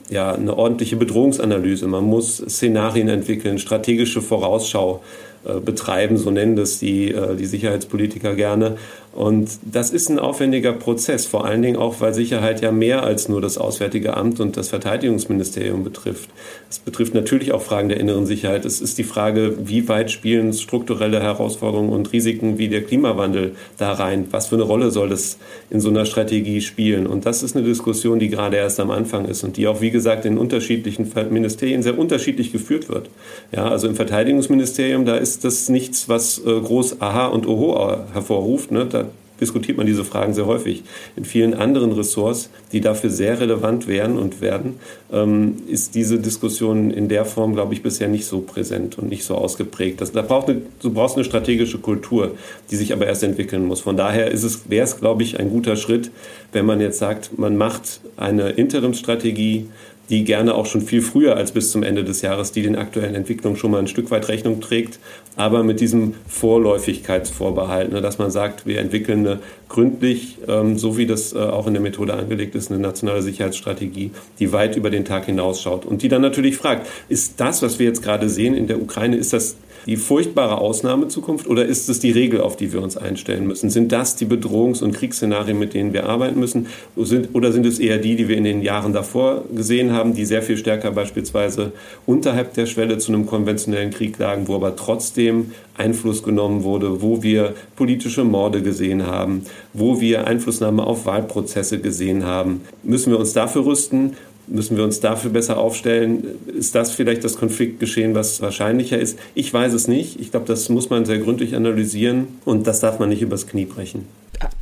ja, 0.09 0.34
eine 0.34 0.57
ordentliche 0.57 0.95
Bedrohungsanalyse. 0.95 1.88
Man 1.88 2.03
muss 2.03 2.38
Szenarien 2.38 3.09
entwickeln, 3.09 3.59
strategische 3.59 4.21
Vorausschau 4.21 5.01
äh, 5.45 5.59
betreiben, 5.59 6.17
so 6.17 6.32
nennen 6.32 6.55
das 6.55 6.80
die, 6.80 7.11
äh, 7.11 7.36
die 7.36 7.45
Sicherheitspolitiker 7.45 8.36
gerne. 8.36 8.78
Und 9.16 9.49
das 9.63 9.91
ist 9.91 10.09
ein 10.09 10.20
aufwendiger 10.20 10.74
Prozess, 10.74 11.26
vor 11.26 11.45
allen 11.45 11.61
Dingen 11.61 11.78
auch, 11.78 12.01
weil 12.01 12.13
Sicherheit 12.13 12.61
ja 12.61 12.74
mehr 12.74 13.03
als 13.03 13.30
nur 13.30 13.39
das 13.39 13.57
Auswärtige 13.57 14.18
Amt 14.18 14.41
und 14.41 14.57
das 14.57 14.68
Verteidigungsministerium 14.68 15.86
betrifft. 15.86 16.30
Es 16.70 16.80
betrifft 16.80 17.13
natürlich 17.13 17.53
auch 17.53 17.61
Fragen 17.61 17.88
der 17.88 17.97
inneren 17.97 18.26
Sicherheit. 18.26 18.66
Es 18.66 18.82
ist 18.82 18.97
die 18.97 19.05
Frage, 19.05 19.55
wie 19.63 19.88
weit 19.88 20.11
spielen 20.11 20.51
strukturelle 20.51 21.22
Herausforderungen 21.22 21.93
und 21.93 22.11
Risiken 22.11 22.57
wie 22.57 22.68
der 22.68 22.84
Klimawandel 22.84 23.55
da 23.78 23.93
rein? 23.93 24.28
Was 24.32 24.47
für 24.47 24.55
eine 24.55 24.66
Rolle 24.66 24.91
soll 24.91 25.07
das 25.07 25.38
in 25.70 25.80
so 25.80 25.88
einer 25.88 26.05
Strategie 26.05 26.59
spielen? 26.59 27.07
Und 27.07 27.26
das 27.26 27.41
ist 27.41 27.55
eine 27.55 27.66
Diskussion, 27.66 28.20
die 28.20 28.28
gerade 28.28 28.57
erst 28.57 28.82
am 28.82 28.91
Anfang 28.91 29.26
ist 29.26 29.45
und 29.45 29.55
die 29.55 29.68
auch, 29.68 29.80
wie 29.80 29.91
gesagt, 29.91 30.26
in 30.26 30.38
unterschiedlichen 30.38 31.09
Ministerien 31.30 31.84
sehr 31.84 31.97
unterschiedlich 31.97 32.51
geführt 32.51 32.89
wird. 32.89 33.09
Ja, 33.53 33.70
also 33.70 33.88
im 33.88 33.95
Verteidigungsministerium, 33.95 35.05
da 35.05 35.16
ist 35.16 35.45
das 35.45 35.70
nichts, 35.70 36.09
was 36.09 36.39
äh, 36.39 36.59
groß 36.59 37.01
Aha 37.01 37.28
und 37.28 37.47
Oho 37.47 37.97
hervorruft. 38.11 38.72
Ne? 38.72 38.86
Da 38.86 39.05
diskutiert 39.39 39.77
man 39.77 39.86
diese 39.86 40.05
Fragen 40.05 40.33
sehr 40.33 40.45
häufig. 40.45 40.83
In 41.15 41.25
vielen 41.25 41.53
anderen 41.53 41.91
Ressorts, 41.91 42.49
die 42.71 42.81
dafür 42.81 43.09
sehr 43.09 43.39
relevant 43.39 43.88
wären 43.88 44.17
und 44.17 44.41
werden, 44.41 44.79
ähm, 45.11 45.57
ist 45.67 45.95
diese 45.95 46.19
Diskussion 46.19 46.91
in 46.91 47.09
der 47.09 47.25
Form, 47.25 47.53
glaube 47.53 47.73
ich, 47.73 47.83
bisher 47.83 48.07
nicht 48.07 48.25
so 48.25 48.41
präsent 48.41 48.97
und 48.97 49.09
nicht 49.09 49.23
so 49.23 49.36
ausgeprägt. 49.36 50.01
Das, 50.01 50.11
da 50.11 50.21
braucht 50.21 50.49
eine, 50.49 50.61
du 50.81 50.91
brauchst 50.91 51.15
eine 51.15 51.25
strategische 51.25 51.79
Kultur, 51.79 52.31
die 52.71 52.75
sich 52.75 52.93
aber 52.93 53.07
erst 53.07 53.23
entwickeln 53.23 53.65
muss. 53.65 53.81
Von 53.81 53.97
daher 53.97 54.31
ist 54.31 54.43
es, 54.43 54.69
wäre 54.69 54.86
es, 54.86 54.99
glaube 54.99 55.23
ich, 55.23 55.39
ein 55.39 55.49
guter 55.49 55.75
Schritt, 55.75 56.11
wenn 56.51 56.65
man 56.65 56.79
jetzt 56.79 56.99
sagt, 56.99 57.38
man 57.38 57.57
macht 57.57 57.99
eine 58.17 58.51
Interimsstrategie, 58.51 59.67
die 60.10 60.24
gerne 60.24 60.56
auch 60.56 60.66
schon 60.66 60.82
viel 60.82 61.01
früher 61.01 61.36
als 61.36 61.51
bis 61.51 61.72
zum 61.72 61.84
Ende 61.84 62.03
des 62.03 62.22
Jahres, 62.22 62.51
die 62.51 62.62
den 62.62 62.76
aktuellen 62.76 63.16
Entwicklungen 63.16 63.58
schon 63.58 63.72
mal 63.72 63.80
ein 63.80 63.88
Stück 63.88 64.12
weit 64.12 64.28
Rechnung 64.28 64.62
trägt, 64.62 64.99
aber 65.36 65.64
mit 65.64 65.80
diesem 65.80 66.14
Vorläufigkeitsvorbehalt, 66.28 67.91
ne, 67.91 68.01
dass 68.01 68.18
man 68.18 68.32
sagt, 68.32 68.66
wir 68.66 68.80
entwickeln 68.80 69.20
eine 69.20 69.39
gründlich, 69.68 70.38
ähm, 70.47 70.78
so 70.78 70.97
wie 70.97 71.06
das 71.06 71.34
äh, 71.34 71.38
auch 71.38 71.68
in 71.68 71.74
der 71.74 71.82
Methode 71.82 72.14
angelegt 72.14 72.56
ist, 72.56 72.72
eine 72.72 72.80
nationale 72.80 73.22
Sicherheitsstrategie, 73.22 74.12
die 74.39 74.51
weit 74.51 74.76
über 74.76 74.89
den 74.89 75.06
Tag 75.06 75.26
hinausschaut 75.26 75.86
und 75.86 76.01
die 76.01 76.08
dann 76.08 76.22
natürlich 76.22 76.58
fragt, 76.58 76.88
ist 77.10 77.39
das, 77.39 77.62
was 77.62 77.80
wir 77.80 77.88
jetzt 77.88 78.03
gerade 78.03 78.30
sehen 78.30 78.56
in 78.56 78.68
der 78.68 78.82
Ukraine, 78.82 79.18
ist 79.18 79.34
das 79.34 79.58
die 79.86 79.97
furchtbare 79.97 80.57
Ausnahmezukunft 80.57 81.47
oder 81.47 81.65
ist 81.65 81.89
es 81.89 81.99
die 81.99 82.11
Regel, 82.11 82.41
auf 82.41 82.57
die 82.57 82.73
wir 82.73 82.81
uns 82.81 82.97
einstellen 82.97 83.45
müssen? 83.45 83.69
Sind 83.69 83.91
das 83.91 84.15
die 84.15 84.25
Bedrohungs- 84.25 84.83
und 84.83 84.93
Kriegsszenarien, 84.93 85.59
mit 85.59 85.73
denen 85.73 85.93
wir 85.93 86.07
arbeiten 86.07 86.39
müssen? 86.39 86.67
Oder 86.95 87.51
sind 87.51 87.65
es 87.65 87.79
eher 87.79 87.99
die, 87.99 88.15
die 88.15 88.27
wir 88.27 88.38
in 88.38 88.43
den 88.43 88.61
Jahren 88.61 88.93
davor 88.93 89.43
gesehen 89.53 89.91
haben, 89.91 90.15
die 90.15 90.25
sehr 90.25 90.41
viel 90.41 90.57
stärker 90.57 90.91
beispielsweise 90.91 91.71
unterhalb 92.05 92.53
der 92.55 92.65
Schwelle 92.65 92.97
zu 92.97 93.11
einem 93.11 93.27
konventionellen 93.27 93.91
Krieg 93.91 94.17
lagen, 94.17 94.47
wo 94.47 94.55
aber 94.55 94.75
trotzdem 94.75 95.51
Einfluss 95.77 96.23
genommen 96.23 96.63
wurde, 96.63 97.01
wo 97.01 97.21
wir 97.21 97.53
politische 97.75 98.23
Morde 98.23 98.61
gesehen 98.61 99.05
haben, 99.05 99.43
wo 99.73 100.01
wir 100.01 100.25
Einflussnahme 100.25 100.86
auf 100.86 101.05
Wahlprozesse 101.05 101.79
gesehen 101.79 102.25
haben? 102.25 102.61
Müssen 102.83 103.11
wir 103.11 103.19
uns 103.19 103.33
dafür 103.33 103.65
rüsten 103.65 104.15
Müssen 104.47 104.77
wir 104.77 104.83
uns 104.83 104.99
dafür 104.99 105.31
besser 105.31 105.57
aufstellen? 105.57 106.23
Ist 106.47 106.75
das 106.75 106.91
vielleicht 106.91 107.23
das 107.23 107.37
Konfliktgeschehen, 107.37 108.13
was 108.15 108.41
wahrscheinlicher 108.41 108.99
ist? 108.99 109.17
Ich 109.33 109.53
weiß 109.53 109.73
es 109.73 109.87
nicht. 109.87 110.19
Ich 110.19 110.31
glaube, 110.31 110.45
das 110.45 110.69
muss 110.69 110.89
man 110.89 111.05
sehr 111.05 111.17
gründlich 111.17 111.55
analysieren 111.55 112.27
und 112.45 112.67
das 112.67 112.79
darf 112.79 112.99
man 112.99 113.09
nicht 113.09 113.21
übers 113.21 113.47
Knie 113.47 113.65
brechen. 113.65 114.05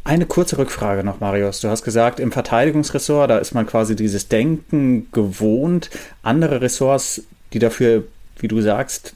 Eine 0.04 0.26
kurze 0.26 0.58
Rückfrage 0.58 1.04
noch, 1.04 1.20
Marius. 1.20 1.62
Du 1.62 1.70
hast 1.70 1.84
gesagt, 1.84 2.20
im 2.20 2.32
Verteidigungsressort, 2.32 3.30
da 3.30 3.38
ist 3.38 3.54
man 3.54 3.66
quasi 3.66 3.96
dieses 3.96 4.28
Denken 4.28 5.08
gewohnt. 5.12 5.90
Andere 6.22 6.62
Ressorts, 6.62 7.24
die 7.54 7.60
dafür, 7.60 8.04
wie 8.40 8.48
du 8.48 8.62
sagst, 8.62 9.14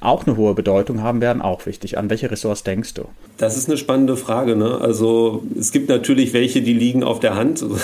auch 0.00 0.26
eine 0.26 0.36
hohe 0.36 0.54
Bedeutung 0.54 1.02
haben 1.02 1.20
werden, 1.20 1.42
auch 1.42 1.66
wichtig. 1.66 1.98
An 1.98 2.10
welche 2.10 2.30
Ressorts 2.30 2.62
denkst 2.62 2.94
du? 2.94 3.04
Das 3.38 3.56
ist 3.56 3.68
eine 3.68 3.78
spannende 3.78 4.16
Frage. 4.16 4.56
Ne? 4.56 4.78
Also 4.80 5.42
es 5.58 5.72
gibt 5.72 5.88
natürlich 5.88 6.32
welche, 6.32 6.62
die 6.62 6.74
liegen 6.74 7.02
auf 7.02 7.20
der 7.20 7.34
Hand. 7.36 7.64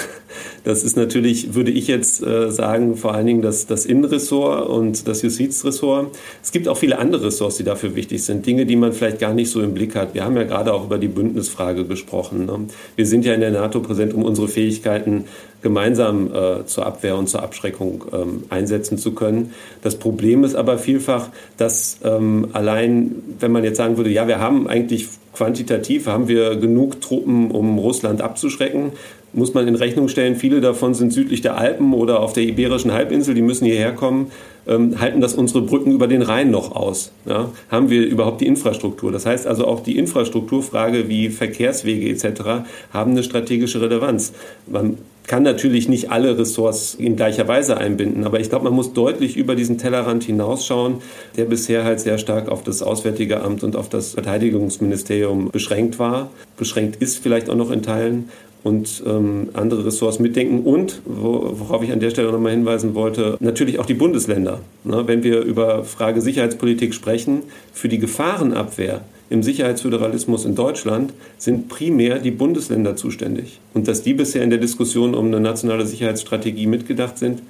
Das 0.64 0.82
ist 0.82 0.96
natürlich, 0.96 1.54
würde 1.54 1.70
ich 1.70 1.86
jetzt 1.86 2.22
äh, 2.22 2.50
sagen, 2.50 2.96
vor 2.96 3.14
allen 3.14 3.26
Dingen 3.26 3.40
das, 3.40 3.66
das 3.66 3.86
Innenressort 3.86 4.68
und 4.68 5.06
das 5.06 5.22
Justizressort. 5.22 6.14
Es 6.42 6.50
gibt 6.50 6.66
auch 6.66 6.76
viele 6.76 6.98
andere 6.98 7.26
Ressorts, 7.26 7.56
die 7.56 7.62
dafür 7.62 7.94
wichtig 7.94 8.24
sind. 8.24 8.44
Dinge, 8.44 8.66
die 8.66 8.74
man 8.74 8.92
vielleicht 8.92 9.20
gar 9.20 9.32
nicht 9.32 9.48
so 9.48 9.62
im 9.62 9.74
Blick 9.74 9.94
hat. 9.94 10.12
Wir 10.14 10.24
haben 10.24 10.36
ja 10.36 10.42
gerade 10.42 10.74
auch 10.74 10.84
über 10.84 10.98
die 10.98 11.08
Bündnisfrage 11.08 11.86
gesprochen. 11.86 12.46
Ne? 12.46 12.66
Wir 12.96 13.06
sind 13.06 13.24
ja 13.24 13.32
in 13.32 13.40
der 13.40 13.52
NATO 13.52 13.78
präsent, 13.80 14.12
um 14.12 14.24
unsere 14.24 14.48
Fähigkeiten 14.48 15.26
gemeinsam 15.62 16.32
äh, 16.32 16.66
zur 16.66 16.86
Abwehr 16.86 17.16
und 17.16 17.28
zur 17.28 17.42
Abschreckung 17.42 18.04
ähm, 18.12 18.44
einsetzen 18.50 18.98
zu 18.98 19.12
können. 19.12 19.52
Das 19.82 19.96
Problem 19.96 20.44
ist 20.44 20.54
aber 20.54 20.78
vielfach, 20.78 21.28
dass 21.56 21.98
ähm, 22.04 22.48
allein, 22.52 23.16
wenn 23.40 23.52
man 23.52 23.64
jetzt 23.64 23.76
sagen 23.78 23.96
würde, 23.96 24.10
ja, 24.10 24.28
wir 24.28 24.38
haben 24.38 24.68
eigentlich 24.68 25.08
quantitativ, 25.34 26.06
haben 26.06 26.28
wir 26.28 26.56
genug 26.56 27.00
Truppen, 27.00 27.50
um 27.50 27.78
Russland 27.78 28.22
abzuschrecken, 28.22 28.92
muss 29.36 29.52
man 29.52 29.68
in 29.68 29.74
Rechnung 29.74 30.08
stellen, 30.08 30.34
viele 30.34 30.62
davon 30.62 30.94
sind 30.94 31.12
südlich 31.12 31.42
der 31.42 31.58
Alpen 31.58 31.92
oder 31.92 32.20
auf 32.20 32.32
der 32.32 32.44
Iberischen 32.44 32.92
Halbinsel, 32.92 33.34
die 33.34 33.42
müssen 33.42 33.66
hierher 33.66 33.92
kommen. 33.92 34.30
Ähm, 34.66 34.98
halten 34.98 35.20
das 35.20 35.34
unsere 35.34 35.62
Brücken 35.62 35.92
über 35.92 36.08
den 36.08 36.22
Rhein 36.22 36.50
noch 36.50 36.74
aus? 36.74 37.12
Ja? 37.26 37.50
Haben 37.70 37.90
wir 37.90 38.06
überhaupt 38.06 38.40
die 38.40 38.46
Infrastruktur? 38.46 39.12
Das 39.12 39.26
heißt 39.26 39.46
also 39.46 39.66
auch 39.66 39.80
die 39.80 39.98
Infrastrukturfrage 39.98 41.08
wie 41.08 41.28
Verkehrswege 41.28 42.08
etc. 42.08 42.64
haben 42.92 43.10
eine 43.12 43.22
strategische 43.22 43.80
Relevanz. 43.80 44.32
Man 44.66 44.96
kann 45.26 45.42
natürlich 45.42 45.88
nicht 45.88 46.10
alle 46.10 46.38
Ressorts 46.38 46.94
in 46.94 47.16
gleicher 47.16 47.48
Weise 47.48 47.76
einbinden, 47.76 48.24
aber 48.24 48.40
ich 48.40 48.48
glaube, 48.48 48.64
man 48.64 48.74
muss 48.74 48.92
deutlich 48.92 49.36
über 49.36 49.54
diesen 49.54 49.78
Tellerrand 49.78 50.24
hinausschauen, 50.24 50.96
der 51.36 51.44
bisher 51.44 51.84
halt 51.84 52.00
sehr 52.00 52.18
stark 52.18 52.48
auf 52.48 52.62
das 52.62 52.82
Auswärtige 52.82 53.42
Amt 53.42 53.62
und 53.64 53.76
auf 53.76 53.88
das 53.88 54.12
Verteidigungsministerium 54.12 55.50
beschränkt 55.50 55.98
war, 55.98 56.30
beschränkt 56.56 56.96
ist 57.02 57.18
vielleicht 57.18 57.50
auch 57.50 57.56
noch 57.56 57.70
in 57.70 57.82
Teilen 57.82 58.30
und 58.66 59.02
ähm, 59.06 59.50
andere 59.52 59.86
Ressorts 59.86 60.18
mitdenken. 60.18 60.64
Und, 60.64 61.00
worauf 61.04 61.84
ich 61.84 61.92
an 61.92 62.00
der 62.00 62.10
Stelle 62.10 62.32
nochmal 62.32 62.50
hinweisen 62.50 62.96
wollte, 62.96 63.36
natürlich 63.38 63.78
auch 63.78 63.86
die 63.86 63.94
Bundesländer. 63.94 64.58
Ne, 64.82 65.04
wenn 65.06 65.22
wir 65.22 65.42
über 65.42 65.84
Frage 65.84 66.20
Sicherheitspolitik 66.20 66.92
sprechen, 66.92 67.42
für 67.72 67.88
die 67.88 68.00
Gefahrenabwehr 68.00 69.02
im 69.28 69.42
Sicherheitsföderalismus 69.42 70.44
in 70.44 70.54
Deutschland 70.54 71.12
sind 71.38 71.68
primär 71.68 72.18
die 72.20 72.30
Bundesländer 72.30 72.96
zuständig. 72.96 73.60
Und 73.74 73.88
dass 73.88 74.02
die 74.02 74.14
bisher 74.14 74.42
in 74.42 74.50
der 74.50 74.58
Diskussion 74.58 75.14
um 75.14 75.26
eine 75.26 75.40
nationale 75.40 75.86
Sicherheitsstrategie 75.86 76.66
mitgedacht 76.66 77.18
sind, 77.18 77.42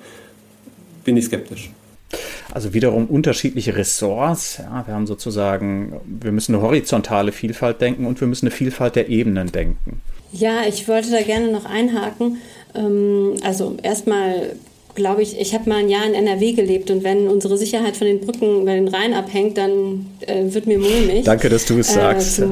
bin 1.05 1.17
ich 1.17 1.27
skeptisch. 1.27 1.71
Also 2.53 2.73
wiederum 2.73 3.07
unterschiedliche 3.07 3.77
Ressorts. 3.77 4.59
Ja, 4.59 4.87
wir 4.87 4.95
haben 4.95 5.07
sozusagen, 5.07 6.01
wir 6.07 6.33
müssen 6.33 6.55
eine 6.55 6.63
horizontale 6.63 7.33
Vielfalt 7.33 7.81
denken 7.81 8.07
und 8.07 8.21
wir 8.21 8.29
müssen 8.29 8.47
eine 8.47 8.55
Vielfalt 8.55 8.97
der 8.97 9.09
Ebenen 9.09 9.53
denken. 9.53 10.01
Ja, 10.33 10.63
ich 10.67 10.89
wollte 10.89 11.11
da 11.11 11.23
gerne 11.23 11.53
noch 11.53 11.65
einhaken. 11.65 12.39
Ähm, 12.75 13.35
also 13.43 13.77
erstmal 13.83 14.57
glaube 14.97 15.23
ich, 15.23 15.39
ich 15.39 15.55
habe 15.55 15.69
mal 15.69 15.77
ein 15.77 15.89
Jahr 15.89 16.05
in 16.05 16.15
NRW 16.15 16.53
gelebt 16.53 16.91
und 16.91 17.05
wenn 17.05 17.29
unsere 17.29 17.57
Sicherheit 17.57 17.97
von 17.97 18.09
den 18.09 18.21
Brücken 18.21 18.63
über 18.63 18.73
den 18.73 18.89
Rhein 18.89 19.15
abhängt, 19.15 19.57
dann 19.57 20.07
äh, 20.27 20.43
wird 20.53 20.67
mir 20.67 20.79
mulmig. 20.79 21.25
Danke, 21.25 21.49
dass 21.49 21.67
du 21.67 21.79
es 21.79 21.93
sagst. 21.93 22.41
Äh, 22.41 22.47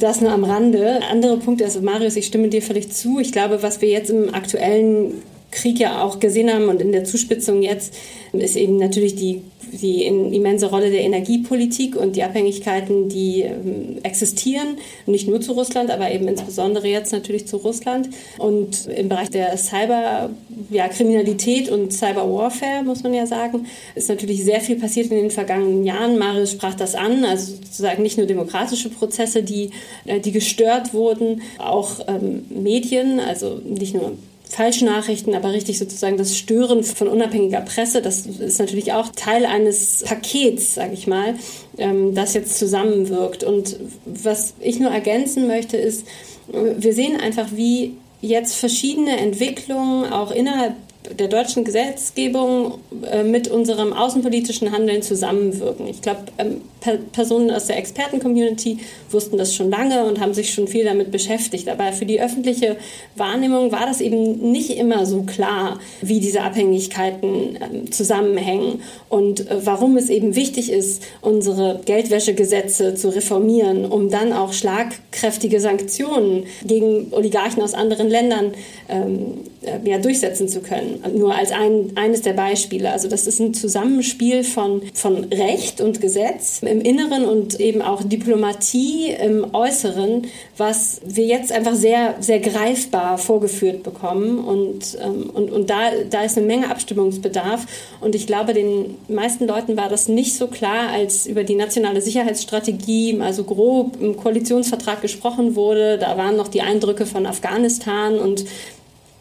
das 0.00 0.22
nur 0.22 0.32
am 0.32 0.44
Rande. 0.44 1.00
Andere 1.10 1.36
Punkte, 1.36 1.64
also 1.64 1.82
Marius, 1.82 2.16
ich 2.16 2.26
stimme 2.26 2.48
dir 2.48 2.62
völlig 2.62 2.90
zu. 2.92 3.18
Ich 3.20 3.32
glaube, 3.32 3.62
was 3.62 3.82
wir 3.82 3.90
jetzt 3.90 4.08
im 4.08 4.32
aktuellen 4.32 5.22
Krieg 5.54 5.78
ja 5.78 6.02
auch 6.02 6.18
gesehen 6.20 6.52
haben 6.52 6.68
und 6.68 6.82
in 6.82 6.92
der 6.92 7.04
Zuspitzung 7.04 7.62
jetzt, 7.62 7.94
ist 8.32 8.56
eben 8.56 8.76
natürlich 8.76 9.14
die, 9.14 9.40
die 9.72 10.04
immense 10.04 10.66
Rolle 10.66 10.90
der 10.90 11.00
Energiepolitik 11.02 11.96
und 11.96 12.16
die 12.16 12.22
Abhängigkeiten, 12.22 13.08
die 13.08 13.40
ähm, 13.42 13.98
existieren, 14.02 14.76
nicht 15.06 15.28
nur 15.28 15.40
zu 15.40 15.52
Russland, 15.52 15.90
aber 15.90 16.10
eben 16.10 16.28
insbesondere 16.28 16.88
jetzt 16.88 17.12
natürlich 17.12 17.46
zu 17.46 17.56
Russland. 17.58 18.08
Und 18.38 18.88
im 18.88 19.08
Bereich 19.08 19.30
der 19.30 19.56
Cyberkriminalität 19.56 21.68
ja, 21.68 21.74
und 21.74 21.92
Cyberwarfare, 21.92 22.82
muss 22.84 23.02
man 23.02 23.14
ja 23.14 23.26
sagen, 23.26 23.66
ist 23.94 24.08
natürlich 24.08 24.44
sehr 24.44 24.60
viel 24.60 24.76
passiert 24.76 25.10
in 25.10 25.16
den 25.16 25.30
vergangenen 25.30 25.84
Jahren. 25.84 26.18
Marius 26.18 26.50
sprach 26.52 26.74
das 26.74 26.94
an, 26.94 27.24
also 27.24 27.54
sozusagen 27.54 28.02
nicht 28.02 28.18
nur 28.18 28.26
demokratische 28.26 28.90
Prozesse, 28.90 29.42
die, 29.42 29.70
äh, 30.04 30.20
die 30.20 30.32
gestört 30.32 30.92
wurden, 30.92 31.40
auch 31.58 32.00
ähm, 32.08 32.44
Medien, 32.50 33.20
also 33.20 33.60
nicht 33.64 33.94
nur 33.94 34.12
Falschnachrichten, 34.54 35.34
aber 35.34 35.52
richtig 35.52 35.78
sozusagen 35.78 36.16
das 36.16 36.36
Stören 36.36 36.84
von 36.84 37.08
unabhängiger 37.08 37.60
Presse, 37.60 38.00
das 38.00 38.26
ist 38.26 38.60
natürlich 38.60 38.92
auch 38.92 39.08
Teil 39.08 39.46
eines 39.46 40.04
Pakets, 40.04 40.74
sage 40.74 40.94
ich 40.94 41.06
mal, 41.06 41.34
ähm, 41.76 42.14
das 42.14 42.34
jetzt 42.34 42.58
zusammenwirkt. 42.58 43.42
Und 43.42 43.76
was 44.04 44.54
ich 44.60 44.78
nur 44.78 44.90
ergänzen 44.90 45.48
möchte, 45.48 45.76
ist, 45.76 46.06
wir 46.48 46.92
sehen 46.92 47.18
einfach, 47.20 47.48
wie 47.54 47.96
jetzt 48.20 48.54
verschiedene 48.54 49.18
Entwicklungen 49.18 50.12
auch 50.12 50.30
innerhalb 50.30 50.74
der 51.10 51.28
deutschen 51.28 51.64
Gesetzgebung 51.64 52.78
äh, 53.10 53.24
mit 53.24 53.48
unserem 53.48 53.92
außenpolitischen 53.92 54.72
Handeln 54.72 55.02
zusammenwirken. 55.02 55.86
Ich 55.86 56.00
glaube, 56.00 56.20
ähm, 56.38 56.62
per 56.80 56.96
Personen 56.96 57.50
aus 57.50 57.66
der 57.66 57.78
Experten-Community 57.78 58.78
wussten 59.10 59.36
das 59.36 59.54
schon 59.54 59.70
lange 59.70 60.04
und 60.04 60.20
haben 60.20 60.34
sich 60.34 60.52
schon 60.52 60.66
viel 60.66 60.84
damit 60.84 61.10
beschäftigt. 61.10 61.68
Aber 61.68 61.92
für 61.92 62.06
die 62.06 62.20
öffentliche 62.20 62.76
Wahrnehmung 63.16 63.70
war 63.70 63.86
das 63.86 64.00
eben 64.00 64.50
nicht 64.50 64.70
immer 64.76 65.04
so 65.04 65.22
klar, 65.22 65.78
wie 66.00 66.20
diese 66.20 66.42
Abhängigkeiten 66.42 67.58
ähm, 67.60 67.92
zusammenhängen 67.92 68.82
und 69.10 69.48
äh, 69.50 69.66
warum 69.66 69.96
es 69.96 70.08
eben 70.08 70.34
wichtig 70.36 70.72
ist, 70.72 71.02
unsere 71.20 71.80
Geldwäschegesetze 71.84 72.94
zu 72.94 73.14
reformieren, 73.14 73.84
um 73.84 74.08
dann 74.08 74.32
auch 74.32 74.52
schlagkräftige 74.52 75.60
Sanktionen 75.60 76.44
gegen 76.64 77.12
Oligarchen 77.12 77.62
aus 77.62 77.74
anderen 77.74 78.08
Ländern 78.08 78.54
ähm, 78.88 79.44
äh, 79.62 79.88
ja, 79.88 79.98
durchsetzen 79.98 80.48
zu 80.48 80.60
können. 80.60 80.93
Nur 81.14 81.34
als 81.34 81.52
ein, 81.52 81.92
eines 81.96 82.22
der 82.22 82.32
Beispiele. 82.32 82.90
Also 82.92 83.08
das 83.08 83.26
ist 83.26 83.40
ein 83.40 83.54
Zusammenspiel 83.54 84.44
von, 84.44 84.82
von 84.94 85.24
Recht 85.24 85.80
und 85.80 86.00
Gesetz 86.00 86.62
im 86.62 86.80
Inneren 86.80 87.24
und 87.24 87.60
eben 87.60 87.82
auch 87.82 88.02
Diplomatie 88.02 89.10
im 89.10 89.54
Äußeren, 89.54 90.26
was 90.56 91.00
wir 91.04 91.26
jetzt 91.26 91.52
einfach 91.52 91.74
sehr, 91.74 92.14
sehr 92.20 92.40
greifbar 92.40 93.18
vorgeführt 93.18 93.82
bekommen. 93.82 94.38
Und, 94.38 94.96
ähm, 95.02 95.30
und, 95.30 95.50
und 95.50 95.70
da, 95.70 95.90
da 96.10 96.22
ist 96.22 96.36
eine 96.36 96.46
Menge 96.46 96.70
Abstimmungsbedarf. 96.70 97.66
Und 98.00 98.14
ich 98.14 98.26
glaube, 98.26 98.54
den 98.54 98.96
meisten 99.08 99.46
Leuten 99.46 99.76
war 99.76 99.88
das 99.88 100.08
nicht 100.08 100.36
so 100.36 100.46
klar, 100.46 100.90
als 100.92 101.26
über 101.26 101.44
die 101.44 101.54
nationale 101.54 102.00
Sicherheitsstrategie 102.00 103.18
also 103.20 103.44
grob 103.44 104.00
im 104.00 104.16
Koalitionsvertrag 104.16 105.00
gesprochen 105.02 105.56
wurde. 105.56 105.98
Da 105.98 106.16
waren 106.16 106.36
noch 106.36 106.48
die 106.48 106.62
Eindrücke 106.62 107.06
von 107.06 107.26
Afghanistan 107.26 108.18
und 108.18 108.44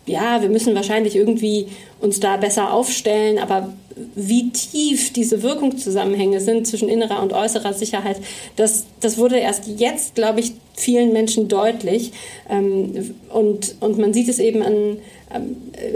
ja, 0.06 0.41
wir 0.41 0.49
müssen 0.49 0.76
wahrscheinlich 0.76 1.16
irgendwie 1.16 1.68
uns 2.01 2.20
da 2.20 2.38
besser 2.38 2.74
aufstellen, 2.74 3.39
aber 3.39 3.74
wie 4.16 4.49
tief 4.49 5.14
diese 5.14 5.43
Wirkungszusammenhänge 5.43 6.39
sind 6.39 6.68
zwischen 6.68 6.89
innerer 6.89 7.22
und 7.22 7.32
äußerer 7.32 7.74
Sicherheit, 7.74 8.18
das, 8.56 8.86
das 8.99 9.18
wurde 9.18 9.38
erst 9.38 9.68
jetzt, 9.68 10.16
glaube 10.16 10.39
ich, 10.39 10.54
vielen 10.76 11.14
Menschen 11.14 11.47
deutlich. 11.47 12.12
Ähm, 12.49 13.16
und, 13.30 13.76
und 13.80 13.97
man 13.97 14.14
sieht 14.14 14.30
es 14.30 14.39
eben 14.39 14.64
an, 14.64 14.97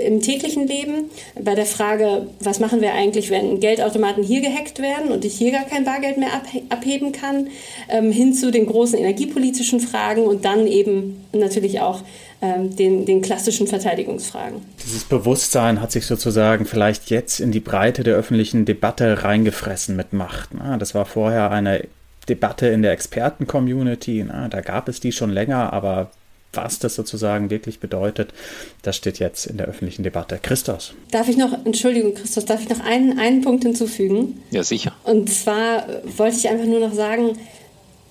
im 0.06 0.22
täglichen 0.22 0.68
Leben 0.68 1.10
bei 1.42 1.56
der 1.56 1.66
Frage, 1.66 2.28
was 2.40 2.60
machen 2.60 2.82
wir 2.82 2.94
eigentlich, 2.94 3.30
wenn 3.30 3.60
Geldautomaten 3.60 4.24
hier 4.24 4.42
gehackt 4.42 4.80
werden 4.80 5.12
und 5.12 5.26
ich 5.26 5.36
hier 5.36 5.52
gar 5.52 5.66
kein 5.66 5.86
Bargeld 5.86 6.18
mehr 6.18 6.30
abheben 6.70 7.12
kann, 7.12 7.48
ähm, 7.90 8.12
hin 8.12 8.34
zu 8.34 8.52
den 8.52 8.66
großen 8.66 8.98
energiepolitischen 8.98 9.80
Fragen 9.80 10.24
und 10.24 10.46
dann 10.46 10.68
eben 10.68 11.24
natürlich 11.34 11.82
auch 11.82 12.02
ähm, 12.42 12.76
den, 12.76 13.06
den 13.06 13.22
klassischen 13.22 13.68
Verteidigungsfragen. 13.68 14.62
Dieses 14.84 15.04
Bewusstsein 15.04 15.82
hat 15.82 15.92
sich 15.92 16.06
sozusagen 16.06 16.66
vielleicht 16.66 17.10
jetzt 17.10 17.40
in 17.40 17.52
die 17.52 17.60
Breite 17.60 18.04
der 18.04 18.16
öffentlichen 18.16 18.66
Debatte 18.66 19.24
reingefressen 19.24 19.96
mit 19.96 20.14
Macht. 20.14 20.54
Ne? 20.54 20.78
Das 20.80 20.94
war 20.94 21.06
vorher 21.06 21.52
eine 21.52 21.88
Debatte 22.30 22.68
in 22.68 22.82
der 22.82 22.92
Experten-Community. 22.92 24.24
Ne? 24.24 24.48
Da 24.50 24.62
gab 24.62 24.90
es 24.90 25.00
die 25.00 25.12
schon 25.12 25.32
länger, 25.32 25.74
aber 25.74 26.12
was 26.58 26.80
das 26.80 26.96
sozusagen 26.96 27.50
wirklich 27.50 27.80
bedeutet, 27.80 28.34
das 28.82 28.98
steht 28.98 29.20
jetzt 29.20 29.46
in 29.46 29.58
der 29.58 29.68
öffentlichen 29.68 30.04
Debatte. 30.04 30.40
Christos. 30.42 30.94
Darf 31.12 31.30
ich 31.30 31.38
noch, 31.38 31.54
Entschuldigung, 31.66 32.14
Christos, 32.14 32.46
darf 32.46 32.62
ich 32.62 32.70
noch 32.70 32.82
einen, 32.82 33.18
einen 33.20 33.42
Punkt 33.42 33.64
hinzufügen? 33.64 34.42
Ja, 34.52 34.64
sicher. 34.64 34.94
Und 35.04 35.32
zwar 35.32 35.88
wollte 36.18 36.38
ich 36.38 36.50
einfach 36.50 36.66
nur 36.66 36.80
noch 36.80 36.94
sagen, 36.94 37.38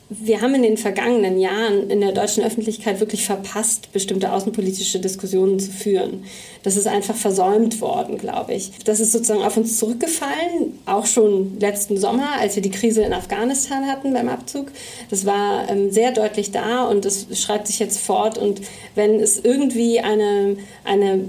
wir 0.09 0.40
haben 0.40 0.54
in 0.54 0.62
den 0.62 0.76
vergangenen 0.76 1.40
Jahren 1.40 1.90
in 1.90 2.00
der 2.00 2.12
deutschen 2.12 2.44
Öffentlichkeit 2.44 3.00
wirklich 3.00 3.26
verpasst, 3.26 3.92
bestimmte 3.92 4.32
außenpolitische 4.32 5.00
Diskussionen 5.00 5.59
zu 5.59 5.72
führen. 5.72 6.22
Das 6.62 6.76
ist 6.76 6.86
einfach 6.86 7.16
versäumt 7.16 7.80
worden, 7.80 8.16
glaube 8.16 8.54
ich. 8.54 8.70
Das 8.84 9.00
ist 9.00 9.11
sozusagen 9.11 9.42
auf 9.42 9.57
uns 9.57 9.78
zurückgefallen, 9.78 10.78
auch 10.86 11.07
schon 11.07 11.59
letzten 11.59 11.96
Sommer, 11.96 12.38
als 12.38 12.54
wir 12.54 12.62
die 12.62 12.70
Krise 12.70 13.02
in 13.02 13.12
Afghanistan 13.12 13.86
hatten 13.88 14.12
beim 14.12 14.28
Abzug. 14.28 14.70
Das 15.11 15.26
war 15.26 15.68
ähm, 15.68 15.90
sehr 15.90 16.12
deutlich 16.12 16.52
da 16.52 16.84
und 16.84 17.04
das 17.04 17.26
schreibt 17.34 17.66
sich 17.66 17.80
jetzt 17.80 17.98
fort. 17.98 18.38
Und 18.38 18.61
wenn 18.94 19.18
es 19.18 19.40
irgendwie 19.44 19.98
eine, 19.98 20.57
eine 20.84 21.24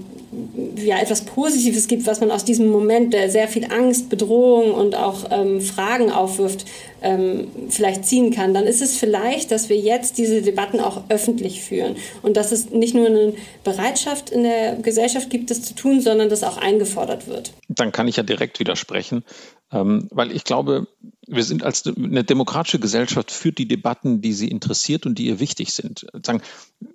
ja, 0.76 1.00
etwas 1.00 1.22
Positives 1.22 1.88
gibt, 1.88 2.06
was 2.06 2.20
man 2.20 2.32
aus 2.32 2.46
diesem 2.46 2.68
Moment, 2.68 3.14
der 3.14 3.30
sehr 3.30 3.48
viel 3.48 3.66
Angst, 3.72 4.10
Bedrohung 4.10 4.74
und 4.74 4.96
auch 4.96 5.32
ähm, 5.32 5.62
Fragen 5.62 6.12
aufwirft, 6.12 6.66
ähm, 7.02 7.48
vielleicht 7.70 8.06
ziehen 8.06 8.32
kann, 8.32 8.54
dann 8.54 8.66
ist 8.66 8.82
es 8.82 8.98
vielleicht, 8.98 9.52
dass 9.52 9.70
wir 9.70 9.78
jetzt 9.78 10.18
diese 10.18 10.42
Debatten 10.42 10.80
auch 10.80 11.04
öffentlich 11.10 11.62
führen 11.62 11.96
und 12.22 12.38
dass 12.38 12.52
es 12.52 12.70
nicht 12.72 12.96
nur 12.96 13.08
eine 13.08 13.34
Bereitschaft 13.64 14.30
in 14.30 14.44
der 14.44 14.76
Gesellschaft 14.76 15.30
gibt, 15.30 15.52
das 15.52 15.62
zu 15.62 15.76
tun, 15.76 16.02
sondern 16.02 16.30
dass 16.30 16.44
auch 16.44 16.58
eingefordert 16.58 17.28
wird. 17.28 17.54
Dann 17.68 17.92
kann 17.92 18.08
ich 18.08 18.18
ja 18.18 18.24
direkt 18.24 18.60
widersprechen, 18.60 19.24
ähm, 19.72 20.08
weil 20.12 20.32
ich 20.32 20.44
glaube, 20.44 20.88
wir 21.28 21.44
sind 21.44 21.64
als 21.64 21.86
eine 21.86 22.24
demokratische 22.24 22.80
Gesellschaft 22.80 23.32
für 23.32 23.52
die 23.52 23.68
Debatten, 23.68 24.22
die 24.22 24.34
sie 24.34 24.48
interessiert 24.48 25.06
und 25.06 25.18
die 25.18 25.28
ihr 25.28 25.40
wichtig 25.40 25.74
sind. 25.74 26.08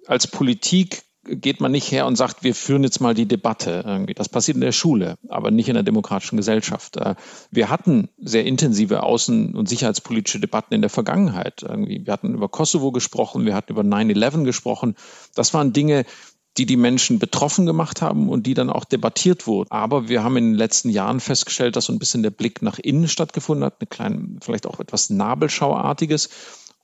Als 0.06 0.26
Politik 0.26 1.02
geht 1.24 1.60
man 1.60 1.72
nicht 1.72 1.90
her 1.90 2.06
und 2.06 2.16
sagt, 2.16 2.42
wir 2.42 2.54
führen 2.54 2.82
jetzt 2.82 3.00
mal 3.00 3.14
die 3.14 3.26
Debatte. 3.26 4.04
Das 4.16 4.28
passiert 4.28 4.56
in 4.56 4.60
der 4.60 4.72
Schule, 4.72 5.16
aber 5.28 5.50
nicht 5.50 5.68
in 5.68 5.74
der 5.74 5.82
demokratischen 5.82 6.36
Gesellschaft. 6.36 6.96
Äh, 6.96 7.14
wir 7.50 7.70
hatten 7.70 8.08
sehr 8.18 8.44
intensive 8.44 9.04
außen- 9.04 9.54
und 9.54 9.68
sicherheitspolitische 9.68 10.40
Debatten 10.40 10.74
in 10.74 10.80
der 10.80 10.90
Vergangenheit. 10.90 11.62
Wir 11.62 12.12
hatten 12.12 12.34
über 12.34 12.48
Kosovo 12.48 12.92
gesprochen, 12.92 13.46
wir 13.46 13.54
hatten 13.54 13.72
über 13.72 13.82
9-11 13.82 14.44
gesprochen. 14.44 14.96
Das 15.34 15.54
waren 15.54 15.72
Dinge, 15.72 16.04
die 16.58 16.66
die 16.66 16.76
Menschen 16.76 17.18
betroffen 17.18 17.64
gemacht 17.64 18.02
haben 18.02 18.28
und 18.28 18.46
die 18.46 18.54
dann 18.54 18.68
auch 18.68 18.84
debattiert 18.84 19.46
wurden. 19.46 19.70
Aber 19.70 20.08
wir 20.08 20.22
haben 20.22 20.36
in 20.36 20.50
den 20.50 20.54
letzten 20.54 20.90
Jahren 20.90 21.20
festgestellt, 21.20 21.76
dass 21.76 21.86
so 21.86 21.92
ein 21.92 21.98
bisschen 21.98 22.22
der 22.22 22.30
Blick 22.30 22.60
nach 22.60 22.78
innen 22.78 23.08
stattgefunden 23.08 23.64
hat, 23.64 23.76
eine 23.80 23.86
kleine, 23.86 24.36
vielleicht 24.42 24.66
auch 24.66 24.78
etwas 24.78 25.08
Nabelschauartiges. 25.08 26.28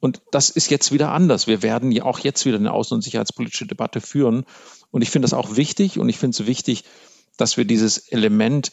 Und 0.00 0.22
das 0.30 0.50
ist 0.50 0.70
jetzt 0.70 0.92
wieder 0.92 1.12
anders. 1.12 1.46
Wir 1.46 1.62
werden 1.62 1.90
ja 1.90 2.04
auch 2.04 2.20
jetzt 2.20 2.46
wieder 2.46 2.56
eine 2.56 2.72
außen- 2.72 2.94
und 2.94 3.02
sicherheitspolitische 3.02 3.66
Debatte 3.66 4.00
führen. 4.00 4.44
Und 4.90 5.02
ich 5.02 5.10
finde 5.10 5.24
das 5.26 5.34
auch 5.34 5.56
wichtig. 5.56 5.98
Und 5.98 6.08
ich 6.08 6.18
finde 6.18 6.40
es 6.40 6.46
wichtig, 6.46 6.84
dass 7.36 7.56
wir 7.56 7.64
dieses 7.64 7.98
Element 7.98 8.70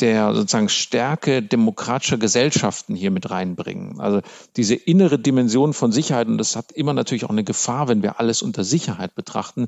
der 0.00 0.34
sozusagen 0.34 0.68
Stärke 0.68 1.42
demokratischer 1.42 2.18
Gesellschaften 2.18 2.94
hier 2.94 3.10
mit 3.10 3.30
reinbringen. 3.30 4.00
Also 4.00 4.20
diese 4.56 4.74
innere 4.74 5.18
Dimension 5.18 5.74
von 5.74 5.90
Sicherheit, 5.90 6.28
und 6.28 6.38
das 6.38 6.54
hat 6.54 6.70
immer 6.72 6.92
natürlich 6.92 7.24
auch 7.24 7.30
eine 7.30 7.44
Gefahr, 7.44 7.88
wenn 7.88 8.02
wir 8.02 8.20
alles 8.20 8.42
unter 8.42 8.62
Sicherheit 8.62 9.14
betrachten, 9.16 9.66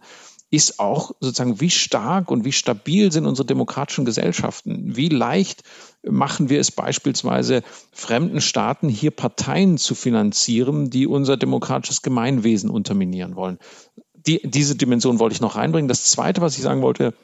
ist 0.50 0.80
auch 0.80 1.12
sozusagen, 1.20 1.60
wie 1.60 1.70
stark 1.70 2.30
und 2.30 2.44
wie 2.44 2.52
stabil 2.52 3.12
sind 3.12 3.26
unsere 3.26 3.46
demokratischen 3.46 4.04
Gesellschaften? 4.04 4.96
Wie 4.96 5.08
leicht 5.08 5.62
machen 6.02 6.48
wir 6.48 6.58
es 6.58 6.72
beispielsweise 6.72 7.62
fremden 7.92 8.40
Staaten 8.40 8.88
hier 8.88 9.12
Parteien 9.12 9.78
zu 9.78 9.94
finanzieren, 9.94 10.90
die 10.90 11.06
unser 11.06 11.36
demokratisches 11.36 12.02
Gemeinwesen 12.02 12.68
unterminieren 12.68 13.36
wollen? 13.36 13.58
Die, 14.14 14.40
diese 14.42 14.74
Dimension 14.74 15.20
wollte 15.20 15.34
ich 15.34 15.40
noch 15.40 15.56
reinbringen. 15.56 15.88
Das 15.88 16.04
Zweite, 16.04 16.40
was 16.40 16.56
ich 16.56 16.62
sagen 16.62 16.82
wollte, 16.82 17.14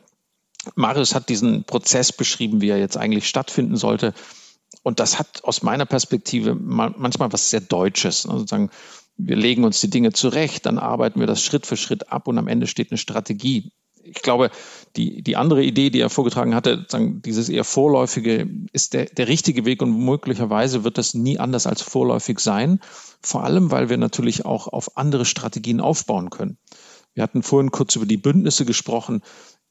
Marius 0.74 1.14
hat 1.14 1.28
diesen 1.28 1.64
Prozess 1.64 2.12
beschrieben, 2.12 2.60
wie 2.60 2.70
er 2.70 2.78
jetzt 2.78 2.96
eigentlich 2.96 3.28
stattfinden 3.28 3.76
sollte. 3.76 4.14
Und 4.82 5.00
das 5.00 5.18
hat 5.18 5.42
aus 5.44 5.62
meiner 5.62 5.86
Perspektive 5.86 6.54
manchmal 6.54 7.32
was 7.32 7.50
sehr 7.50 7.60
Deutsches. 7.60 8.24
Also 8.24 8.38
sozusagen, 8.38 8.70
wir 9.16 9.36
legen 9.36 9.64
uns 9.64 9.80
die 9.80 9.90
Dinge 9.90 10.12
zurecht, 10.12 10.66
dann 10.66 10.78
arbeiten 10.78 11.20
wir 11.20 11.26
das 11.26 11.42
Schritt 11.42 11.66
für 11.66 11.76
Schritt 11.76 12.12
ab 12.12 12.28
und 12.28 12.38
am 12.38 12.48
Ende 12.48 12.66
steht 12.66 12.90
eine 12.90 12.98
Strategie. 12.98 13.72
Ich 14.02 14.22
glaube, 14.22 14.50
die, 14.94 15.22
die 15.22 15.36
andere 15.36 15.64
Idee, 15.64 15.90
die 15.90 16.00
er 16.00 16.10
vorgetragen 16.10 16.54
hatte, 16.54 16.86
dieses 17.24 17.48
eher 17.48 17.64
vorläufige, 17.64 18.48
ist 18.72 18.94
der, 18.94 19.06
der 19.06 19.26
richtige 19.26 19.64
Weg 19.64 19.82
und 19.82 19.98
möglicherweise 19.98 20.84
wird 20.84 20.96
das 20.96 21.14
nie 21.14 21.40
anders 21.40 21.66
als 21.66 21.82
vorläufig 21.82 22.38
sein. 22.38 22.78
Vor 23.20 23.42
allem, 23.42 23.72
weil 23.72 23.88
wir 23.88 23.96
natürlich 23.96 24.44
auch 24.44 24.68
auf 24.68 24.96
andere 24.96 25.24
Strategien 25.24 25.80
aufbauen 25.80 26.30
können. 26.30 26.58
Wir 27.14 27.22
hatten 27.22 27.42
vorhin 27.42 27.72
kurz 27.72 27.96
über 27.96 28.06
die 28.06 28.18
Bündnisse 28.18 28.64
gesprochen. 28.64 29.22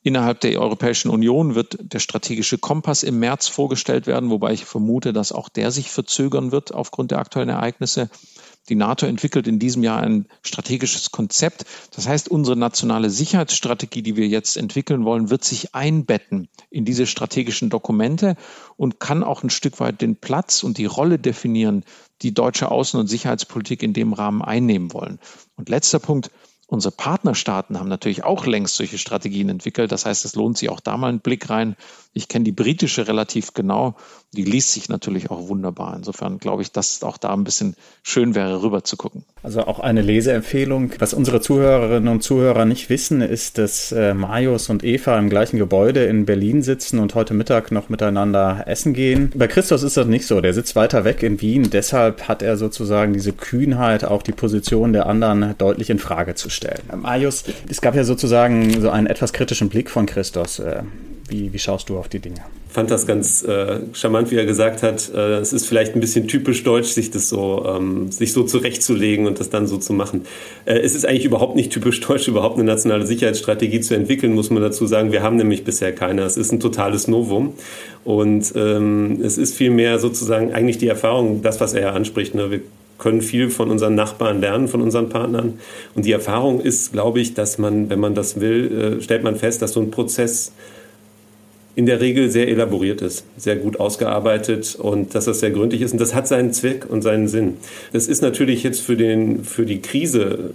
Innerhalb 0.06 0.40
der 0.42 0.62
Europäischen 0.62 1.10
Union 1.10 1.56
wird 1.56 1.78
der 1.80 1.98
strategische 1.98 2.60
Kompass 2.60 3.02
im 3.02 3.18
März 3.18 3.48
vorgestellt 3.48 4.06
werden, 4.06 4.30
wobei 4.30 4.54
ich 4.54 4.64
vermute, 4.64 5.14
dass 5.14 5.32
auch 5.32 5.50
der 5.50 5.72
sich 5.72 5.90
verzögern 5.90 6.52
wird 6.52 6.72
aufgrund 6.72 7.10
der 7.10 7.18
aktuellen 7.18 7.50
Ereignisse. 7.50 8.12
Die 8.70 8.76
NATO 8.76 9.08
entwickelt 9.08 9.48
in 9.48 9.58
diesem 9.58 9.82
Jahr 9.82 10.02
ein 10.02 10.28
strategisches 10.44 11.10
Konzept. 11.10 11.66
Das 11.96 12.08
heißt, 12.08 12.30
unsere 12.30 12.56
nationale 12.56 13.10
Sicherheitsstrategie, 13.10 14.04
die 14.04 14.16
wir 14.16 14.28
jetzt 14.28 14.58
entwickeln 14.58 15.06
wollen, 15.06 15.32
wird 15.32 15.44
sich 15.44 15.74
einbetten 15.74 16.50
in 16.70 16.86
diese 16.86 17.08
strategischen 17.08 17.72
Dokumente 17.72 18.36
und 18.78 19.00
kann 19.00 19.24
auch 19.24 19.42
ein 19.42 19.50
Stück 19.50 19.80
weit 19.80 20.02
den 20.02 20.18
Platz 20.18 20.62
und 20.62 20.78
die 20.78 20.86
Rolle 20.86 21.18
definieren, 21.18 21.84
die 22.22 22.32
deutsche 22.32 22.70
Außen- 22.70 23.00
und 23.00 23.08
Sicherheitspolitik 23.08 23.82
in 23.82 23.94
dem 23.94 24.14
Rahmen 24.14 24.44
einnehmen 24.44 24.94
wollen. 24.94 25.18
Und 25.56 25.68
letzter 25.68 25.98
Punkt. 25.98 26.30
Unsere 26.68 26.96
Partnerstaaten 26.96 27.80
haben 27.80 27.90
natürlich 27.90 28.24
auch 28.24 28.48
längst 28.48 28.76
solche 28.76 28.98
Strategien 28.98 29.50
entwickelt. 29.50 29.92
Das 29.92 30.06
heißt, 30.08 30.26
es 30.26 30.36
lohnt 30.36 30.58
sich 30.58 30.70
auch 30.70 30.80
da 30.80 30.98
mal 30.98 31.10
einen 31.10 31.20
Blick 31.20 31.50
rein. 31.52 31.76
Ich 32.14 32.28
kenne 32.28 32.44
die 32.44 32.52
britische 32.52 33.08
relativ 33.08 33.54
genau. 33.54 33.96
Die 34.34 34.44
liest 34.44 34.72
sich 34.72 34.90
natürlich 34.90 35.30
auch 35.30 35.48
wunderbar. 35.48 35.96
Insofern 35.96 36.40
glaube 36.40 36.64
ich, 36.64 36.72
dass 36.72 36.94
es 36.94 37.04
auch 37.04 37.18
da 37.18 37.34
ein 37.34 37.44
bisschen 37.44 37.76
schön 38.02 38.34
wäre, 38.34 38.64
rüber 38.64 38.84
zu 38.84 38.98
gucken. 38.98 39.26
Also 39.44 39.62
auch 39.62 39.80
eine 39.80 40.02
Leseempfehlung. 40.02 40.92
Was 40.98 41.14
unsere 41.14 41.40
Zuhörerinnen 41.40 42.08
und 42.08 42.24
Zuhörer 42.24 42.66
nicht 42.66 42.90
wissen, 42.90 43.22
ist, 43.22 43.60
dass 43.60 43.92
äh, 43.92 44.16
Marius 44.16 44.70
und 44.70 44.84
Eva 44.84 45.20
im 45.20 45.30
gleichen 45.30 45.58
Gebäude 45.58 46.06
in 46.06 46.26
Berlin 46.26 46.64
sitzen 46.64 46.98
und 46.98 47.14
heute 47.14 47.36
Mittag 47.36 47.72
noch 47.72 47.90
miteinander 47.90 48.64
essen 48.66 48.94
gehen. 48.94 49.32
Bei 49.36 49.48
Christus 49.48 49.84
ist 49.84 49.98
das 49.98 50.08
nicht 50.08 50.26
so. 50.26 50.42
Der 50.42 50.54
sitzt 50.54 50.76
weiter 50.76 51.04
weg 51.06 51.22
in 51.22 51.40
Wien. 51.42 51.70
Deshalb 51.70 52.28
hat 52.28 52.42
er 52.42 52.58
sozusagen 52.58 53.14
diese 53.14 53.34
Kühnheit, 53.34 54.04
auch 54.04 54.24
die 54.24 54.32
Position 54.32 54.94
der 54.94 55.06
anderen 55.06 55.54
deutlich 55.60 55.92
in 55.92 56.00
Frage 56.00 56.34
zu 56.34 56.50
stellen. 56.50 56.55
Äh, 56.64 56.96
Marius, 56.96 57.44
es 57.70 57.82
gab 57.82 57.96
ja 57.96 58.04
sozusagen 58.04 58.82
so 58.82 58.90
einen 58.90 59.08
etwas 59.08 59.34
kritischen 59.34 59.70
Blick 59.70 59.90
von 59.90 60.06
Christus. 60.06 60.60
Äh, 60.60 60.84
wie, 61.28 61.52
wie 61.52 61.60
schaust 61.60 61.90
du 61.90 61.98
auf 61.98 62.08
die 62.08 62.20
Dinge? 62.20 62.42
Ich 62.68 62.74
fand 62.74 62.92
das 62.92 63.08
ganz 63.08 63.42
äh, 63.44 63.80
charmant, 63.94 64.32
wie 64.32 64.36
er 64.36 64.46
gesagt 64.46 64.84
hat. 64.84 65.10
Äh, 65.14 65.38
es 65.38 65.54
ist 65.54 65.66
vielleicht 65.66 65.96
ein 65.96 66.02
bisschen 66.02 66.28
typisch 66.28 66.64
deutsch, 66.64 66.90
sich 66.90 67.10
das 67.10 67.30
so, 67.30 67.66
ähm, 67.68 68.12
sich 68.12 68.34
so 68.34 68.44
zurechtzulegen 68.44 69.26
und 69.26 69.40
das 69.40 69.50
dann 69.50 69.66
so 69.66 69.78
zu 69.78 69.94
machen. 69.94 70.26
Äh, 70.66 70.80
es 70.80 70.94
ist 70.94 71.06
eigentlich 71.06 71.26
überhaupt 71.26 71.56
nicht 71.56 71.72
typisch 71.72 72.00
deutsch, 72.02 72.28
überhaupt 72.28 72.56
eine 72.56 72.66
nationale 72.66 73.08
Sicherheitsstrategie 73.08 73.80
zu 73.80 73.96
entwickeln, 73.96 74.34
muss 74.34 74.50
man 74.50 74.62
dazu 74.62 74.86
sagen. 74.86 75.12
Wir 75.12 75.24
haben 75.24 75.38
nämlich 75.38 75.64
bisher 75.64 75.94
keine. 75.94 76.24
Es 76.24 76.38
ist 76.38 76.52
ein 76.52 76.60
totales 76.60 77.08
Novum. 77.08 77.54
Und 78.04 78.54
ähm, 78.56 79.20
es 79.24 79.40
ist 79.40 79.56
vielmehr 79.56 79.98
sozusagen 79.98 80.54
eigentlich 80.54 80.78
die 80.78 80.88
Erfahrung, 80.88 81.42
das, 81.42 81.60
was 81.60 81.74
er 81.74 81.82
ja 81.82 81.92
anspricht. 81.94 82.36
Ne? 82.36 82.52
Wir 82.52 82.62
können 82.98 83.22
viel 83.22 83.50
von 83.50 83.70
unseren 83.70 83.96
Nachbarn 83.96 84.40
lernen, 84.40 84.68
von 84.68 84.82
unseren 84.82 85.10
Partnern. 85.10 85.60
Und 85.96 86.06
die 86.06 86.12
Erfahrung 86.12 86.62
ist, 86.62 86.94
glaube 86.94 87.20
ich, 87.20 87.34
dass 87.34 87.58
man, 87.58 87.90
wenn 87.90 88.00
man 88.00 88.16
das 88.16 88.40
will, 88.40 88.98
äh, 89.00 89.02
stellt 89.02 89.24
man 89.24 89.36
fest, 89.36 89.62
dass 89.62 89.74
so 89.74 89.82
ein 89.82 89.92
Prozess 89.92 90.52
in 91.76 91.86
der 91.86 92.00
Regel 92.00 92.30
sehr 92.30 92.48
elaboriert 92.48 93.02
ist, 93.02 93.26
sehr 93.38 93.58
gut 93.58 93.80
ausgearbeitet 93.80 94.76
und 94.76 95.14
dass 95.14 95.26
das 95.26 95.42
sehr 95.42 95.52
gründlich 95.52 95.82
ist. 95.82 95.92
Und 95.92 96.00
das 96.00 96.16
hat 96.16 96.28
seinen 96.28 96.54
Zweck 96.54 96.86
und 96.90 97.02
seinen 97.02 97.28
Sinn. 97.28 97.56
Das 97.92 98.08
ist 98.08 98.22
natürlich 98.22 98.64
jetzt 98.64 98.82
für, 98.82 98.96
den, 98.96 99.44
für 99.44 99.66
die 99.66 99.82
Krise 99.82 100.54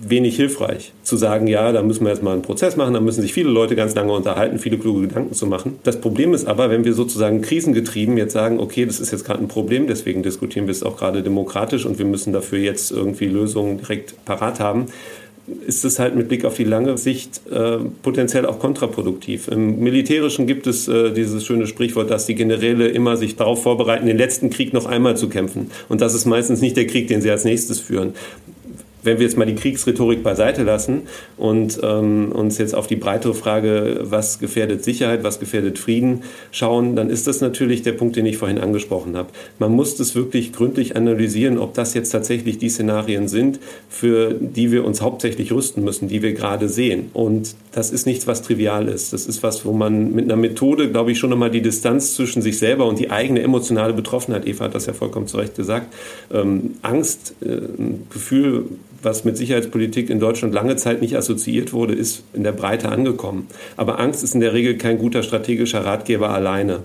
wenig 0.00 0.36
hilfreich, 0.36 0.92
zu 1.02 1.16
sagen, 1.16 1.46
ja, 1.46 1.72
da 1.72 1.82
müssen 1.82 2.04
wir 2.04 2.10
jetzt 2.10 2.22
mal 2.22 2.32
einen 2.32 2.42
Prozess 2.42 2.76
machen, 2.76 2.94
da 2.94 3.00
müssen 3.00 3.20
sich 3.20 3.32
viele 3.32 3.50
Leute 3.50 3.76
ganz 3.76 3.94
lange 3.94 4.12
unterhalten, 4.12 4.58
viele 4.58 4.78
kluge 4.78 5.02
Gedanken 5.02 5.34
zu 5.34 5.46
machen. 5.46 5.78
Das 5.82 6.00
Problem 6.00 6.32
ist 6.34 6.46
aber, 6.46 6.70
wenn 6.70 6.84
wir 6.84 6.94
sozusagen 6.94 7.42
krisengetrieben 7.42 8.16
jetzt 8.16 8.32
sagen, 8.32 8.60
okay, 8.60 8.86
das 8.86 9.00
ist 9.00 9.10
jetzt 9.10 9.24
gerade 9.24 9.40
ein 9.40 9.48
Problem, 9.48 9.86
deswegen 9.86 10.22
diskutieren 10.22 10.66
wir 10.66 10.72
es 10.72 10.82
auch 10.82 10.96
gerade 10.96 11.22
demokratisch 11.22 11.84
und 11.84 11.98
wir 11.98 12.06
müssen 12.06 12.32
dafür 12.32 12.58
jetzt 12.58 12.90
irgendwie 12.90 13.26
Lösungen 13.26 13.78
direkt 13.78 14.24
parat 14.24 14.60
haben, 14.60 14.86
ist 15.66 15.84
es 15.84 15.98
halt 15.98 16.16
mit 16.16 16.28
Blick 16.28 16.44
auf 16.44 16.54
die 16.56 16.64
lange 16.64 16.96
Sicht 16.98 17.40
äh, 17.50 17.78
potenziell 18.02 18.46
auch 18.46 18.58
kontraproduktiv. 18.58 19.48
Im 19.48 19.80
Militärischen 19.80 20.46
gibt 20.46 20.66
es 20.66 20.88
äh, 20.88 21.12
dieses 21.12 21.44
schöne 21.44 21.66
Sprichwort, 21.66 22.10
dass 22.10 22.26
die 22.26 22.34
Generäle 22.34 22.88
immer 22.88 23.16
sich 23.16 23.36
darauf 23.36 23.62
vorbereiten, 23.62 24.06
den 24.06 24.18
letzten 24.18 24.50
Krieg 24.50 24.72
noch 24.72 24.86
einmal 24.86 25.16
zu 25.16 25.28
kämpfen. 25.28 25.70
Und 25.88 26.00
das 26.00 26.14
ist 26.14 26.26
meistens 26.26 26.60
nicht 26.60 26.76
der 26.76 26.86
Krieg, 26.86 27.08
den 27.08 27.20
sie 27.22 27.30
als 27.30 27.44
nächstes 27.44 27.80
führen. 27.80 28.14
Wenn 29.02 29.18
wir 29.18 29.26
jetzt 29.26 29.36
mal 29.36 29.46
die 29.46 29.54
Kriegsrhetorik 29.54 30.22
beiseite 30.22 30.62
lassen 30.62 31.02
und 31.36 31.80
ähm, 31.82 32.32
uns 32.32 32.58
jetzt 32.58 32.74
auf 32.74 32.86
die 32.86 32.96
breitere 32.96 33.34
Frage, 33.34 34.00
was 34.02 34.38
gefährdet 34.38 34.84
Sicherheit, 34.84 35.22
was 35.24 35.40
gefährdet 35.40 35.78
Frieden 35.78 36.22
schauen, 36.50 36.96
dann 36.96 37.10
ist 37.10 37.26
das 37.26 37.40
natürlich 37.40 37.82
der 37.82 37.92
Punkt, 37.92 38.16
den 38.16 38.26
ich 38.26 38.36
vorhin 38.36 38.58
angesprochen 38.58 39.16
habe. 39.16 39.28
Man 39.58 39.72
muss 39.72 39.96
das 39.96 40.14
wirklich 40.14 40.52
gründlich 40.52 40.96
analysieren, 40.96 41.58
ob 41.58 41.74
das 41.74 41.94
jetzt 41.94 42.10
tatsächlich 42.10 42.58
die 42.58 42.68
Szenarien 42.68 43.28
sind, 43.28 43.60
für 43.88 44.34
die 44.34 44.72
wir 44.72 44.84
uns 44.84 45.00
hauptsächlich 45.00 45.52
rüsten 45.52 45.84
müssen, 45.84 46.08
die 46.08 46.22
wir 46.22 46.32
gerade 46.32 46.68
sehen. 46.68 47.10
Und 47.12 47.54
das 47.72 47.90
ist 47.90 48.06
nichts, 48.06 48.26
was 48.26 48.42
trivial 48.42 48.88
ist. 48.88 49.12
Das 49.12 49.26
ist 49.26 49.42
was, 49.42 49.64
wo 49.64 49.72
man 49.72 50.12
mit 50.12 50.24
einer 50.24 50.36
Methode, 50.36 50.90
glaube 50.90 51.12
ich, 51.12 51.18
schon 51.18 51.30
nochmal 51.30 51.50
die 51.50 51.62
Distanz 51.62 52.14
zwischen 52.14 52.42
sich 52.42 52.58
selber 52.58 52.86
und 52.86 52.98
die 52.98 53.10
eigene 53.10 53.42
emotionale 53.42 53.92
Betroffenheit, 53.92 54.46
Eva 54.46 54.64
hat 54.64 54.74
das 54.74 54.86
ja 54.86 54.92
vollkommen 54.92 55.26
zu 55.26 55.36
Recht 55.36 55.54
gesagt, 55.56 55.92
ähm, 56.32 56.76
Angst, 56.82 57.34
äh, 57.42 57.60
Gefühl, 58.10 58.64
was 59.02 59.24
mit 59.24 59.36
Sicherheitspolitik 59.36 60.10
in 60.10 60.20
Deutschland 60.20 60.54
lange 60.54 60.76
Zeit 60.76 61.00
nicht 61.00 61.16
assoziiert 61.16 61.72
wurde, 61.72 61.94
ist 61.94 62.22
in 62.32 62.44
der 62.44 62.52
Breite 62.52 62.90
angekommen. 62.90 63.46
Aber 63.76 63.98
Angst 63.98 64.22
ist 64.22 64.34
in 64.34 64.40
der 64.40 64.52
Regel 64.52 64.76
kein 64.76 64.98
guter 64.98 65.22
strategischer 65.22 65.84
Ratgeber 65.84 66.30
alleine. 66.30 66.80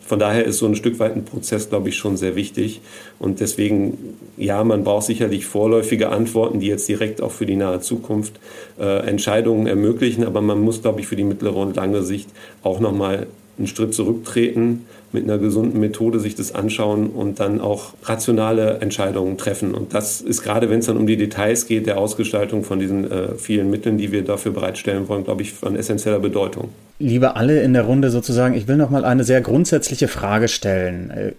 Von 0.00 0.18
daher 0.18 0.44
ist 0.44 0.58
so 0.58 0.66
ein 0.66 0.76
Stück 0.76 0.98
weit 0.98 1.14
ein 1.14 1.24
Prozess, 1.24 1.68
glaube 1.68 1.88
ich, 1.88 1.96
schon 1.96 2.16
sehr 2.16 2.36
wichtig. 2.36 2.80
Und 3.18 3.40
deswegen, 3.40 4.16
ja, 4.36 4.62
man 4.64 4.84
braucht 4.84 5.06
sicherlich 5.06 5.46
vorläufige 5.46 6.10
Antworten, 6.10 6.60
die 6.60 6.66
jetzt 6.66 6.88
direkt 6.88 7.22
auch 7.22 7.32
für 7.32 7.46
die 7.46 7.56
nahe 7.56 7.80
Zukunft 7.80 8.40
äh, 8.78 9.06
Entscheidungen 9.06 9.66
ermöglichen. 9.66 10.24
Aber 10.24 10.40
man 10.40 10.60
muss, 10.60 10.82
glaube 10.82 11.00
ich, 11.00 11.06
für 11.06 11.16
die 11.16 11.24
mittlere 11.24 11.56
und 11.56 11.76
lange 11.76 12.02
Sicht 12.02 12.28
auch 12.62 12.80
nochmal 12.80 13.26
einen 13.58 13.66
Schritt 13.66 13.94
zurücktreten, 13.94 14.86
mit 15.12 15.24
einer 15.24 15.38
gesunden 15.38 15.80
Methode 15.80 16.20
sich 16.20 16.34
das 16.34 16.54
anschauen 16.54 17.08
und 17.08 17.40
dann 17.40 17.60
auch 17.60 17.94
rationale 18.04 18.78
Entscheidungen 18.78 19.36
treffen. 19.38 19.74
Und 19.74 19.94
das 19.94 20.20
ist 20.20 20.42
gerade, 20.42 20.70
wenn 20.70 20.80
es 20.80 20.86
dann 20.86 20.96
um 20.96 21.06
die 21.06 21.16
Details 21.16 21.66
geht, 21.66 21.86
der 21.86 21.98
Ausgestaltung 21.98 22.64
von 22.64 22.78
diesen 22.78 23.10
äh, 23.10 23.34
vielen 23.36 23.70
Mitteln, 23.70 23.98
die 23.98 24.12
wir 24.12 24.22
dafür 24.22 24.52
bereitstellen 24.52 25.08
wollen, 25.08 25.24
glaube 25.24 25.42
ich, 25.42 25.52
von 25.52 25.76
essentieller 25.76 26.20
Bedeutung. 26.20 26.68
Liebe 26.98 27.36
alle 27.36 27.62
in 27.62 27.72
der 27.72 27.82
Runde 27.82 28.10
sozusagen, 28.10 28.54
ich 28.54 28.68
will 28.68 28.76
noch 28.76 28.90
mal 28.90 29.04
eine 29.04 29.24
sehr 29.24 29.40
grundsätzliche 29.40 30.08
Frage 30.08 30.48
stellen. 30.48 31.10
Äh, 31.10 31.32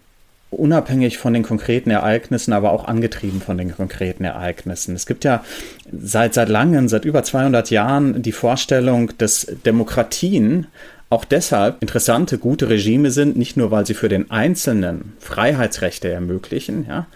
unabhängig 0.51 1.17
von 1.17 1.34
den 1.34 1.43
konkreten 1.43 1.89
Ereignissen, 1.89 2.51
aber 2.51 2.72
auch 2.72 2.86
angetrieben 2.86 3.41
von 3.41 3.57
den 3.57 3.74
konkreten 3.74 4.26
Ereignissen. 4.26 4.95
Es 4.95 5.05
gibt 5.05 5.24
ja 5.24 5.43
seit, 5.91 6.34
seit 6.34 6.49
langem, 6.49 6.89
seit 6.89 7.05
über 7.05 7.24
200 7.24 7.72
Jahren 7.72 8.22
die 8.22 8.34
Vorstellung, 8.34 9.11
dass 9.17 9.47
Demokratien 9.65 10.67
auch 11.12 11.26
deshalb 11.26 11.82
interessante, 11.82 12.38
gute 12.38 12.70
Regime 12.70 13.12
sind, 13.12 13.36
nicht 13.36 13.57
nur, 13.57 13.70
weil 13.70 13.86
sie 13.86 13.93
für 13.93 14.07
den 14.07 14.32
Einzelnen 14.32 15.14
Freiheitsrechte 15.20 16.09
ermöglichen, 16.09 16.86
ja, 16.88 17.07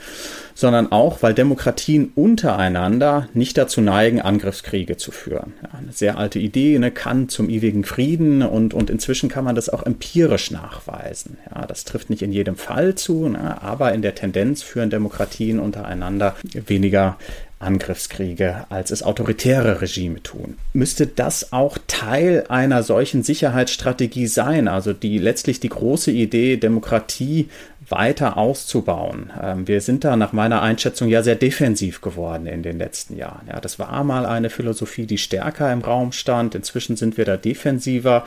sondern 0.53 0.91
auch, 0.91 1.23
weil 1.23 1.33
Demokratien 1.33 2.11
untereinander 2.13 3.29
nicht 3.33 3.57
dazu 3.57 3.79
neigen, 3.79 4.19
Angriffskriege 4.19 4.97
zu 4.97 5.11
führen. 5.11 5.53
Ja, 5.63 5.79
eine 5.79 5.93
sehr 5.93 6.17
alte 6.17 6.39
Idee, 6.39 6.75
eine 6.75 6.91
Kant 6.91 7.31
zum 7.31 7.49
ewigen 7.49 7.85
Frieden 7.85 8.41
und, 8.43 8.73
und 8.73 8.89
inzwischen 8.89 9.29
kann 9.29 9.45
man 9.45 9.55
das 9.55 9.69
auch 9.69 9.83
empirisch 9.83 10.51
nachweisen. 10.51 11.37
Ja, 11.53 11.65
das 11.65 11.85
trifft 11.85 12.09
nicht 12.09 12.21
in 12.21 12.33
jedem 12.33 12.57
Fall 12.57 12.95
zu, 12.95 13.29
ne, 13.29 13.61
aber 13.61 13.93
in 13.93 14.01
der 14.01 14.15
Tendenz 14.15 14.61
führen 14.61 14.89
Demokratien 14.89 15.57
untereinander 15.57 16.35
weniger 16.53 17.17
Angriffskriege, 17.59 18.65
als 18.69 18.91
es 18.91 19.01
autoritäre 19.01 19.81
Regime 19.81 20.21
tun. 20.21 20.57
Müsste 20.73 21.07
das 21.07 21.53
auch 21.53 21.77
Teil 21.87 22.45
einer 22.49 22.83
solchen 22.83 23.23
Sicherheitsstrategie 23.23 24.27
sein, 24.27 24.67
also 24.67 24.93
die 24.93 25.17
letztlich 25.17 25.59
die 25.59 25.69
große 25.69 26.11
Idee, 26.11 26.57
Demokratie 26.57 27.49
weiter 27.89 28.37
auszubauen. 28.37 29.31
Ähm, 29.41 29.67
wir 29.67 29.81
sind 29.81 30.03
da 30.03 30.15
nach 30.15 30.33
meiner 30.33 30.61
Einschätzung 30.61 31.07
ja 31.07 31.23
sehr 31.23 31.35
defensiv 31.35 32.01
geworden 32.01 32.47
in 32.47 32.63
den 32.63 32.77
letzten 32.77 33.15
Jahren. 33.15 33.47
Ja, 33.47 33.59
das 33.59 33.79
war 33.79 34.03
mal 34.03 34.25
eine 34.25 34.49
Philosophie, 34.49 35.05
die 35.05 35.17
stärker 35.17 35.71
im 35.71 35.81
Raum 35.81 36.11
stand. 36.11 36.55
Inzwischen 36.55 36.95
sind 36.95 37.17
wir 37.17 37.25
da 37.25 37.37
defensiver. 37.37 38.25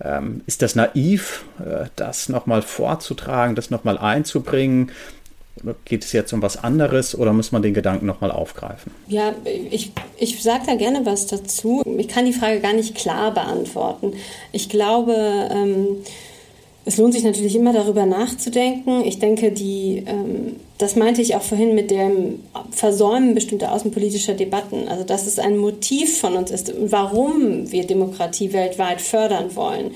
Ähm, 0.00 0.42
ist 0.46 0.62
das 0.62 0.74
naiv, 0.74 1.44
äh, 1.58 1.86
das 1.96 2.28
nochmal 2.28 2.62
vorzutragen, 2.62 3.54
das 3.54 3.70
nochmal 3.70 3.98
einzubringen? 3.98 4.92
Geht 5.84 6.04
es 6.04 6.12
jetzt 6.12 6.32
um 6.32 6.42
was 6.42 6.56
anderes 6.56 7.16
oder 7.16 7.32
muss 7.32 7.52
man 7.52 7.62
den 7.62 7.74
Gedanken 7.74 8.06
nochmal 8.06 8.30
aufgreifen? 8.30 8.92
Ja, 9.08 9.34
ich, 9.44 9.92
ich 10.18 10.42
sage 10.42 10.62
da 10.66 10.74
gerne 10.74 11.04
was 11.04 11.26
dazu. 11.26 11.82
Ich 11.98 12.08
kann 12.08 12.24
die 12.24 12.32
Frage 12.32 12.60
gar 12.60 12.72
nicht 12.72 12.94
klar 12.94 13.32
beantworten. 13.32 14.14
Ich 14.52 14.68
glaube, 14.68 15.14
ähm, 15.50 15.98
es 16.86 16.96
lohnt 16.96 17.12
sich 17.12 17.24
natürlich 17.24 17.54
immer 17.56 17.72
darüber 17.72 18.06
nachzudenken. 18.06 19.04
Ich 19.04 19.18
denke, 19.18 19.52
die, 19.52 20.02
ähm, 20.06 20.56
das 20.78 20.96
meinte 20.96 21.20
ich 21.20 21.36
auch 21.36 21.42
vorhin 21.42 21.74
mit 21.74 21.90
dem 21.90 22.40
Versäumen 22.70 23.34
bestimmter 23.34 23.72
außenpolitischer 23.72 24.34
Debatten. 24.34 24.88
Also, 24.88 25.04
dass 25.04 25.26
es 25.26 25.38
ein 25.38 25.58
Motiv 25.58 26.20
von 26.20 26.36
uns 26.36 26.50
ist, 26.50 26.72
warum 26.78 27.70
wir 27.70 27.86
Demokratie 27.86 28.52
weltweit 28.52 29.00
fördern 29.00 29.54
wollen 29.56 29.90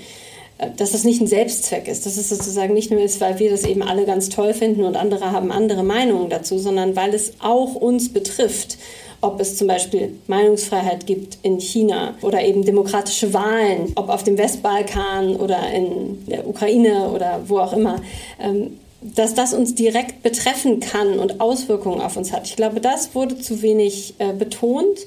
dass 0.77 0.93
das 0.93 1.05
nicht 1.05 1.21
ein 1.21 1.27
Selbstzweck 1.27 1.89
ist, 1.89 2.07
dass 2.07 2.17
es 2.17 2.29
sozusagen 2.29 2.75
nicht 2.75 2.91
nur 2.91 3.01
ist, 3.01 3.21
weil 3.21 3.39
wir 3.39 3.51
das 3.51 3.65
eben 3.65 3.83
alle 3.83 4.07
ganz 4.07 4.29
toll 4.29 4.55
finden 4.55 4.85
und 4.85 4.97
andere 4.97 5.33
haben 5.33 5.51
andere 5.51 5.83
Meinungen 5.83 6.31
dazu, 6.31 6.59
sondern 6.59 6.95
weil 6.97 7.13
es 7.15 7.33
auch 7.41 7.75
uns 7.75 8.13
betrifft 8.13 8.79
ob 9.25 9.41
es 9.41 9.57
zum 9.57 9.69
Beispiel 9.69 10.19
Meinungsfreiheit 10.27 11.07
gibt 11.07 11.39
in 11.43 11.59
China 11.59 12.15
oder 12.21 12.45
eben 12.45 12.63
demokratische 12.63 13.33
Wahlen, 13.33 13.93
ob 13.95 14.11
auf 14.11 14.23
dem 14.23 14.37
Westbalkan 14.37 15.37
oder 15.37 15.71
in 15.73 16.27
der 16.27 16.47
Ukraine 16.47 17.09
oder 17.09 17.41
wo 17.47 17.59
auch 17.59 17.73
immer. 17.73 17.97
Ähm, 18.39 18.79
dass 19.05 19.35
das 19.35 19.53
uns 19.53 19.75
direkt 19.75 20.23
betreffen 20.23 20.81
kann 20.81 21.19
und 21.19 21.41
Auswirkungen 21.41 22.01
auf 22.01 22.17
uns 22.17 22.33
hat. 22.33 22.47
Ich 22.47 22.57
glaube, 22.57 22.81
das 22.81 23.15
wurde 23.15 23.39
zu 23.39 23.61
wenig 23.61 24.15
äh, 24.19 24.33
betont 24.33 24.99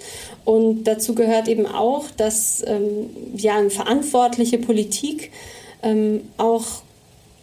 und 0.47 0.85
dazu 0.85 1.13
gehört 1.13 1.49
eben 1.49 1.65
auch, 1.65 2.05
dass 2.15 2.63
ähm, 2.65 3.09
ja 3.35 3.57
eine 3.57 3.69
verantwortliche 3.69 4.57
Politik 4.57 5.31
ähm, 5.83 6.21
auch 6.37 6.63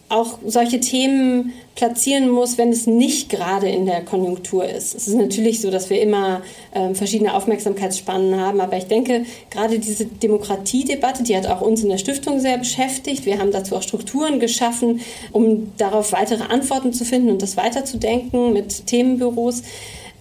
auch 0.09 0.39
solche 0.45 0.79
Themen 0.79 1.53
platzieren 1.75 2.29
muss, 2.29 2.57
wenn 2.57 2.69
es 2.69 2.87
nicht 2.87 3.29
gerade 3.29 3.69
in 3.69 3.85
der 3.85 4.01
Konjunktur 4.01 4.65
ist. 4.67 4.95
Es 4.95 5.07
ist 5.07 5.15
natürlich 5.15 5.61
so, 5.61 5.69
dass 5.69 5.91
wir 5.91 6.01
immer 6.01 6.41
ähm, 6.73 6.95
verschiedene 6.95 7.35
Aufmerksamkeitsspannen 7.35 8.39
haben, 8.39 8.59
aber 8.59 8.77
ich 8.77 8.85
denke, 8.85 9.25
gerade 9.51 9.77
diese 9.77 10.05
Demokratiedebatte, 10.05 11.21
die 11.23 11.35
hat 11.37 11.45
auch 11.45 11.61
uns 11.61 11.83
in 11.83 11.89
der 11.89 11.99
Stiftung 11.99 12.39
sehr 12.39 12.57
beschäftigt. 12.57 13.27
Wir 13.27 13.37
haben 13.37 13.51
dazu 13.51 13.75
auch 13.75 13.83
Strukturen 13.83 14.39
geschaffen, 14.39 15.01
um 15.31 15.73
darauf 15.77 16.11
weitere 16.11 16.43
Antworten 16.43 16.91
zu 16.91 17.05
finden 17.05 17.29
und 17.29 17.43
das 17.43 17.55
weiterzudenken 17.55 18.53
mit 18.53 18.87
Themenbüros. 18.87 19.61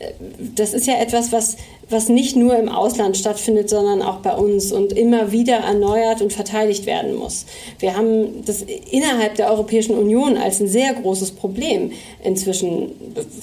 Äh, 0.00 0.12
das 0.54 0.74
ist 0.74 0.86
ja 0.86 0.94
etwas, 0.94 1.32
was 1.32 1.56
was 1.90 2.08
nicht 2.08 2.36
nur 2.36 2.56
im 2.56 2.68
Ausland 2.68 3.16
stattfindet, 3.16 3.68
sondern 3.68 4.02
auch 4.02 4.16
bei 4.16 4.34
uns 4.34 4.72
und 4.72 4.92
immer 4.92 5.32
wieder 5.32 5.56
erneuert 5.56 6.22
und 6.22 6.32
verteidigt 6.32 6.86
werden 6.86 7.14
muss. 7.14 7.46
Wir 7.78 7.96
haben 7.96 8.44
das 8.44 8.64
innerhalb 8.90 9.36
der 9.36 9.50
Europäischen 9.50 9.96
Union 9.96 10.36
als 10.36 10.60
ein 10.60 10.68
sehr 10.68 10.94
großes 10.94 11.32
Problem 11.32 11.92
inzwischen, 12.22 12.92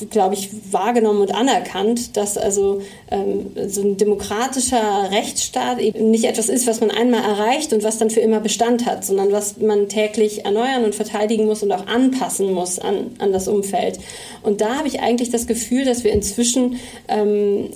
glaube 0.09 0.35
ich, 0.35 0.49
wahrgenommen 0.71 1.21
und 1.21 1.33
anerkannt, 1.33 2.17
dass 2.17 2.37
also 2.37 2.81
ähm, 3.11 3.51
so 3.67 3.81
ein 3.81 3.97
demokratischer 3.97 5.11
Rechtsstaat 5.11 5.79
eben 5.79 6.09
nicht 6.09 6.25
etwas 6.25 6.49
ist, 6.49 6.67
was 6.67 6.81
man 6.81 6.91
einmal 6.91 7.23
erreicht 7.23 7.73
und 7.73 7.83
was 7.83 7.97
dann 7.97 8.09
für 8.09 8.21
immer 8.21 8.39
Bestand 8.39 8.85
hat, 8.85 9.05
sondern 9.05 9.31
was 9.31 9.57
man 9.57 9.87
täglich 9.87 10.45
erneuern 10.45 10.83
und 10.83 10.95
verteidigen 10.95 11.45
muss 11.45 11.63
und 11.63 11.71
auch 11.71 11.85
anpassen 11.87 12.53
muss 12.53 12.79
an, 12.79 13.11
an 13.19 13.31
das 13.31 13.47
Umfeld. 13.47 13.99
Und 14.43 14.61
da 14.61 14.77
habe 14.77 14.87
ich 14.87 14.99
eigentlich 15.01 15.29
das 15.29 15.45
Gefühl, 15.45 15.85
dass 15.85 16.03
wir 16.03 16.11
inzwischen 16.11 16.79
ähm, 17.07 17.69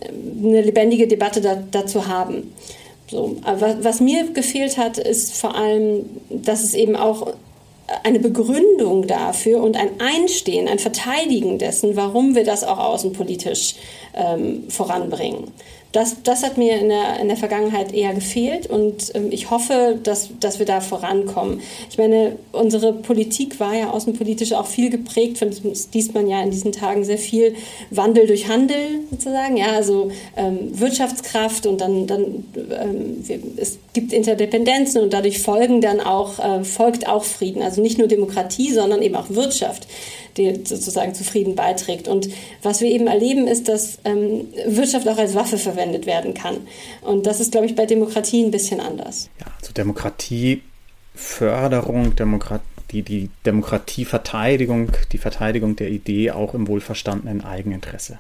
eine 0.44 0.55
lebendige 0.62 1.08
Debatte 1.08 1.42
da, 1.42 1.64
dazu 1.72 2.08
haben. 2.08 2.54
So, 3.08 3.38
aber 3.44 3.84
was 3.84 4.00
mir 4.00 4.32
gefehlt 4.34 4.78
hat, 4.78 4.98
ist 4.98 5.36
vor 5.36 5.56
allem, 5.56 6.06
dass 6.30 6.64
es 6.64 6.74
eben 6.74 6.96
auch 6.96 7.34
eine 8.04 8.20
Begründung 8.20 9.06
dafür 9.06 9.62
und 9.62 9.78
ein 9.78 10.00
Einstehen, 10.00 10.68
ein 10.68 10.80
Verteidigen 10.80 11.60
dessen, 11.60 11.96
warum 11.96 12.34
wir 12.34 12.44
das 12.44 12.64
auch 12.64 12.80
außenpolitisch 12.80 13.76
ähm, 14.16 14.64
voranbringen 14.70 15.52
das, 15.96 16.24
das 16.24 16.44
hat 16.44 16.58
mir 16.58 16.78
in 16.78 16.90
der, 16.90 17.20
in 17.22 17.30
der 17.30 17.38
Vergangenheit 17.38 17.94
eher 17.94 18.14
gefehlt 18.14 18.68
und 18.68 19.16
ähm, 19.16 19.28
ich 19.32 19.50
hoffe, 19.50 19.98
dass, 20.04 20.30
dass 20.42 20.60
wir 20.60 20.66
da 20.66 20.82
vorankommen. 20.82 21.62
Ich 21.90 21.98
meine, 21.98 22.36
unsere 22.52 22.92
Politik 22.92 23.62
war 23.62 23.74
ja 23.74 23.92
außenpolitisch 23.92 24.52
auch 24.54 24.68
viel 24.68 24.90
geprägt, 24.90 25.38
von 25.38 25.52
liest 25.94 26.14
man 26.14 26.28
ja 26.28 26.42
in 26.44 26.52
diesen 26.52 26.74
Tagen 26.74 27.06
sehr 27.06 27.18
viel 27.18 27.56
Wandel 27.92 28.28
durch 28.28 28.50
Handel 28.50 29.00
sozusagen, 29.10 29.56
ja, 29.56 29.68
also 29.68 30.12
ähm, 30.36 30.78
Wirtschaftskraft 30.78 31.66
und 31.66 31.80
dann, 31.80 32.08
dann 32.08 32.44
ähm, 32.56 33.24
es 33.56 33.80
gibt 33.94 34.12
Interdependenzen 34.12 35.02
und 35.02 35.14
dadurch 35.14 35.40
folgen 35.40 35.80
dann 35.80 36.02
auch, 36.02 36.40
äh, 36.40 36.66
folgt 36.66 37.08
auch 37.08 37.24
Frieden, 37.24 37.62
also 37.62 37.82
nicht 37.82 37.98
nur 37.98 38.10
Demokratie, 38.10 38.74
sondern 38.74 39.02
eben 39.02 39.16
auch 39.16 39.30
Wirtschaft 39.30 39.88
die 40.38 40.66
sozusagen 40.66 41.14
zu 41.14 41.24
Frieden 41.24 41.56
beiträgt. 41.56 42.08
Und 42.08 42.30
was 42.62 42.82
wir 42.82 42.90
eben 42.90 43.08
erleben, 43.08 43.48
ist, 43.48 43.68
dass 43.68 44.00
ähm, 44.04 44.48
Wirtschaft 44.68 45.08
auch 45.08 45.18
als 45.18 45.36
Waffe 45.36 45.58
verwendet 45.58 46.06
werden 46.06 46.34
kann. 46.34 46.58
Und 47.02 47.26
das 47.26 47.40
ist, 47.40 47.52
glaube 47.52 47.68
ich, 47.68 47.76
bei 47.76 47.86
Demokratie 47.86 48.44
ein 48.44 48.52
bisschen 48.52 48.80
anders. 48.80 49.30
Ja, 49.40 49.48
also 49.60 49.74
Demokratieförderung, 49.74 52.16
Demokratie 52.16 52.64
die, 52.92 53.04
die 53.04 53.30
Demokratieverteidigung, 53.46 54.92
die 55.12 55.18
Verteidigung 55.18 55.76
der 55.76 55.90
Idee 55.90 56.32
auch 56.32 56.54
im 56.54 56.68
wohlverstandenen 56.68 57.44
Eigeninteresse. 57.44 58.20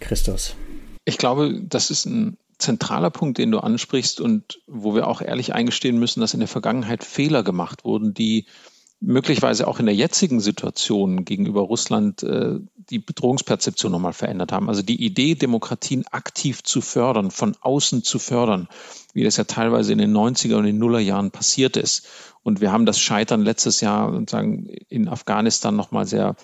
Christus. 0.00 0.56
Ich 1.04 1.18
glaube, 1.18 1.60
das 1.62 1.90
ist 1.90 2.06
ein 2.06 2.36
zentraler 2.58 3.10
Punkt, 3.10 3.38
den 3.38 3.50
du 3.50 3.58
ansprichst 3.58 4.20
und 4.20 4.60
wo 4.66 4.94
wir 4.94 5.06
auch 5.06 5.22
ehrlich 5.22 5.54
eingestehen 5.54 5.98
müssen, 5.98 6.20
dass 6.20 6.34
in 6.34 6.40
der 6.40 6.48
Vergangenheit 6.48 7.04
Fehler 7.04 7.42
gemacht 7.42 7.84
wurden, 7.84 8.12
die 8.12 8.46
möglicherweise 9.00 9.66
auch 9.66 9.80
in 9.80 9.86
der 9.86 9.94
jetzigen 9.94 10.40
Situation 10.40 11.24
gegenüber 11.24 11.62
Russland 11.62 12.22
äh, 12.22 12.60
die 12.76 12.98
Bedrohungsperzeption 12.98 13.90
nochmal 13.90 14.12
verändert 14.12 14.52
haben. 14.52 14.68
Also 14.68 14.82
die 14.82 15.02
Idee, 15.02 15.34
Demokratien 15.34 16.04
aktiv 16.10 16.62
zu 16.62 16.80
fördern, 16.80 17.30
von 17.30 17.56
außen 17.60 18.02
zu 18.02 18.18
fördern, 18.18 18.68
wie 19.14 19.24
das 19.24 19.38
ja 19.38 19.44
teilweise 19.44 19.92
in 19.92 19.98
den 19.98 20.14
90er 20.14 20.56
und 20.56 20.64
den 20.64 20.78
Nullerjahren 20.78 21.30
passiert 21.30 21.76
ist. 21.76 22.06
Und 22.42 22.60
wir 22.60 22.72
haben 22.72 22.86
das 22.86 23.00
Scheitern 23.00 23.42
letztes 23.42 23.80
Jahr 23.80 24.12
sozusagen 24.12 24.66
in 24.88 25.08
Afghanistan 25.08 25.74
nochmal 25.76 26.06
sehr 26.06 26.36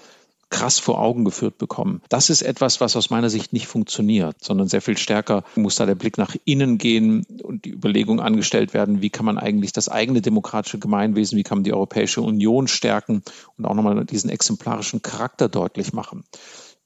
krass 0.51 0.79
vor 0.79 1.01
Augen 1.01 1.25
geführt 1.25 1.59
bekommen. 1.59 2.01
Das 2.09 2.31
ist 2.31 2.43
etwas, 2.43 2.81
was 2.81 2.97
aus 2.97 3.11
meiner 3.11 3.31
Sicht 3.31 3.53
nicht 3.53 3.67
funktioniert, 3.67 4.43
sondern 4.43 4.69
sehr 4.69 4.81
viel 4.81 4.97
stärker 4.97 5.45
muss 5.57 5.77
da 5.77 5.87
der 5.87 5.95
Blick 5.97 6.19
nach 6.19 6.37
innen 6.45 6.79
gehen 6.79 7.27
und 7.43 7.65
die 7.65 7.73
Überlegung 7.73 8.21
angestellt 8.21 8.73
werden, 8.73 9.03
wie 9.03 9.11
kann 9.11 9.27
man 9.27 9.39
eigentlich 9.39 9.73
das 9.73 9.89
eigene 9.89 10.23
demokratische 10.23 10.79
Gemeinwesen, 10.79 11.37
wie 11.37 11.43
kann 11.43 11.59
man 11.59 11.65
die 11.65 11.73
Europäische 11.73 12.23
Union 12.23 12.69
stärken 12.69 13.23
und 13.57 13.65
auch 13.65 13.75
nochmal 13.75 14.05
diesen 14.05 14.31
exemplarischen 14.31 15.03
Charakter 15.03 15.49
deutlich 15.49 15.93
machen. 15.93 16.25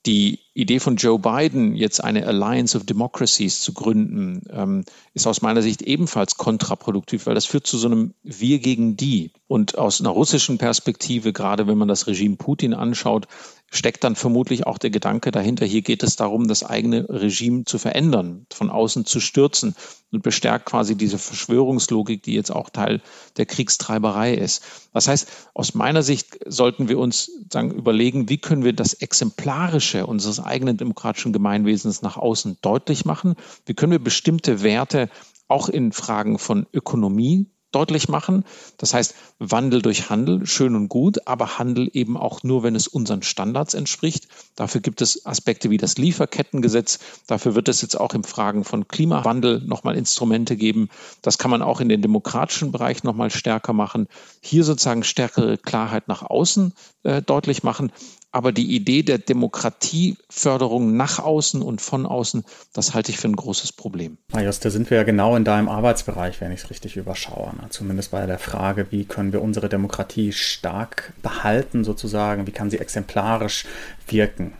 Die 0.07 0.41
Idee 0.53 0.81
von 0.81 0.97
Joe 0.97 1.19
Biden, 1.19 1.77
jetzt 1.77 2.03
eine 2.03 2.27
Alliance 2.27 2.77
of 2.77 2.85
Democracies 2.85 3.61
zu 3.61 3.73
gründen, 3.73 4.43
ähm, 4.51 4.85
ist 5.15 5.27
aus 5.27 5.43
meiner 5.43 5.63
Sicht 5.63 5.83
ebenfalls 5.83 6.37
kontraproduktiv, 6.37 7.27
weil 7.27 7.35
das 7.35 7.47
führt 7.47 7.67
zu 7.67 7.79
so 7.79 7.87
einem 7.87 8.15
Wir 8.25 8.59
gegen 8.59 8.97
die. 8.97 9.33
Und 9.47 9.79
aus 9.79 10.01
einer 10.01 10.11
russischen 10.11 10.59
Perspektive, 10.59 11.33
gerade 11.33 11.67
wenn 11.67 11.79
man 11.79 11.89
das 11.89 12.07
Regime 12.07 12.37
Putin 12.37 12.75
anschaut, 12.75 13.29
steckt 13.71 14.03
dann 14.03 14.17
vermutlich 14.17 14.67
auch 14.67 14.79
der 14.79 14.91
Gedanke 14.91 15.31
dahinter, 15.31 15.65
hier 15.65 15.83
geht 15.83 16.03
es 16.03 16.17
darum, 16.17 16.49
das 16.49 16.65
eigene 16.65 17.09
Regime 17.09 17.65
zu 17.65 17.79
verändern, 17.79 18.47
von 18.53 18.69
außen 18.69 19.07
zu 19.07 19.21
stürzen 19.21 19.77
und 20.11 20.23
bestärkt 20.23 20.67
quasi 20.67 20.97
diese 20.97 21.19
Verschwörungslogik, 21.19 22.23
die 22.23 22.35
jetzt 22.35 22.51
auch 22.51 22.71
Teil 22.71 23.01
der 23.37 23.47
Kriegstreiberei 23.47 24.35
ist. 24.35 24.65
Das 24.93 25.07
heißt, 25.07 25.29
aus 25.55 25.75
meiner 25.75 26.03
Sicht 26.03 26.39
sollten 26.47 26.89
wir 26.89 26.99
uns 26.99 27.31
sagen, 27.51 27.71
überlegen, 27.71 28.29
wie 28.29 28.39
können 28.39 28.65
wir 28.65 28.73
das 28.73 28.93
Exemplarische 28.93 30.05
unseres 30.05 30.41
eigenen 30.51 30.77
demokratischen 30.77 31.33
Gemeinwesens 31.33 32.03
nach 32.03 32.17
außen 32.17 32.59
deutlich 32.61 33.05
machen? 33.05 33.37
Wie 33.67 33.75
können 33.75 33.93
wir 33.93 34.03
bestimmte 34.03 34.63
Werte 34.63 35.09
auch 35.49 35.69
in 35.69 35.93
Fragen 35.93 36.39
von 36.39 36.67
Ökonomie 36.73 37.47
deutlich 37.73 38.09
machen. 38.09 38.45
Das 38.79 38.95
heißt, 38.95 39.15
Wandel 39.39 39.83
durch 39.83 40.11
Handel, 40.11 40.47
schön 40.47 40.75
und 40.75 40.89
gut, 40.89 41.27
aber 41.27 41.59
Handel 41.59 41.89
eben 41.93 42.17
auch 42.17 42.43
nur, 42.43 42.63
wenn 42.63 42.75
es 42.75 42.89
unseren 42.89 43.23
Standards 43.23 43.75
entspricht. 43.75 44.27
Dafür 44.57 44.81
gibt 44.81 45.01
es 45.03 45.25
Aspekte 45.25 45.71
wie 45.71 45.77
das 45.77 45.97
Lieferkettengesetz. 45.97 46.99
Dafür 47.27 47.55
wird 47.55 47.69
es 47.69 47.83
jetzt 47.83 47.99
auch 47.99 48.15
im 48.15 48.25
Fragen 48.25 48.65
von 48.65 48.89
Klimawandel 48.89 49.61
nochmal 49.61 49.97
Instrumente 49.97 50.57
geben. 50.57 50.89
Das 51.23 51.39
kann 51.39 51.51
man 51.51 51.63
auch 51.63 51.81
in 51.81 51.89
den 51.89 52.03
demokratischen 52.03 52.73
Bereich 52.73 53.05
nochmal 53.05 53.31
stärker 53.31 53.73
machen. 53.73 54.09
Hier 54.41 54.65
sozusagen 54.65 55.05
stärkere 55.05 55.57
Klarheit 55.57 56.09
nach 56.09 56.23
außen 56.23 56.73
äh, 57.05 57.23
deutlich 57.23 57.63
machen. 57.63 57.93
Aber 58.33 58.53
die 58.53 58.75
Idee 58.75 59.03
der 59.03 59.19
Demokratieförderung 59.19 60.97
nach 60.97 61.19
außen 61.19 61.63
und 61.63 61.81
von 61.81 62.07
außen, 62.07 62.45
das 62.73 62.95
halte 62.95 63.11
ich 63.11 63.19
für 63.19 63.29
ein 63.29 63.37
großes 63.37 63.73
Problem. 63.73 64.19
Marius, 64.33 64.61
da 64.61 64.71
sind 64.71 64.89
wir 64.91 64.99
ja 64.99 65.03
genau 65.03 65.35
in 65.35 65.45
deinem 65.45 65.69
Arbeitsbereich, 65.69 66.41
wenn 66.41 66.53
ich 66.53 66.61
es 66.61 66.71
richtig 66.71 66.97
überschaue. 66.97 67.57
Ne? 67.57 67.69
Zumindest 67.71 68.13
bei 68.13 68.27
der 68.27 68.39
Frage, 68.39 68.87
wie 68.91 69.05
können 69.05 69.33
wir 69.33 69.43
unsere 69.43 69.69
Demokratie 69.69 70.33
stark 70.33 71.13
behalten, 71.23 71.83
sozusagen, 71.83 72.47
wie 72.47 72.53
kann 72.53 72.71
sie 72.71 72.79
exemplarisch 72.79 73.67
wirken. 74.07 74.53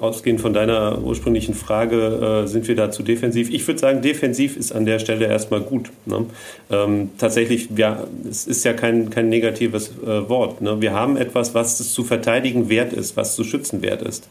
Ausgehend 0.00 0.40
von 0.40 0.52
deiner 0.52 1.02
ursprünglichen 1.02 1.54
Frage, 1.54 2.44
äh, 2.44 2.48
sind 2.48 2.68
wir 2.68 2.76
dazu 2.76 3.02
defensiv? 3.02 3.50
Ich 3.50 3.66
würde 3.66 3.80
sagen, 3.80 4.02
defensiv 4.02 4.56
ist 4.56 4.72
an 4.72 4.86
der 4.86 4.98
Stelle 4.98 5.26
erstmal 5.26 5.60
gut. 5.60 5.90
Ne? 6.06 6.26
Ähm, 6.70 7.10
tatsächlich, 7.18 7.68
ja, 7.76 8.04
es 8.28 8.46
ist 8.46 8.64
ja 8.64 8.72
kein, 8.72 9.10
kein 9.10 9.28
negatives 9.28 9.92
äh, 10.04 10.28
Wort. 10.28 10.60
Ne? 10.60 10.80
Wir 10.80 10.92
haben 10.92 11.16
etwas, 11.16 11.54
was 11.54 11.80
es 11.80 11.92
zu 11.92 12.04
verteidigen 12.04 12.68
wert 12.68 12.92
ist, 12.92 13.16
was 13.16 13.34
zu 13.34 13.44
schützen 13.44 13.82
wert 13.82 14.02
ist. 14.02 14.28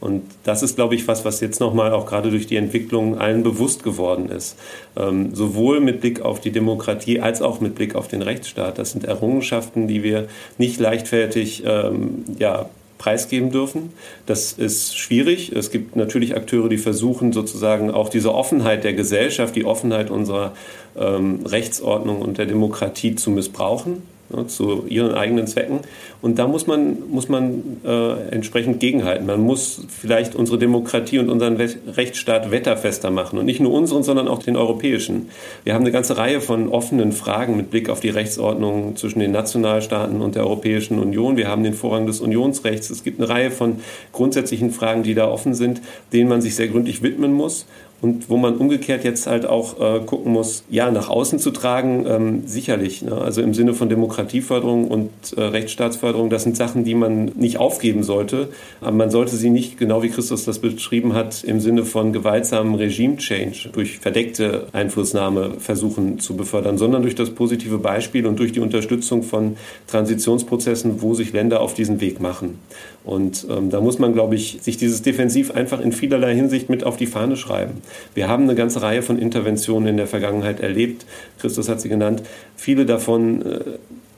Und 0.00 0.22
das 0.42 0.62
ist, 0.62 0.76
glaube 0.76 0.94
ich, 0.94 1.08
was, 1.08 1.24
was 1.24 1.40
jetzt 1.40 1.60
nochmal 1.60 1.92
auch 1.92 2.04
gerade 2.04 2.30
durch 2.30 2.46
die 2.46 2.56
Entwicklung 2.56 3.18
allen 3.18 3.42
bewusst 3.42 3.82
geworden 3.82 4.28
ist. 4.28 4.58
Ähm, 4.96 5.34
sowohl 5.34 5.80
mit 5.80 6.02
Blick 6.02 6.20
auf 6.20 6.40
die 6.40 6.50
Demokratie 6.50 7.20
als 7.20 7.40
auch 7.40 7.60
mit 7.60 7.74
Blick 7.74 7.94
auf 7.94 8.08
den 8.08 8.20
Rechtsstaat. 8.20 8.78
Das 8.78 8.90
sind 8.90 9.04
Errungenschaften, 9.04 9.88
die 9.88 10.02
wir 10.02 10.28
nicht 10.58 10.78
leichtfertig 10.78 11.62
ähm, 11.64 12.24
ja, 12.38 12.68
preisgeben 13.04 13.50
dürfen. 13.50 13.92
Das 14.24 14.54
ist 14.54 14.96
schwierig. 14.96 15.52
Es 15.52 15.70
gibt 15.70 15.94
natürlich 15.94 16.34
Akteure, 16.34 16.70
die 16.70 16.78
versuchen 16.78 17.34
sozusagen 17.34 17.90
auch 17.90 18.08
diese 18.08 18.34
Offenheit 18.34 18.82
der 18.82 18.94
Gesellschaft, 18.94 19.54
die 19.56 19.66
Offenheit 19.66 20.10
unserer 20.10 20.54
ähm, 20.96 21.40
Rechtsordnung 21.44 22.22
und 22.22 22.38
der 22.38 22.46
Demokratie 22.46 23.14
zu 23.14 23.30
missbrauchen 23.30 24.02
ne, 24.30 24.46
zu 24.46 24.84
ihren 24.88 25.12
eigenen 25.12 25.46
Zwecken. 25.46 25.80
Und 26.22 26.38
da 26.38 26.46
muss 26.46 26.66
man, 26.66 27.10
muss 27.10 27.28
man 27.28 27.80
äh, 27.84 28.28
entsprechend 28.30 28.80
gegenhalten. 28.80 29.26
Man 29.26 29.40
muss 29.40 29.82
vielleicht 29.88 30.34
unsere 30.34 30.58
Demokratie 30.58 31.18
und 31.18 31.28
unseren 31.28 31.56
Rechtsstaat 31.56 32.50
wetterfester 32.50 33.10
machen. 33.10 33.38
Und 33.38 33.46
nicht 33.46 33.60
nur 33.60 33.72
unseren, 33.72 34.02
sondern 34.02 34.28
auch 34.28 34.42
den 34.42 34.56
europäischen. 34.56 35.28
Wir 35.64 35.74
haben 35.74 35.82
eine 35.82 35.92
ganze 35.92 36.16
Reihe 36.16 36.40
von 36.40 36.68
offenen 36.68 37.12
Fragen 37.12 37.56
mit 37.56 37.70
Blick 37.70 37.88
auf 37.88 38.00
die 38.00 38.08
Rechtsordnung 38.08 38.96
zwischen 38.96 39.18
den 39.18 39.32
Nationalstaaten 39.32 40.20
und 40.20 40.34
der 40.34 40.44
Europäischen 40.44 40.98
Union. 40.98 41.36
Wir 41.36 41.48
haben 41.48 41.62
den 41.62 41.74
Vorrang 41.74 42.06
des 42.06 42.20
Unionsrechts. 42.20 42.90
Es 42.90 43.04
gibt 43.04 43.20
eine 43.20 43.28
Reihe 43.28 43.50
von 43.50 43.80
grundsätzlichen 44.12 44.70
Fragen, 44.70 45.02
die 45.02 45.14
da 45.14 45.28
offen 45.28 45.54
sind, 45.54 45.82
denen 46.12 46.28
man 46.28 46.40
sich 46.40 46.54
sehr 46.54 46.68
gründlich 46.68 47.02
widmen 47.02 47.32
muss 47.32 47.66
und 48.04 48.28
wo 48.28 48.36
man 48.36 48.58
umgekehrt 48.58 49.02
jetzt 49.02 49.26
halt 49.26 49.46
auch 49.46 49.80
äh, 49.80 50.00
gucken 50.00 50.30
muss, 50.30 50.64
ja, 50.68 50.90
nach 50.90 51.08
außen 51.08 51.38
zu 51.38 51.50
tragen, 51.52 52.04
ähm, 52.06 52.42
sicherlich. 52.44 53.00
Ne? 53.00 53.16
Also 53.16 53.40
im 53.40 53.54
Sinne 53.54 53.72
von 53.72 53.88
Demokratieförderung 53.88 54.88
und 54.88 55.10
äh, 55.38 55.40
Rechtsstaatsförderung, 55.40 56.28
das 56.28 56.42
sind 56.42 56.54
Sachen, 56.54 56.84
die 56.84 56.94
man 56.94 57.32
nicht 57.34 57.56
aufgeben 57.56 58.02
sollte. 58.02 58.48
Aber 58.82 58.92
man 58.92 59.10
sollte 59.10 59.36
sie 59.36 59.48
nicht, 59.48 59.78
genau 59.78 60.02
wie 60.02 60.10
Christus 60.10 60.44
das 60.44 60.58
beschrieben 60.58 61.14
hat, 61.14 61.44
im 61.44 61.60
Sinne 61.60 61.86
von 61.86 62.12
gewaltsamen 62.12 62.74
Regime-Change 62.74 63.70
durch 63.72 64.00
verdeckte 64.00 64.66
Einflussnahme 64.72 65.54
versuchen 65.58 66.18
zu 66.18 66.36
befördern, 66.36 66.76
sondern 66.76 67.00
durch 67.00 67.14
das 67.14 67.30
positive 67.30 67.78
Beispiel 67.78 68.26
und 68.26 68.38
durch 68.38 68.52
die 68.52 68.60
Unterstützung 68.60 69.22
von 69.22 69.56
Transitionsprozessen, 69.86 71.00
wo 71.00 71.14
sich 71.14 71.32
Länder 71.32 71.62
auf 71.62 71.72
diesen 71.72 72.02
Weg 72.02 72.20
machen. 72.20 72.58
Und 73.04 73.46
ähm, 73.50 73.68
da 73.68 73.80
muss 73.80 73.98
man, 73.98 74.14
glaube 74.14 74.34
ich, 74.34 74.58
sich 74.62 74.78
dieses 74.78 75.02
Defensiv 75.02 75.50
einfach 75.50 75.80
in 75.80 75.92
vielerlei 75.92 76.34
Hinsicht 76.34 76.70
mit 76.70 76.84
auf 76.84 76.96
die 76.96 77.06
Fahne 77.06 77.36
schreiben. 77.36 77.82
Wir 78.14 78.28
haben 78.28 78.44
eine 78.44 78.54
ganze 78.54 78.80
Reihe 78.80 79.02
von 79.02 79.18
Interventionen 79.18 79.88
in 79.88 79.96
der 79.98 80.06
Vergangenheit 80.06 80.60
erlebt. 80.60 81.04
Christus 81.38 81.68
hat 81.68 81.82
sie 81.82 81.90
genannt. 81.90 82.22
Viele 82.56 82.86
davon 82.86 83.42
äh, 83.42 83.60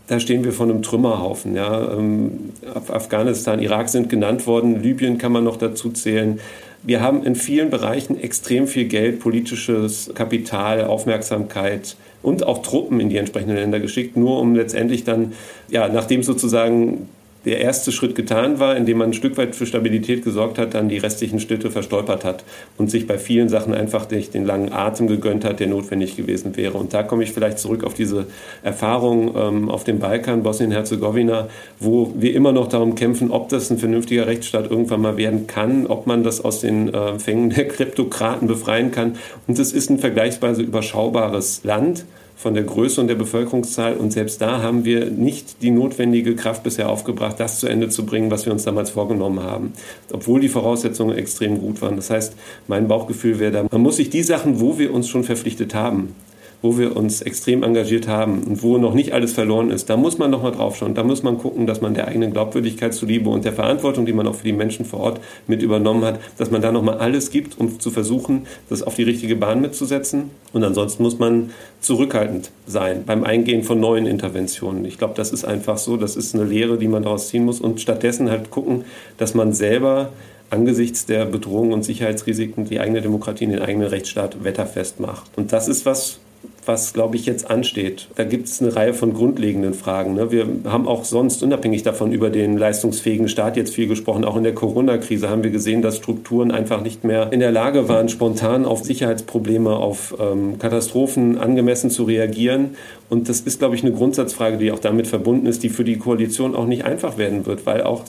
da 0.06 0.20
stehen 0.20 0.44
wir 0.44 0.52
vor 0.52 0.66
einem 0.66 0.82
Trümmerhaufen. 0.82 1.56
Ja. 1.56 1.92
Ähm, 1.92 2.52
Afghanistan, 2.88 3.60
Irak 3.60 3.88
sind 3.88 4.08
genannt 4.08 4.46
worden, 4.46 4.82
Libyen 4.82 5.18
kann 5.18 5.32
man 5.32 5.44
noch 5.44 5.56
dazu 5.56 5.90
zählen. 5.90 6.40
Wir 6.82 7.00
haben 7.00 7.24
in 7.24 7.34
vielen 7.34 7.70
Bereichen 7.70 8.20
extrem 8.20 8.68
viel 8.68 8.84
Geld, 8.84 9.18
politisches 9.18 10.10
Kapital, 10.14 10.84
Aufmerksamkeit 10.84 11.96
und 12.22 12.46
auch 12.46 12.62
Truppen 12.62 13.00
in 13.00 13.08
die 13.08 13.16
entsprechenden 13.16 13.56
Länder 13.56 13.80
geschickt, 13.80 14.16
nur 14.16 14.38
um 14.38 14.54
letztendlich 14.54 15.02
dann, 15.02 15.32
ja, 15.68 15.88
nachdem 15.88 16.22
sozusagen 16.22 17.08
der 17.46 17.60
erste 17.60 17.92
Schritt 17.92 18.16
getan 18.16 18.58
war, 18.58 18.76
indem 18.76 18.98
man 18.98 19.10
ein 19.10 19.12
Stück 19.14 19.36
weit 19.36 19.54
für 19.54 19.66
Stabilität 19.66 20.24
gesorgt 20.24 20.58
hat, 20.58 20.74
dann 20.74 20.88
die 20.88 20.98
restlichen 20.98 21.38
Schritte 21.38 21.70
verstolpert 21.70 22.24
hat 22.24 22.44
und 22.76 22.90
sich 22.90 23.06
bei 23.06 23.18
vielen 23.18 23.48
Sachen 23.48 23.72
einfach 23.72 24.10
nicht 24.10 24.34
den 24.34 24.44
langen 24.44 24.72
Atem 24.72 25.06
gegönnt 25.06 25.44
hat, 25.44 25.60
der 25.60 25.68
notwendig 25.68 26.16
gewesen 26.16 26.56
wäre. 26.56 26.76
Und 26.76 26.92
da 26.92 27.04
komme 27.04 27.22
ich 27.22 27.32
vielleicht 27.32 27.60
zurück 27.60 27.84
auf 27.84 27.94
diese 27.94 28.26
Erfahrung 28.64 29.34
ähm, 29.36 29.70
auf 29.70 29.84
dem 29.84 30.00
Balkan, 30.00 30.42
Bosnien-Herzegowina, 30.42 31.48
wo 31.78 32.12
wir 32.16 32.34
immer 32.34 32.50
noch 32.50 32.66
darum 32.66 32.96
kämpfen, 32.96 33.30
ob 33.30 33.48
das 33.48 33.70
ein 33.70 33.78
vernünftiger 33.78 34.26
Rechtsstaat 34.26 34.68
irgendwann 34.68 35.00
mal 35.00 35.16
werden 35.16 35.46
kann, 35.46 35.86
ob 35.86 36.08
man 36.08 36.24
das 36.24 36.44
aus 36.44 36.60
den 36.60 36.92
äh, 36.92 37.18
Fängen 37.20 37.50
der 37.50 37.68
Kleptokraten 37.68 38.48
befreien 38.48 38.90
kann. 38.90 39.14
Und 39.46 39.56
es 39.60 39.72
ist 39.72 39.88
ein 39.88 39.98
vergleichsweise 39.98 40.62
überschaubares 40.62 41.60
Land 41.62 42.04
von 42.36 42.54
der 42.54 42.64
Größe 42.64 43.00
und 43.00 43.08
der 43.08 43.14
Bevölkerungszahl. 43.14 43.94
Und 43.94 44.12
selbst 44.12 44.40
da 44.40 44.62
haben 44.62 44.84
wir 44.84 45.06
nicht 45.10 45.62
die 45.62 45.70
notwendige 45.70 46.36
Kraft 46.36 46.62
bisher 46.62 46.88
aufgebracht, 46.88 47.40
das 47.40 47.58
zu 47.58 47.66
Ende 47.66 47.88
zu 47.88 48.04
bringen, 48.04 48.30
was 48.30 48.44
wir 48.44 48.52
uns 48.52 48.64
damals 48.64 48.90
vorgenommen 48.90 49.40
haben. 49.40 49.72
Obwohl 50.12 50.40
die 50.40 50.48
Voraussetzungen 50.48 51.16
extrem 51.16 51.58
gut 51.58 51.80
waren. 51.80 51.96
Das 51.96 52.10
heißt, 52.10 52.34
mein 52.68 52.88
Bauchgefühl 52.88 53.38
wäre 53.38 53.52
da, 53.52 53.66
man 53.70 53.80
muss 53.80 53.96
sich 53.96 54.10
die 54.10 54.22
Sachen, 54.22 54.60
wo 54.60 54.78
wir 54.78 54.92
uns 54.92 55.08
schon 55.08 55.24
verpflichtet 55.24 55.74
haben, 55.74 56.14
wo 56.62 56.78
wir 56.78 56.96
uns 56.96 57.22
extrem 57.22 57.62
engagiert 57.62 58.08
haben 58.08 58.42
und 58.44 58.62
wo 58.62 58.78
noch 58.78 58.94
nicht 58.94 59.12
alles 59.12 59.32
verloren 59.32 59.70
ist, 59.70 59.90
da 59.90 59.96
muss 59.96 60.18
man 60.18 60.30
nochmal 60.30 60.52
draufschauen. 60.52 60.94
Da 60.94 61.02
muss 61.02 61.22
man 61.22 61.38
gucken, 61.38 61.66
dass 61.66 61.80
man 61.80 61.94
der 61.94 62.08
eigenen 62.08 62.32
Glaubwürdigkeit 62.32 62.94
zuliebe 62.94 63.30
und 63.30 63.44
der 63.44 63.52
Verantwortung, 63.52 64.06
die 64.06 64.12
man 64.12 64.26
auch 64.26 64.34
für 64.34 64.44
die 64.44 64.52
Menschen 64.52 64.84
vor 64.84 65.00
Ort 65.00 65.20
mit 65.46 65.62
übernommen 65.62 66.04
hat, 66.04 66.20
dass 66.38 66.50
man 66.50 66.62
da 66.62 66.72
nochmal 66.72 66.98
alles 66.98 67.30
gibt, 67.30 67.58
um 67.58 67.78
zu 67.78 67.90
versuchen, 67.90 68.46
das 68.68 68.82
auf 68.82 68.94
die 68.94 69.02
richtige 69.02 69.36
Bahn 69.36 69.60
mitzusetzen. 69.60 70.30
Und 70.52 70.64
ansonsten 70.64 71.02
muss 71.02 71.18
man 71.18 71.50
zurückhaltend 71.80 72.50
sein 72.66 73.04
beim 73.04 73.24
Eingehen 73.24 73.62
von 73.62 73.78
neuen 73.78 74.06
Interventionen. 74.06 74.84
Ich 74.84 74.98
glaube, 74.98 75.14
das 75.16 75.32
ist 75.32 75.44
einfach 75.44 75.78
so. 75.78 75.96
Das 75.96 76.16
ist 76.16 76.34
eine 76.34 76.44
Lehre, 76.44 76.78
die 76.78 76.88
man 76.88 77.02
daraus 77.02 77.28
ziehen 77.28 77.44
muss 77.44 77.60
und 77.60 77.80
stattdessen 77.80 78.30
halt 78.30 78.50
gucken, 78.50 78.84
dass 79.18 79.34
man 79.34 79.52
selber 79.52 80.10
angesichts 80.50 81.06
der 81.06 81.24
Bedrohungen 81.26 81.72
und 81.72 81.84
Sicherheitsrisiken 81.84 82.66
die 82.66 82.80
eigene 82.80 83.02
Demokratie, 83.02 83.46
den 83.46 83.60
eigenen 83.60 83.88
Rechtsstaat 83.88 84.44
wetterfest 84.44 85.00
macht. 85.00 85.30
Und 85.36 85.52
das 85.52 85.68
ist 85.68 85.86
was, 85.86 86.20
was, 86.66 86.92
glaube 86.92 87.16
ich, 87.16 87.26
jetzt 87.26 87.50
ansteht. 87.50 88.08
Da 88.16 88.24
gibt 88.24 88.48
es 88.48 88.60
eine 88.60 88.74
Reihe 88.74 88.94
von 88.94 89.14
grundlegenden 89.14 89.74
Fragen. 89.74 90.14
Ne? 90.14 90.30
Wir 90.30 90.46
haben 90.64 90.86
auch 90.86 91.04
sonst, 91.04 91.42
unabhängig 91.42 91.82
davon, 91.82 92.12
über 92.12 92.30
den 92.30 92.58
leistungsfähigen 92.58 93.28
Staat 93.28 93.56
jetzt 93.56 93.74
viel 93.74 93.86
gesprochen. 93.88 94.24
Auch 94.24 94.36
in 94.36 94.44
der 94.44 94.54
Corona-Krise 94.54 95.30
haben 95.30 95.42
wir 95.44 95.50
gesehen, 95.50 95.82
dass 95.82 95.96
Strukturen 95.96 96.50
einfach 96.50 96.82
nicht 96.82 97.04
mehr 97.04 97.32
in 97.32 97.40
der 97.40 97.52
Lage 97.52 97.88
waren, 97.88 98.08
spontan 98.08 98.64
auf 98.64 98.84
Sicherheitsprobleme, 98.84 99.70
auf 99.70 100.14
ähm, 100.20 100.58
Katastrophen 100.58 101.38
angemessen 101.38 101.90
zu 101.90 102.04
reagieren. 102.04 102.76
Und 103.08 103.28
das 103.28 103.40
ist, 103.40 103.58
glaube 103.58 103.76
ich, 103.76 103.82
eine 103.82 103.92
Grundsatzfrage, 103.92 104.58
die 104.58 104.72
auch 104.72 104.78
damit 104.78 105.06
verbunden 105.06 105.46
ist, 105.46 105.62
die 105.62 105.68
für 105.68 105.84
die 105.84 105.98
Koalition 105.98 106.54
auch 106.54 106.66
nicht 106.66 106.84
einfach 106.84 107.18
werden 107.18 107.46
wird, 107.46 107.66
weil 107.66 107.82
auch 107.82 108.04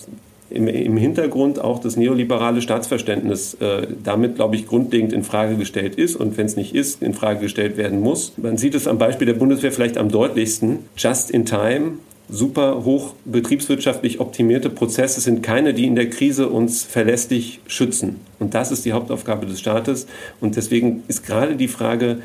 im, 0.50 0.68
im 0.68 0.98
Hintergrund 0.98 1.60
auch 1.60 1.80
das 1.80 1.98
neoliberale 1.98 2.62
Staatsverständnis 2.62 3.56
äh, 3.56 3.88
damit, 4.04 4.36
glaube 4.36 4.56
ich, 4.56 4.68
grundlegend 4.68 5.14
in 5.14 5.24
Frage 5.24 5.56
gestellt 5.56 5.96
ist 5.96 6.16
und 6.16 6.38
wenn 6.38 6.46
es 6.46 6.56
nicht 6.56 6.74
ist, 6.74 7.02
in 7.02 7.14
Frage 7.14 7.42
gestellt 7.42 7.78
werden 7.78 8.00
muss. 8.00 8.34
Man 8.38 8.58
sieht 8.58 8.76
es 8.76 8.88
am 8.88 8.98
Beispiel 8.98 9.28
der 9.28 9.34
Bundeswehr 9.34 9.72
vielleicht 9.72 9.98
am 9.98 10.10
deutlichsten. 10.10 10.80
Just 10.98 11.32
in 11.32 11.46
time 11.46 11.94
super 12.30 12.84
hoch 12.84 13.14
betriebswirtschaftlich 13.26 14.20
optimierte 14.20 14.70
Prozesse 14.70 15.22
sind 15.22 15.44
keine, 15.44 15.74
die 15.74 15.86
in 15.86 15.96
der 15.96 16.10
Krise 16.10 16.50
uns 16.50 16.84
verlässlich 16.84 17.62
schützen. 17.68 18.18
Und 18.40 18.54
das 18.54 18.72
ist 18.72 18.86
die 18.86 18.94
Hauptaufgabe 18.94 19.46
des 19.46 19.60
Staates. 19.60 20.08
Und 20.42 20.56
deswegen 20.56 21.04
ist 21.08 21.26
gerade 21.26 21.56
die 21.56 21.68
Frage, 21.68 22.20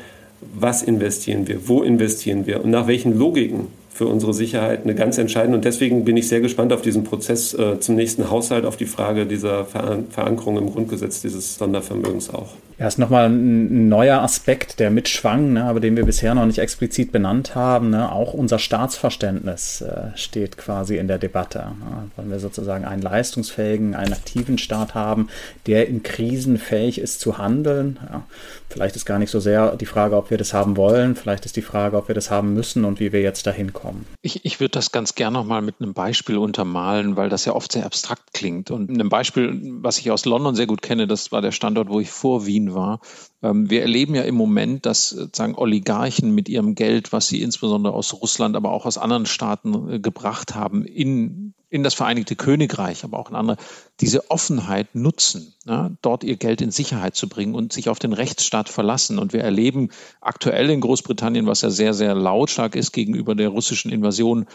was 0.53 0.83
investieren 0.83 1.47
wir, 1.47 1.67
wo 1.67 1.83
investieren 1.83 2.45
wir 2.45 2.63
und 2.63 2.69
nach 2.69 2.87
welchen 2.87 3.17
Logiken 3.17 3.67
für 3.93 4.07
unsere 4.07 4.33
Sicherheit 4.33 4.83
eine 4.83 4.95
ganz 4.95 5.17
entscheidende. 5.17 5.57
Und 5.57 5.65
deswegen 5.65 6.03
bin 6.03 6.17
ich 6.17 6.27
sehr 6.27 6.41
gespannt 6.41 6.73
auf 6.73 6.81
diesen 6.81 7.03
Prozess 7.03 7.53
äh, 7.53 7.79
zum 7.79 7.95
nächsten 7.95 8.29
Haushalt, 8.29 8.65
auf 8.65 8.75
die 8.75 8.87
Frage 8.87 9.25
dieser 9.25 9.65
Veran 9.65 10.07
Verankerung 10.09 10.57
im 10.57 10.71
Grundgesetz 10.71 11.21
dieses 11.21 11.57
Sondervermögens 11.57 12.33
auch. 12.33 12.49
Ja, 12.83 12.89
ist 12.89 12.99
nochmal 12.99 13.29
ein 13.29 13.87
neuer 13.87 14.21
Aspekt, 14.21 14.81
der 14.81 14.91
mitschwang, 14.91 15.53
ne, 15.53 15.63
aber 15.63 15.79
den 15.79 15.95
wir 15.95 16.03
bisher 16.03 16.35
noch 16.35 16.45
nicht 16.45 16.57
explizit 16.57 17.13
benannt 17.13 17.55
haben. 17.55 17.91
Ne. 17.91 18.11
Auch 18.11 18.33
unser 18.33 18.59
Staatsverständnis 18.59 19.79
äh, 19.79 20.07
steht 20.15 20.57
quasi 20.57 20.97
in 20.97 21.07
der 21.07 21.17
Debatte. 21.17 21.59
Ne, 21.59 22.11
weil 22.17 22.29
wir 22.29 22.39
sozusagen 22.41 22.83
einen 22.83 23.01
leistungsfähigen, 23.01 23.95
einen 23.95 24.11
aktiven 24.11 24.57
Staat 24.57 24.95
haben, 24.95 25.29
der 25.65 25.87
in 25.87 26.03
Krisen 26.03 26.57
fähig 26.57 26.99
ist 26.99 27.21
zu 27.21 27.37
handeln. 27.37 27.99
Ja. 28.11 28.25
Vielleicht 28.67 28.97
ist 28.97 29.05
gar 29.05 29.19
nicht 29.19 29.29
so 29.29 29.39
sehr 29.39 29.77
die 29.77 29.85
Frage, 29.85 30.17
ob 30.17 30.29
wir 30.29 30.37
das 30.37 30.53
haben 30.53 30.75
wollen, 30.75 31.15
vielleicht 31.15 31.45
ist 31.45 31.55
die 31.55 31.61
Frage, 31.61 31.95
ob 31.95 32.09
wir 32.09 32.15
das 32.15 32.31
haben 32.31 32.53
müssen 32.53 32.83
und 32.83 32.99
wie 32.99 33.13
wir 33.13 33.21
jetzt 33.21 33.47
dahin 33.47 33.71
kommen. 33.71 34.07
Ich, 34.23 34.43
ich 34.43 34.59
würde 34.59 34.71
das 34.71 34.91
ganz 34.91 35.15
gerne 35.15 35.37
nochmal 35.37 35.61
mit 35.61 35.75
einem 35.79 35.93
Beispiel 35.93 36.37
untermalen, 36.37 37.15
weil 37.15 37.29
das 37.29 37.45
ja 37.45 37.53
oft 37.53 37.71
sehr 37.71 37.85
abstrakt 37.85 38.33
klingt. 38.33 38.71
Und 38.71 38.89
ein 38.89 39.09
Beispiel, 39.09 39.57
was 39.81 39.99
ich 39.99 40.11
aus 40.11 40.25
London 40.25 40.55
sehr 40.55 40.65
gut 40.67 40.81
kenne, 40.81 41.07
das 41.07 41.31
war 41.31 41.41
der 41.41 41.51
Standort, 41.51 41.87
wo 41.87 42.01
ich 42.01 42.09
vor 42.09 42.45
Wien 42.45 42.72
2020 42.73 43.32
wir 43.51 43.81
erleben 43.81 44.15
ja 44.15 44.23
im 44.23 44.35
Moment, 44.35 44.85
dass 44.85 45.09
sozusagen 45.09 45.55
Oligarchen 45.55 46.33
mit 46.33 46.47
ihrem 46.47 46.75
Geld, 46.75 47.11
was 47.11 47.27
sie 47.27 47.41
insbesondere 47.41 47.93
aus 47.93 48.13
Russland, 48.13 48.55
aber 48.55 48.71
auch 48.71 48.85
aus 48.85 48.97
anderen 48.97 49.25
Staaten 49.25 49.89
äh, 49.89 49.99
gebracht 49.99 50.55
haben, 50.55 50.85
in 50.85 51.53
in 51.73 51.81
das 51.81 51.95
Vereinigte 51.95 52.35
Königreich, 52.35 53.03
aber 53.03 53.17
auch 53.17 53.31
in 53.31 53.35
andere, 53.35 53.57
diese 53.99 54.29
Offenheit 54.29 54.93
nutzen, 54.93 55.55
ja, 55.65 55.89
dort 56.03 56.23
ihr 56.23 56.35
Geld 56.35 56.61
in 56.61 56.69
Sicherheit 56.69 57.15
zu 57.15 57.27
bringen 57.27 57.55
und 57.55 57.73
sich 57.73 57.89
auf 57.89 57.97
den 57.97 58.13
Rechtsstaat 58.13 58.69
verlassen. 58.69 59.17
Und 59.17 59.33
wir 59.33 59.41
erleben 59.41 59.89
aktuell 60.21 60.69
in 60.69 60.81
Großbritannien, 60.81 61.47
was 61.47 61.61
ja 61.61 61.71
sehr, 61.71 61.95
sehr 61.95 62.13
lautstark 62.13 62.75
ist 62.75 62.91
gegenüber 62.91 63.33
der 63.33 63.49
russischen 63.49 63.91
Invasion, 63.91 64.45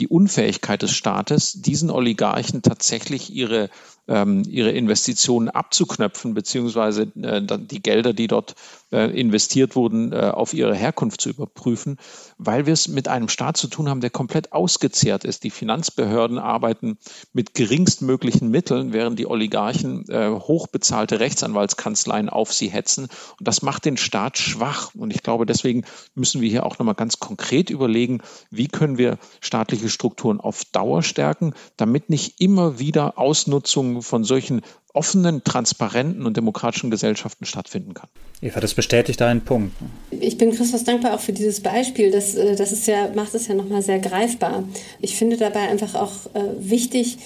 die 0.00 0.08
Unfähigkeit 0.08 0.82
des 0.82 0.90
Staates, 0.90 1.62
diesen 1.62 1.92
Oligarchen 1.92 2.62
tatsächlich 2.62 3.32
ihre 3.32 3.70
ähm, 4.06 4.42
ihre 4.46 4.70
Investitionen 4.70 5.48
abzuknöpfen, 5.48 6.34
beziehungsweise 6.34 7.10
äh, 7.22 7.40
die 7.58 7.82
Gelder, 7.82 8.12
die 8.12 8.26
dort 8.34 8.54
äh, 8.92 9.10
investiert 9.18 9.76
wurden, 9.76 10.12
äh, 10.12 10.30
auf 10.34 10.52
ihre 10.54 10.74
Herkunft 10.74 11.20
zu 11.20 11.30
überprüfen, 11.30 11.98
weil 12.38 12.66
wir 12.66 12.72
es 12.72 12.88
mit 12.88 13.08
einem 13.08 13.28
Staat 13.28 13.56
zu 13.56 13.68
tun 13.68 13.88
haben, 13.88 14.00
der 14.00 14.10
komplett 14.10 14.52
ausgezehrt 14.52 15.24
ist. 15.24 15.44
Die 15.44 15.50
Finanzbehörden 15.50 16.38
arbeiten 16.38 16.98
mit 17.32 17.54
geringstmöglichen 17.54 18.50
Mitteln, 18.50 18.92
während 18.92 19.18
die 19.18 19.26
Oligarchen 19.26 20.04
hochbezahlte 20.08 21.20
Rechtsanwaltskanzleien 21.20 22.28
auf 22.28 22.52
sie 22.52 22.68
hetzen. 22.68 23.08
Und 23.38 23.48
das 23.48 23.62
macht 23.62 23.84
den 23.84 23.96
Staat 23.96 24.38
schwach. 24.38 24.94
Und 24.94 25.12
ich 25.12 25.22
glaube, 25.22 25.46
deswegen 25.46 25.84
müssen 26.14 26.40
wir 26.40 26.48
hier 26.48 26.66
auch 26.66 26.78
nochmal 26.78 26.94
ganz 26.94 27.18
konkret 27.18 27.70
überlegen, 27.70 28.20
wie 28.50 28.68
können 28.68 28.98
wir 28.98 29.18
staatliche 29.40 29.88
Strukturen 29.88 30.40
auf 30.40 30.64
Dauer 30.66 31.02
stärken, 31.02 31.54
damit 31.76 32.10
nicht 32.10 32.40
immer 32.40 32.78
wieder 32.78 33.18
Ausnutzung 33.18 34.02
von 34.02 34.24
solchen 34.24 34.62
offenen, 34.92 35.42
transparenten 35.44 36.24
und 36.24 36.36
demokratischen 36.36 36.90
Gesellschaften 36.90 37.44
stattfinden 37.44 37.94
kann. 37.94 38.08
Eva, 38.40 38.60
das 38.60 38.74
bestätigt 38.74 39.22
einen 39.22 39.40
Punkt. 39.40 39.74
Ich 40.10 40.36
bin 40.36 40.52
Christus 40.52 40.84
dankbar 40.84 41.14
auch 41.14 41.20
für 41.20 41.32
dieses 41.32 41.60
Beispiel. 41.60 42.10
Das, 42.10 42.34
äh, 42.34 42.54
das 42.56 42.72
ist 42.72 42.86
ja, 42.86 43.10
macht 43.14 43.34
es 43.34 43.46
ja 43.46 43.54
nochmal 43.54 43.80
sehr 43.80 43.98
greifbar. 44.00 44.64
Ich 45.00 45.16
finde 45.16 45.36
dabei 45.36 45.60
einfach 45.60 45.94
auch 45.94 46.12
äh, 46.34 46.42
wichtig, 46.58 47.16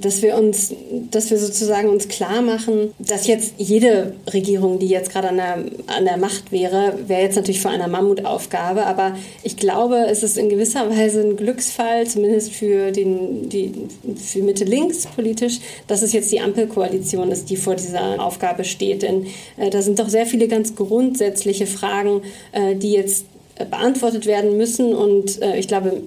dass 0.00 0.22
wir 0.22 0.36
uns, 0.36 0.72
dass 1.10 1.30
wir 1.30 1.38
sozusagen 1.38 1.88
uns 1.88 2.08
klar 2.08 2.42
machen, 2.42 2.94
dass 2.98 3.26
jetzt 3.26 3.54
jede 3.58 4.14
Regierung, 4.32 4.78
die 4.78 4.86
jetzt 4.86 5.10
gerade 5.10 5.28
an 5.28 5.36
der, 5.36 5.64
an 5.86 6.04
der 6.04 6.16
Macht 6.16 6.52
wäre, 6.52 6.94
wäre 7.06 7.22
jetzt 7.22 7.36
natürlich 7.36 7.60
vor 7.60 7.70
einer 7.70 7.88
Mammutaufgabe. 7.88 8.86
Aber 8.86 9.16
ich 9.42 9.56
glaube, 9.56 10.06
es 10.08 10.22
ist 10.22 10.38
in 10.38 10.48
gewisser 10.48 10.88
Weise 10.90 11.20
ein 11.20 11.36
Glücksfall, 11.36 12.06
zumindest 12.06 12.52
für 12.52 12.92
den, 12.92 13.48
die, 13.48 13.72
für 14.16 14.42
Mitte 14.42 14.64
links 14.64 15.06
politisch, 15.06 15.58
dass 15.86 16.02
es 16.02 16.12
jetzt 16.12 16.30
die 16.30 16.40
Ampelkoalition 16.40 17.30
ist, 17.32 17.50
die 17.50 17.56
vor 17.56 17.74
dieser 17.74 18.24
Aufgabe 18.24 18.64
steht. 18.64 19.02
Denn 19.02 19.26
äh, 19.56 19.70
da 19.70 19.82
sind 19.82 19.98
doch 19.98 20.08
sehr 20.08 20.26
viele 20.26 20.48
ganz 20.48 20.74
grundsätzliche 20.76 21.66
Fragen, 21.66 22.22
äh, 22.52 22.76
die 22.76 22.92
jetzt 22.92 23.26
beantwortet 23.70 24.26
werden 24.26 24.56
müssen. 24.56 24.94
Und 24.94 25.40
äh, 25.42 25.58
ich 25.58 25.68
glaube, 25.68 26.02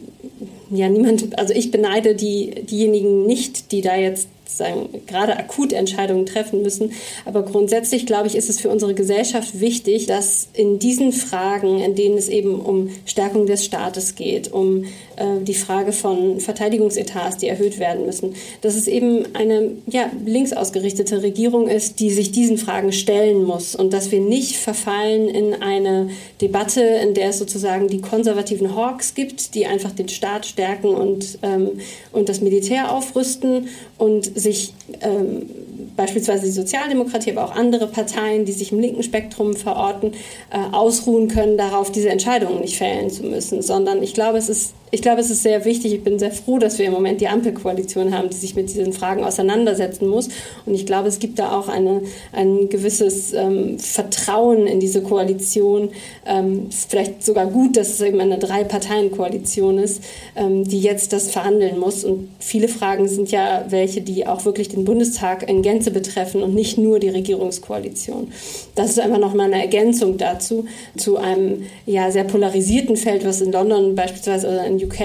ja, 0.71 0.89
niemand, 0.89 1.37
also 1.37 1.53
ich 1.53 1.71
beneide 1.71 2.15
die, 2.15 2.51
diejenigen 2.63 3.25
nicht, 3.25 3.71
die 3.71 3.81
da 3.81 3.95
jetzt 3.95 4.27
sagen, 4.45 4.89
gerade 5.07 5.37
akut 5.37 5.73
Entscheidungen 5.73 6.25
treffen 6.25 6.61
müssen. 6.61 6.91
Aber 7.25 7.43
grundsätzlich, 7.43 8.05
glaube 8.05 8.27
ich, 8.27 8.35
ist 8.35 8.49
es 8.49 8.59
für 8.59 8.69
unsere 8.69 8.93
Gesellschaft 8.93 9.59
wichtig, 9.59 10.05
dass 10.07 10.49
in 10.53 10.79
diesen 10.79 11.11
Fragen, 11.11 11.79
in 11.79 11.95
denen 11.95 12.17
es 12.17 12.29
eben 12.29 12.59
um 12.59 12.89
Stärkung 13.05 13.45
des 13.45 13.63
Staates 13.63 14.15
geht, 14.15 14.51
um 14.51 14.85
äh, 15.19 15.43
die 15.43 15.53
Frage 15.53 15.91
von 15.91 16.39
Verteidigungsetats, 16.39 17.37
die 17.37 17.47
erhöht 17.47 17.79
werden 17.79 18.05
müssen, 18.05 18.35
dass 18.61 18.75
es 18.75 18.87
eben 18.87 19.25
eine 19.35 19.71
ja, 19.87 20.09
links 20.25 20.53
ausgerichtete 20.53 21.21
Regierung 21.21 21.67
ist, 21.67 21.99
die 21.99 22.09
sich 22.09 22.31
diesen 22.31 22.57
Fragen 22.57 22.91
stellen 22.91 23.43
muss 23.43 23.75
und 23.75 23.93
dass 23.93 24.11
wir 24.11 24.21
nicht 24.21 24.57
verfallen 24.57 25.27
in 25.27 25.61
eine 25.61 26.09
Debatte, 26.41 26.81
in 26.81 27.13
der 27.13 27.29
es 27.29 27.39
sozusagen 27.39 27.87
die 27.87 28.01
konservativen 28.01 28.75
Hawks 28.75 29.13
gibt, 29.13 29.55
die 29.55 29.65
einfach 29.65 29.91
den 29.91 30.09
Staat 30.09 30.45
stärken 30.45 30.89
und, 30.89 31.39
ähm, 31.43 31.79
und 32.11 32.29
das 32.29 32.41
Militär 32.41 32.91
aufrüsten 32.91 33.67
und 33.97 34.25
sich 34.39 34.73
ähm, 35.01 35.49
beispielsweise 35.95 36.45
die 36.45 36.51
Sozialdemokratie, 36.51 37.31
aber 37.31 37.45
auch 37.45 37.55
andere 37.55 37.87
Parteien, 37.87 38.45
die 38.45 38.51
sich 38.51 38.71
im 38.71 38.79
linken 38.79 39.03
Spektrum 39.03 39.55
verorten, 39.55 40.13
äh, 40.51 40.57
ausruhen 40.71 41.27
können 41.27 41.57
darauf, 41.57 41.91
diese 41.91 42.09
Entscheidungen 42.09 42.61
nicht 42.61 42.77
fällen 42.77 43.09
zu 43.09 43.23
müssen, 43.23 43.61
sondern 43.61 44.03
ich 44.03 44.13
glaube, 44.13 44.37
es 44.37 44.49
ist 44.49 44.73
ich 44.91 45.01
glaube, 45.01 45.21
es 45.21 45.29
ist 45.29 45.43
sehr 45.43 45.65
wichtig. 45.65 45.93
Ich 45.93 46.03
bin 46.03 46.17
sehr 46.17 46.31
froh, 46.31 46.57
dass 46.57 46.79
wir 46.79 46.85
im 46.85 46.93
Moment 46.93 47.21
die 47.21 47.27
Ampelkoalition 47.27 48.15
haben, 48.15 48.29
die 48.29 48.35
sich 48.35 48.55
mit 48.55 48.69
diesen 48.69 48.93
Fragen 48.93 49.23
auseinandersetzen 49.23 50.07
muss. 50.07 50.29
Und 50.65 50.73
ich 50.73 50.85
glaube, 50.85 51.07
es 51.07 51.19
gibt 51.19 51.37
da 51.37 51.57
auch 51.57 51.67
eine, 51.67 52.01
ein 52.31 52.69
gewisses 52.69 53.33
ähm, 53.33 53.77
Vertrauen 53.77 54.65
in 54.65 54.79
diese 54.79 55.01
Koalition. 55.01 55.89
Ähm, 56.25 56.69
vielleicht 56.71 57.23
sogar 57.23 57.47
gut, 57.47 57.77
dass 57.77 57.89
es 57.89 58.01
eben 58.01 58.19
eine 58.19 58.39
Drei-Parteien-Koalition 58.39 59.77
ist, 59.77 60.03
ähm, 60.35 60.63
die 60.63 60.81
jetzt 60.81 61.13
das 61.13 61.29
verhandeln 61.29 61.77
muss. 61.77 62.03
Und 62.03 62.29
viele 62.39 62.67
Fragen 62.67 63.07
sind 63.07 63.29
ja 63.31 63.65
welche, 63.69 64.01
die 64.01 64.25
auch 64.25 64.45
wirklich 64.45 64.69
den 64.69 64.85
Bundestag 64.85 65.47
in 65.47 65.61
Gänze 65.69 65.91
betreffen 65.91 66.41
und 66.41 66.55
nicht 66.55 66.79
nur 66.79 66.99
die 66.99 67.09
Regierungskoalition. 67.09 68.31
Das 68.73 68.89
ist 68.89 68.99
einfach 68.99 69.19
nochmal 69.19 69.53
eine 69.53 69.61
Ergänzung 69.61 70.17
dazu, 70.17 70.65
zu 70.97 71.17
einem 71.17 71.63
ja, 71.85 72.09
sehr 72.09 72.23
polarisierten 72.23 72.97
Feld, 72.97 73.23
was 73.23 73.41
in 73.41 73.51
London 73.51 73.93
beispielsweise 73.93 74.47
oder 74.47 74.65
in 74.65 74.83
UK 74.83 74.99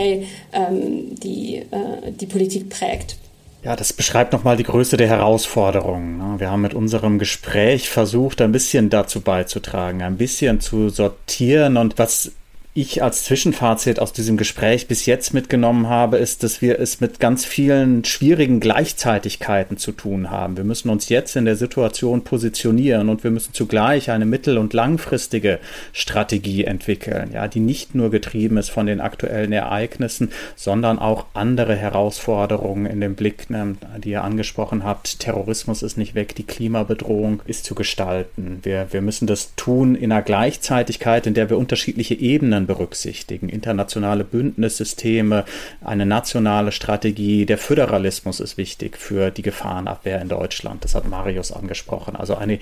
ähm, 0.52 1.14
die, 1.22 1.56
äh, 1.56 2.12
die 2.18 2.26
Politik 2.26 2.70
prägt. 2.70 3.16
Ja, 3.62 3.76
das 3.76 3.92
beschreibt 3.92 4.32
nochmal 4.32 4.56
die 4.56 4.62
Größe 4.62 4.96
der 4.96 5.08
Herausforderungen. 5.08 6.18
Ne? 6.18 6.34
Wir 6.38 6.50
haben 6.50 6.62
mit 6.62 6.74
unserem 6.74 7.18
Gespräch 7.18 7.90
versucht, 7.90 8.40
ein 8.40 8.52
bisschen 8.52 8.88
dazu 8.88 9.20
beizutragen, 9.20 10.02
ein 10.02 10.16
bisschen 10.16 10.60
zu 10.60 10.88
sortieren 10.88 11.76
und 11.76 11.98
was 11.98 12.32
ich 12.76 13.04
als 13.04 13.22
Zwischenfazit 13.22 14.00
aus 14.00 14.12
diesem 14.12 14.36
Gespräch 14.36 14.88
bis 14.88 15.06
jetzt 15.06 15.32
mitgenommen 15.32 15.88
habe, 15.88 16.16
ist, 16.16 16.42
dass 16.42 16.60
wir 16.60 16.80
es 16.80 17.00
mit 17.00 17.20
ganz 17.20 17.44
vielen 17.44 18.04
schwierigen 18.04 18.58
Gleichzeitigkeiten 18.58 19.76
zu 19.76 19.92
tun 19.92 20.32
haben. 20.32 20.56
Wir 20.56 20.64
müssen 20.64 20.90
uns 20.90 21.08
jetzt 21.08 21.36
in 21.36 21.44
der 21.44 21.54
Situation 21.54 22.24
positionieren 22.24 23.10
und 23.10 23.22
wir 23.22 23.30
müssen 23.30 23.54
zugleich 23.54 24.10
eine 24.10 24.26
mittel- 24.26 24.58
und 24.58 24.72
langfristige 24.72 25.60
Strategie 25.92 26.64
entwickeln, 26.64 27.30
ja, 27.32 27.46
die 27.46 27.60
nicht 27.60 27.94
nur 27.94 28.10
getrieben 28.10 28.56
ist 28.56 28.70
von 28.70 28.86
den 28.86 29.00
aktuellen 29.00 29.52
Ereignissen, 29.52 30.32
sondern 30.56 30.98
auch 30.98 31.26
andere 31.32 31.76
Herausforderungen 31.76 32.86
in 32.86 33.00
den 33.00 33.14
Blick, 33.14 33.50
ne, 33.50 33.76
die 33.98 34.10
ihr 34.10 34.24
angesprochen 34.24 34.82
habt. 34.82 35.20
Terrorismus 35.20 35.84
ist 35.84 35.96
nicht 35.96 36.16
weg, 36.16 36.34
die 36.34 36.42
Klimabedrohung 36.42 37.40
ist 37.46 37.66
zu 37.66 37.76
gestalten. 37.76 38.58
Wir, 38.64 38.88
wir 38.90 39.00
müssen 39.00 39.28
das 39.28 39.54
tun 39.54 39.94
in 39.94 40.10
einer 40.10 40.22
Gleichzeitigkeit, 40.22 41.28
in 41.28 41.34
der 41.34 41.50
wir 41.50 41.56
unterschiedliche 41.56 42.14
Ebenen 42.14 42.63
berücksichtigen. 42.66 43.48
Internationale 43.48 44.24
Bündnissysteme, 44.24 45.44
eine 45.84 46.06
nationale 46.06 46.72
Strategie. 46.72 47.46
Der 47.46 47.58
Föderalismus 47.58 48.40
ist 48.40 48.56
wichtig 48.56 48.96
für 48.96 49.30
die 49.30 49.42
Gefahrenabwehr 49.42 50.20
in 50.20 50.28
Deutschland. 50.28 50.84
Das 50.84 50.94
hat 50.94 51.08
Marius 51.08 51.52
angesprochen. 51.52 52.16
Also 52.16 52.36
eine 52.36 52.58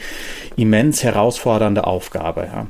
immens 0.57 1.03
herausfordernde 1.03 1.87
Aufgabe. 1.87 2.49
Ja. 2.53 2.67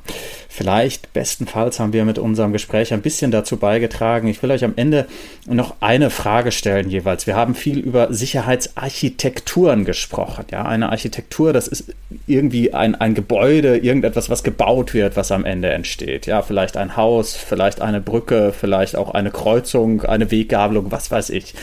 Vielleicht, 0.55 1.15
bestenfalls 1.15 1.81
haben 1.81 1.95
wir 1.95 2.05
mit 2.05 2.19
unserem 2.19 2.53
Gespräch 2.53 2.93
ein 2.93 3.01
bisschen 3.01 3.31
dazu 3.31 3.57
beigetragen. 3.57 4.29
Ich 4.29 4.43
will 4.43 4.51
euch 4.51 4.65
am 4.65 4.75
Ende 4.77 5.07
noch 5.47 5.77
eine 5.81 6.11
Frage 6.11 6.53
stellen 6.53 6.91
jeweils. 6.91 7.27
Wir 7.27 7.37
haben 7.37 7.55
viel 7.55 7.79
über 7.79 8.13
Sicherheitsarchitekturen 8.13 9.87
gesprochen. 9.87 10.45
Ja, 10.53 10.67
eine 10.67 10.91
Architektur, 10.91 11.55
das 11.55 11.69
ist 11.69 11.95
irgendwie 12.27 12.75
ein, 12.75 12.95
ein 12.95 13.15
Gebäude, 13.15 13.79
irgendetwas, 13.79 14.29
was 14.29 14.43
gebaut 14.43 14.93
wird, 14.93 15.17
was 15.17 15.33
am 15.33 15.47
Ende 15.47 15.71
entsteht. 15.71 16.27
Ja, 16.27 16.43
vielleicht 16.43 16.77
ein 16.77 16.99
Haus, 16.99 17.35
vielleicht 17.35 17.81
eine 17.81 18.03
Brücke, 18.03 18.53
vielleicht 18.53 18.95
auch 18.95 19.15
eine 19.15 19.31
Kreuzung, 19.31 20.03
eine 20.03 20.31
Weggabelung, 20.31 20.93
was 20.93 21.11
weiß 21.11 21.31
ich. 21.31 21.55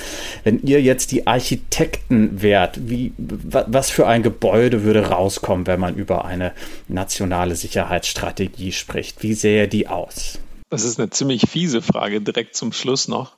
Wenn 0.43 0.63
ihr 0.63 0.81
jetzt 0.81 1.11
die 1.11 1.27
Architekten 1.27 2.41
wärt, 2.41 2.89
wie, 2.89 3.13
was 3.17 3.91
für 3.91 4.07
ein 4.07 4.23
Gebäude 4.23 4.83
würde 4.83 5.09
rauskommen, 5.09 5.67
wenn 5.67 5.79
man 5.79 5.93
über 5.93 6.25
eine 6.25 6.53
nationale 6.87 7.55
Sicherheitsstrategie 7.55 8.78
spricht. 8.79 9.21
Wie 9.23 9.33
sähe 9.33 9.67
die 9.67 9.87
aus? 9.87 10.39
Das 10.69 10.83
ist 10.83 10.99
eine 10.99 11.09
ziemlich 11.09 11.49
fiese 11.49 11.81
Frage 11.81 12.21
direkt 12.21 12.55
zum 12.55 12.71
Schluss 12.71 13.07
noch. 13.07 13.37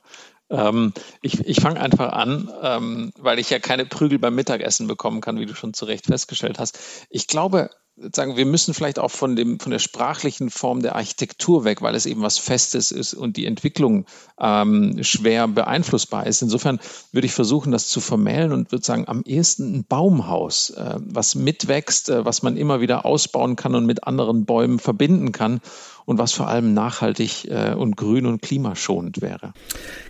Ähm, 0.50 0.92
ich 1.22 1.40
ich 1.46 1.60
fange 1.60 1.80
einfach 1.80 2.12
an, 2.12 2.50
ähm, 2.62 3.12
weil 3.18 3.38
ich 3.38 3.50
ja 3.50 3.58
keine 3.58 3.86
Prügel 3.86 4.18
beim 4.18 4.34
Mittagessen 4.34 4.86
bekommen 4.86 5.20
kann, 5.20 5.40
wie 5.40 5.46
du 5.46 5.54
schon 5.54 5.72
zu 5.72 5.86
Recht 5.86 6.06
festgestellt 6.06 6.58
hast. 6.58 6.78
Ich 7.08 7.26
glaube, 7.26 7.70
sagen, 7.96 8.36
wir 8.36 8.46
müssen 8.46 8.72
vielleicht 8.72 8.98
auch 8.98 9.10
von, 9.10 9.36
dem, 9.36 9.60
von 9.60 9.70
der 9.70 9.78
sprachlichen 9.78 10.50
Form 10.50 10.82
der 10.82 10.96
Architektur 10.96 11.64
weg, 11.64 11.82
weil 11.82 11.94
es 11.94 12.06
eben 12.06 12.22
was 12.22 12.38
Festes 12.38 12.90
ist 12.90 13.12
und 13.12 13.36
die 13.36 13.44
Entwicklung 13.44 14.06
ähm, 14.40 15.02
schwer 15.02 15.46
beeinflussbar 15.46 16.26
ist. 16.26 16.40
Insofern 16.40 16.80
würde 17.12 17.26
ich 17.26 17.34
versuchen, 17.34 17.70
das 17.70 17.88
zu 17.88 18.00
vermählen 18.00 18.52
und 18.52 18.72
würde 18.72 18.84
sagen, 18.84 19.08
am 19.08 19.22
ehesten 19.24 19.74
ein 19.74 19.84
Baumhaus, 19.84 20.70
äh, 20.70 20.96
was 20.98 21.34
mitwächst, 21.34 22.08
äh, 22.08 22.24
was 22.24 22.42
man 22.42 22.56
immer 22.56 22.80
wieder 22.80 23.04
ausbauen 23.04 23.56
kann 23.56 23.74
und 23.74 23.84
mit 23.84 24.04
anderen 24.04 24.46
Bäumen 24.46 24.78
verbinden 24.78 25.32
kann 25.32 25.60
und 26.04 26.18
was 26.18 26.32
vor 26.32 26.48
allem 26.48 26.74
nachhaltig 26.74 27.48
äh, 27.50 27.74
und 27.74 27.96
grün 27.96 28.26
und 28.26 28.42
klimaschonend 28.42 29.22
wäre. 29.22 29.52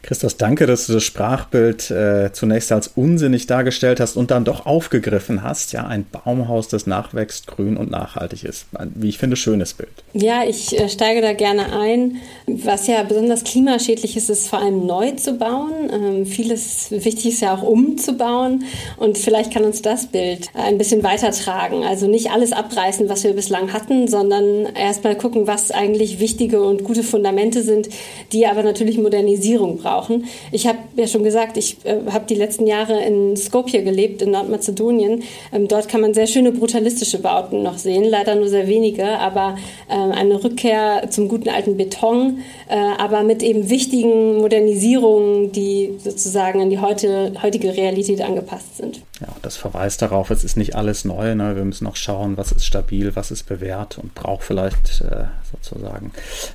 Christos, 0.02 0.36
danke, 0.36 0.66
dass 0.66 0.86
du 0.86 0.94
das 0.94 1.04
Sprachbild 1.04 1.90
äh, 1.90 2.32
zunächst 2.32 2.72
als 2.72 2.88
unsinnig 2.88 3.46
dargestellt 3.46 4.00
hast 4.00 4.16
und 4.16 4.30
dann 4.30 4.44
doch 4.44 4.66
aufgegriffen 4.66 5.42
hast. 5.42 5.72
Ja, 5.72 5.86
ein 5.86 6.04
Baumhaus, 6.10 6.68
das 6.68 6.86
nachwächst, 6.86 7.46
grün 7.46 7.76
und 7.76 7.90
nachhaltig 7.90 8.44
ist. 8.44 8.66
Ein, 8.74 8.92
wie 8.94 9.08
ich 9.08 9.18
finde, 9.18 9.36
schönes 9.36 9.74
Bild. 9.74 9.90
Ja, 10.12 10.44
ich 10.44 10.78
äh, 10.78 10.88
steige 10.88 11.20
da 11.20 11.32
gerne 11.32 11.78
ein. 11.78 12.16
Was 12.46 12.86
ja 12.86 13.02
besonders 13.02 13.44
klimaschädlich 13.44 14.16
ist, 14.16 14.30
ist 14.30 14.48
vor 14.48 14.60
allem 14.60 14.86
neu 14.86 15.12
zu 15.12 15.34
bauen. 15.34 15.72
Ähm, 15.92 16.26
vieles 16.26 16.90
wichtig 16.90 17.26
ist 17.26 17.42
ja 17.42 17.54
auch 17.54 17.62
umzubauen 17.62 18.64
und 18.96 19.18
vielleicht 19.18 19.52
kann 19.52 19.64
uns 19.64 19.82
das 19.82 20.06
Bild 20.06 20.50
ein 20.54 20.78
bisschen 20.78 21.02
weitertragen. 21.02 21.84
Also 21.84 22.06
nicht 22.06 22.30
alles 22.30 22.52
abreißen, 22.52 23.08
was 23.08 23.24
wir 23.24 23.34
bislang 23.34 23.72
hatten, 23.72 24.08
sondern 24.08 24.66
erstmal 24.74 25.16
gucken, 25.16 25.46
was 25.46 25.70
eigentlich 25.82 26.20
wichtige 26.20 26.62
und 26.62 26.84
gute 26.84 27.02
Fundamente 27.02 27.62
sind, 27.62 27.88
die 28.32 28.46
aber 28.46 28.62
natürlich 28.62 28.98
Modernisierung 28.98 29.78
brauchen. 29.78 30.26
Ich 30.52 30.66
habe 30.66 30.78
ja 30.96 31.06
schon 31.06 31.24
gesagt, 31.24 31.56
ich 31.56 31.76
äh, 31.84 31.96
habe 32.10 32.26
die 32.28 32.34
letzten 32.34 32.66
Jahre 32.66 33.02
in 33.04 33.36
Skopje 33.36 33.82
gelebt, 33.82 34.22
in 34.22 34.30
Nordmazedonien. 34.30 35.24
Ähm, 35.52 35.68
dort 35.68 35.88
kann 35.88 36.00
man 36.00 36.14
sehr 36.14 36.26
schöne 36.26 36.52
brutalistische 36.52 37.18
Bauten 37.18 37.62
noch 37.62 37.78
sehen, 37.78 38.04
leider 38.04 38.34
nur 38.34 38.48
sehr 38.48 38.68
wenige, 38.68 39.06
aber 39.18 39.56
äh, 39.88 39.94
eine 39.94 40.42
Rückkehr 40.42 41.08
zum 41.10 41.28
guten 41.28 41.48
alten 41.48 41.76
Beton, 41.76 42.38
äh, 42.68 42.76
aber 42.76 43.22
mit 43.22 43.42
eben 43.42 43.68
wichtigen 43.68 44.38
Modernisierungen, 44.38 45.52
die 45.52 45.94
sozusagen 45.98 46.60
an 46.60 46.70
die 46.70 46.78
heute, 46.78 47.32
heutige 47.42 47.76
Realität 47.76 48.20
angepasst 48.20 48.76
sind. 48.76 49.02
Ja, 49.22 49.28
das 49.42 49.56
verweist 49.56 50.02
darauf, 50.02 50.30
es 50.30 50.42
ist 50.42 50.56
nicht 50.56 50.74
alles 50.74 51.04
neu. 51.04 51.36
Ne? 51.36 51.54
Wir 51.54 51.64
müssen 51.64 51.86
auch 51.86 51.94
schauen, 51.94 52.36
was 52.36 52.50
ist 52.50 52.66
stabil, 52.66 53.14
was 53.14 53.30
ist 53.30 53.44
bewährt 53.44 53.98
und 53.98 54.16
braucht 54.16 54.42
vielleicht 54.42 55.00
äh, 55.00 55.26
sozusagen 55.52 56.10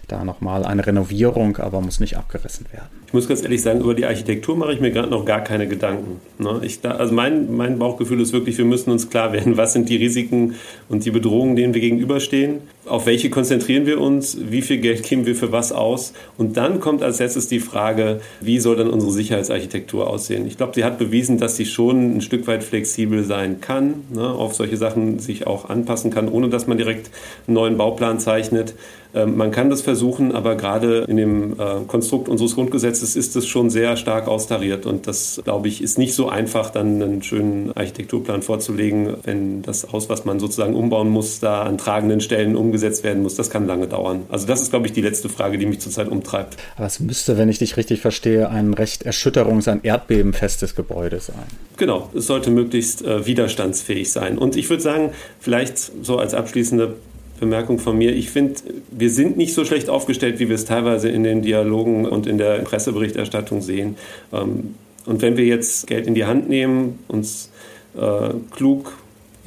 da 0.09 0.25
nochmal 0.25 0.65
eine 0.65 0.85
Renovierung, 0.85 1.57
aber 1.57 1.79
muss 1.79 2.01
nicht 2.01 2.17
abgerissen 2.17 2.65
werden. 2.73 2.89
Ich 3.05 3.13
muss 3.13 3.29
ganz 3.29 3.41
ehrlich 3.41 3.61
sagen, 3.61 3.79
über 3.79 3.95
die 3.95 4.05
Architektur 4.05 4.57
mache 4.57 4.73
ich 4.73 4.81
mir 4.81 4.91
gerade 4.91 5.09
noch 5.09 5.23
gar 5.23 5.41
keine 5.41 5.67
Gedanken. 5.69 6.19
Ne? 6.39 6.59
Ich, 6.63 6.83
also 6.83 7.13
mein, 7.13 7.55
mein 7.55 7.79
Bauchgefühl 7.79 8.19
ist 8.19 8.33
wirklich, 8.33 8.57
wir 8.57 8.65
müssen 8.65 8.91
uns 8.91 9.09
klar 9.09 9.31
werden, 9.31 9.55
was 9.55 9.71
sind 9.71 9.87
die 9.87 9.95
Risiken 9.95 10.55
und 10.89 11.05
die 11.05 11.11
Bedrohungen, 11.11 11.55
denen 11.55 11.73
wir 11.73 11.79
gegenüberstehen, 11.79 12.59
auf 12.87 13.05
welche 13.05 13.29
konzentrieren 13.29 13.85
wir 13.85 13.99
uns, 13.99 14.37
wie 14.49 14.61
viel 14.61 14.77
Geld 14.77 15.03
geben 15.03 15.25
wir 15.25 15.35
für 15.35 15.51
was 15.51 15.71
aus 15.71 16.13
und 16.37 16.57
dann 16.57 16.79
kommt 16.79 17.03
als 17.03 17.19
letztes 17.19 17.47
die 17.47 17.59
Frage, 17.59 18.21
wie 18.41 18.59
soll 18.59 18.75
dann 18.75 18.89
unsere 18.89 19.11
Sicherheitsarchitektur 19.11 20.07
aussehen? 20.07 20.47
Ich 20.47 20.57
glaube, 20.57 20.73
sie 20.75 20.83
hat 20.83 20.97
bewiesen, 20.97 21.37
dass 21.37 21.55
sie 21.55 21.65
schon 21.65 22.17
ein 22.17 22.21
Stück 22.21 22.47
weit 22.47 22.63
flexibel 22.63 23.23
sein 23.23 23.61
kann, 23.61 24.05
ne? 24.13 24.27
auf 24.27 24.55
solche 24.55 24.77
Sachen 24.77 25.19
sich 25.19 25.47
auch 25.47 25.69
anpassen 25.69 26.11
kann, 26.11 26.29
ohne 26.29 26.49
dass 26.49 26.67
man 26.67 26.77
direkt 26.77 27.09
einen 27.47 27.55
neuen 27.55 27.77
Bauplan 27.77 28.19
zeichnet. 28.19 28.73
Ähm, 29.13 29.37
man 29.37 29.51
kann 29.51 29.69
das 29.69 29.81
versuchen, 29.81 30.33
aber 30.33 30.55
gerade 30.55 31.05
in 31.07 31.17
dem 31.17 31.53
äh, 31.53 31.85
Konstrukt 31.87 32.29
unseres 32.29 32.55
Grundgesetzes 32.55 33.15
ist 33.15 33.35
es 33.35 33.47
schon 33.47 33.69
sehr 33.69 33.95
stark 33.97 34.27
austariert 34.27 34.85
und 34.85 35.07
das, 35.07 35.41
glaube 35.43 35.67
ich, 35.67 35.81
ist 35.81 35.97
nicht 35.97 36.13
so 36.13 36.29
einfach, 36.29 36.69
dann 36.69 37.01
einen 37.01 37.23
schönen 37.23 37.71
Architekturplan 37.75 38.41
vorzulegen, 38.41 39.15
wenn 39.23 39.61
das 39.61 39.91
Haus, 39.91 40.09
was 40.09 40.25
man 40.25 40.39
sozusagen 40.39 40.75
umbauen 40.75 41.09
muss, 41.09 41.39
da 41.39 41.63
an 41.63 41.77
tragenden 41.77 42.21
Stellen 42.21 42.55
umgesetzt 42.55 42.76
werden 43.03 43.23
muss. 43.23 43.35
Das 43.35 43.49
kann 43.49 43.67
lange 43.67 43.87
dauern. 43.87 44.23
Also 44.29 44.47
das 44.47 44.61
ist, 44.61 44.71
glaube 44.71 44.87
ich, 44.87 44.93
die 44.93 45.01
letzte 45.01 45.29
Frage, 45.29 45.57
die 45.57 45.65
mich 45.65 45.79
zurzeit 45.79 46.07
umtreibt. 46.09 46.57
Aber 46.75 46.85
es 46.85 46.99
müsste, 46.99 47.37
wenn 47.37 47.49
ich 47.49 47.59
dich 47.59 47.77
richtig 47.77 48.01
verstehe, 48.01 48.49
ein 48.49 48.73
recht 48.73 49.05
erschütterungs-, 49.05 49.69
ein 49.69 49.81
erdbebenfestes 49.83 50.75
Gebäude 50.75 51.19
sein. 51.19 51.45
Genau, 51.77 52.09
es 52.15 52.27
sollte 52.27 52.49
möglichst 52.49 53.05
äh, 53.05 53.25
widerstandsfähig 53.25 54.11
sein. 54.11 54.37
Und 54.37 54.55
ich 54.55 54.69
würde 54.69 54.83
sagen, 54.83 55.11
vielleicht 55.39 55.77
so 56.03 56.17
als 56.17 56.33
abschließende 56.33 56.95
Bemerkung 57.39 57.79
von 57.79 57.97
mir. 57.97 58.15
Ich 58.15 58.29
finde, 58.29 58.55
wir 58.91 59.09
sind 59.09 59.37
nicht 59.37 59.53
so 59.53 59.63
schlecht 59.63 59.89
aufgestellt, 59.89 60.39
wie 60.39 60.49
wir 60.49 60.55
es 60.55 60.65
teilweise 60.65 61.09
in 61.09 61.23
den 61.23 61.41
Dialogen 61.41 62.05
und 62.05 62.27
in 62.27 62.37
der 62.37 62.59
Presseberichterstattung 62.59 63.61
sehen. 63.61 63.95
Ähm, 64.33 64.75
und 65.05 65.21
wenn 65.21 65.37
wir 65.37 65.45
jetzt 65.45 65.87
Geld 65.87 66.07
in 66.07 66.15
die 66.15 66.25
Hand 66.25 66.49
nehmen, 66.49 66.99
uns 67.07 67.49
äh, 67.95 68.29
klug 68.51 68.93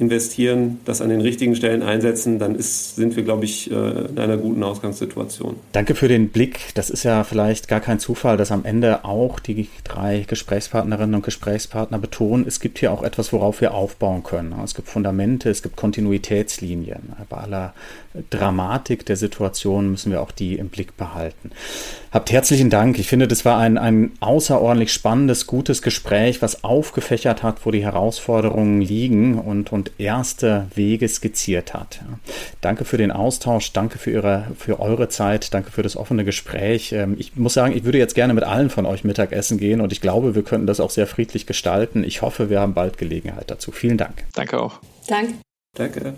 investieren, 0.01 0.79
das 0.85 0.99
an 0.99 1.09
den 1.09 1.21
richtigen 1.21 1.55
Stellen 1.55 1.83
einsetzen, 1.83 2.39
dann 2.39 2.55
ist, 2.55 2.95
sind 2.95 3.15
wir, 3.15 3.23
glaube 3.23 3.45
ich, 3.45 3.71
äh, 3.71 3.75
in 3.75 4.17
einer 4.17 4.37
guten 4.37 4.63
Ausgangssituation. 4.63 5.55
Danke 5.71 5.95
für 5.95 6.07
den 6.07 6.29
Blick. 6.29 6.73
Das 6.73 6.89
ist 6.89 7.03
ja 7.03 7.23
vielleicht 7.23 7.67
gar 7.67 7.79
kein 7.79 7.99
Zufall, 7.99 8.35
dass 8.35 8.51
am 8.51 8.65
Ende 8.65 9.05
auch 9.05 9.39
die 9.39 9.69
drei 9.83 10.25
Gesprächspartnerinnen 10.27 11.15
und 11.15 11.23
Gesprächspartner 11.23 11.99
betonen, 11.99 12.45
es 12.47 12.59
gibt 12.59 12.79
hier 12.79 12.91
auch 12.91 13.03
etwas, 13.03 13.31
worauf 13.31 13.61
wir 13.61 13.73
aufbauen 13.73 14.23
können. 14.23 14.55
Es 14.63 14.73
gibt 14.73 14.89
Fundamente, 14.89 15.49
es 15.49 15.61
gibt 15.61 15.75
Kontinuitätslinien. 15.75 17.13
Bei 17.29 17.37
aller 17.37 17.73
Dramatik 18.29 19.05
der 19.05 19.15
Situation 19.15 19.91
müssen 19.91 20.11
wir 20.11 20.21
auch 20.21 20.31
die 20.31 20.55
im 20.55 20.69
Blick 20.69 20.97
behalten. 20.97 21.51
Habt 22.11 22.31
herzlichen 22.31 22.69
Dank. 22.69 22.99
Ich 22.99 23.07
finde, 23.07 23.27
das 23.27 23.45
war 23.45 23.57
ein, 23.57 23.77
ein 23.77 24.11
außerordentlich 24.19 24.91
spannendes, 24.91 25.47
gutes 25.47 25.81
Gespräch, 25.81 26.41
was 26.41 26.65
aufgefächert 26.65 27.41
hat, 27.41 27.65
wo 27.65 27.71
die 27.71 27.83
Herausforderungen 27.83 28.81
liegen 28.81 29.39
und, 29.39 29.71
und 29.71 29.90
erste 29.97 30.67
Wege 30.75 31.07
skizziert 31.07 31.73
hat. 31.73 32.01
Danke 32.61 32.85
für 32.85 32.97
den 32.97 33.11
Austausch, 33.11 33.73
danke 33.73 33.97
für, 33.97 34.11
ihre, 34.11 34.47
für 34.57 34.79
eure 34.79 35.09
Zeit, 35.09 35.53
danke 35.53 35.71
für 35.71 35.83
das 35.83 35.95
offene 35.95 36.23
Gespräch. 36.23 36.91
Ähm, 36.91 37.15
ich 37.17 37.35
muss 37.35 37.53
sagen, 37.53 37.75
ich 37.75 37.83
würde 37.83 37.97
jetzt 37.97 38.15
gerne 38.15 38.33
mit 38.33 38.43
allen 38.43 38.69
von 38.69 38.85
euch 38.85 39.03
Mittagessen 39.03 39.57
gehen 39.57 39.81
und 39.81 39.91
ich 39.91 40.01
glaube, 40.01 40.35
wir 40.35 40.43
könnten 40.43 40.67
das 40.67 40.79
auch 40.79 40.89
sehr 40.89 41.07
friedlich 41.07 41.45
gestalten. 41.45 42.03
Ich 42.03 42.21
hoffe, 42.21 42.49
wir 42.49 42.59
haben 42.59 42.73
bald 42.73 42.97
Gelegenheit 42.97 43.49
dazu. 43.51 43.71
Vielen 43.71 43.97
Dank. 43.97 44.25
Danke 44.33 44.59
auch. 44.59 44.79
Danke. 45.07 45.35
Danke. 45.75 46.15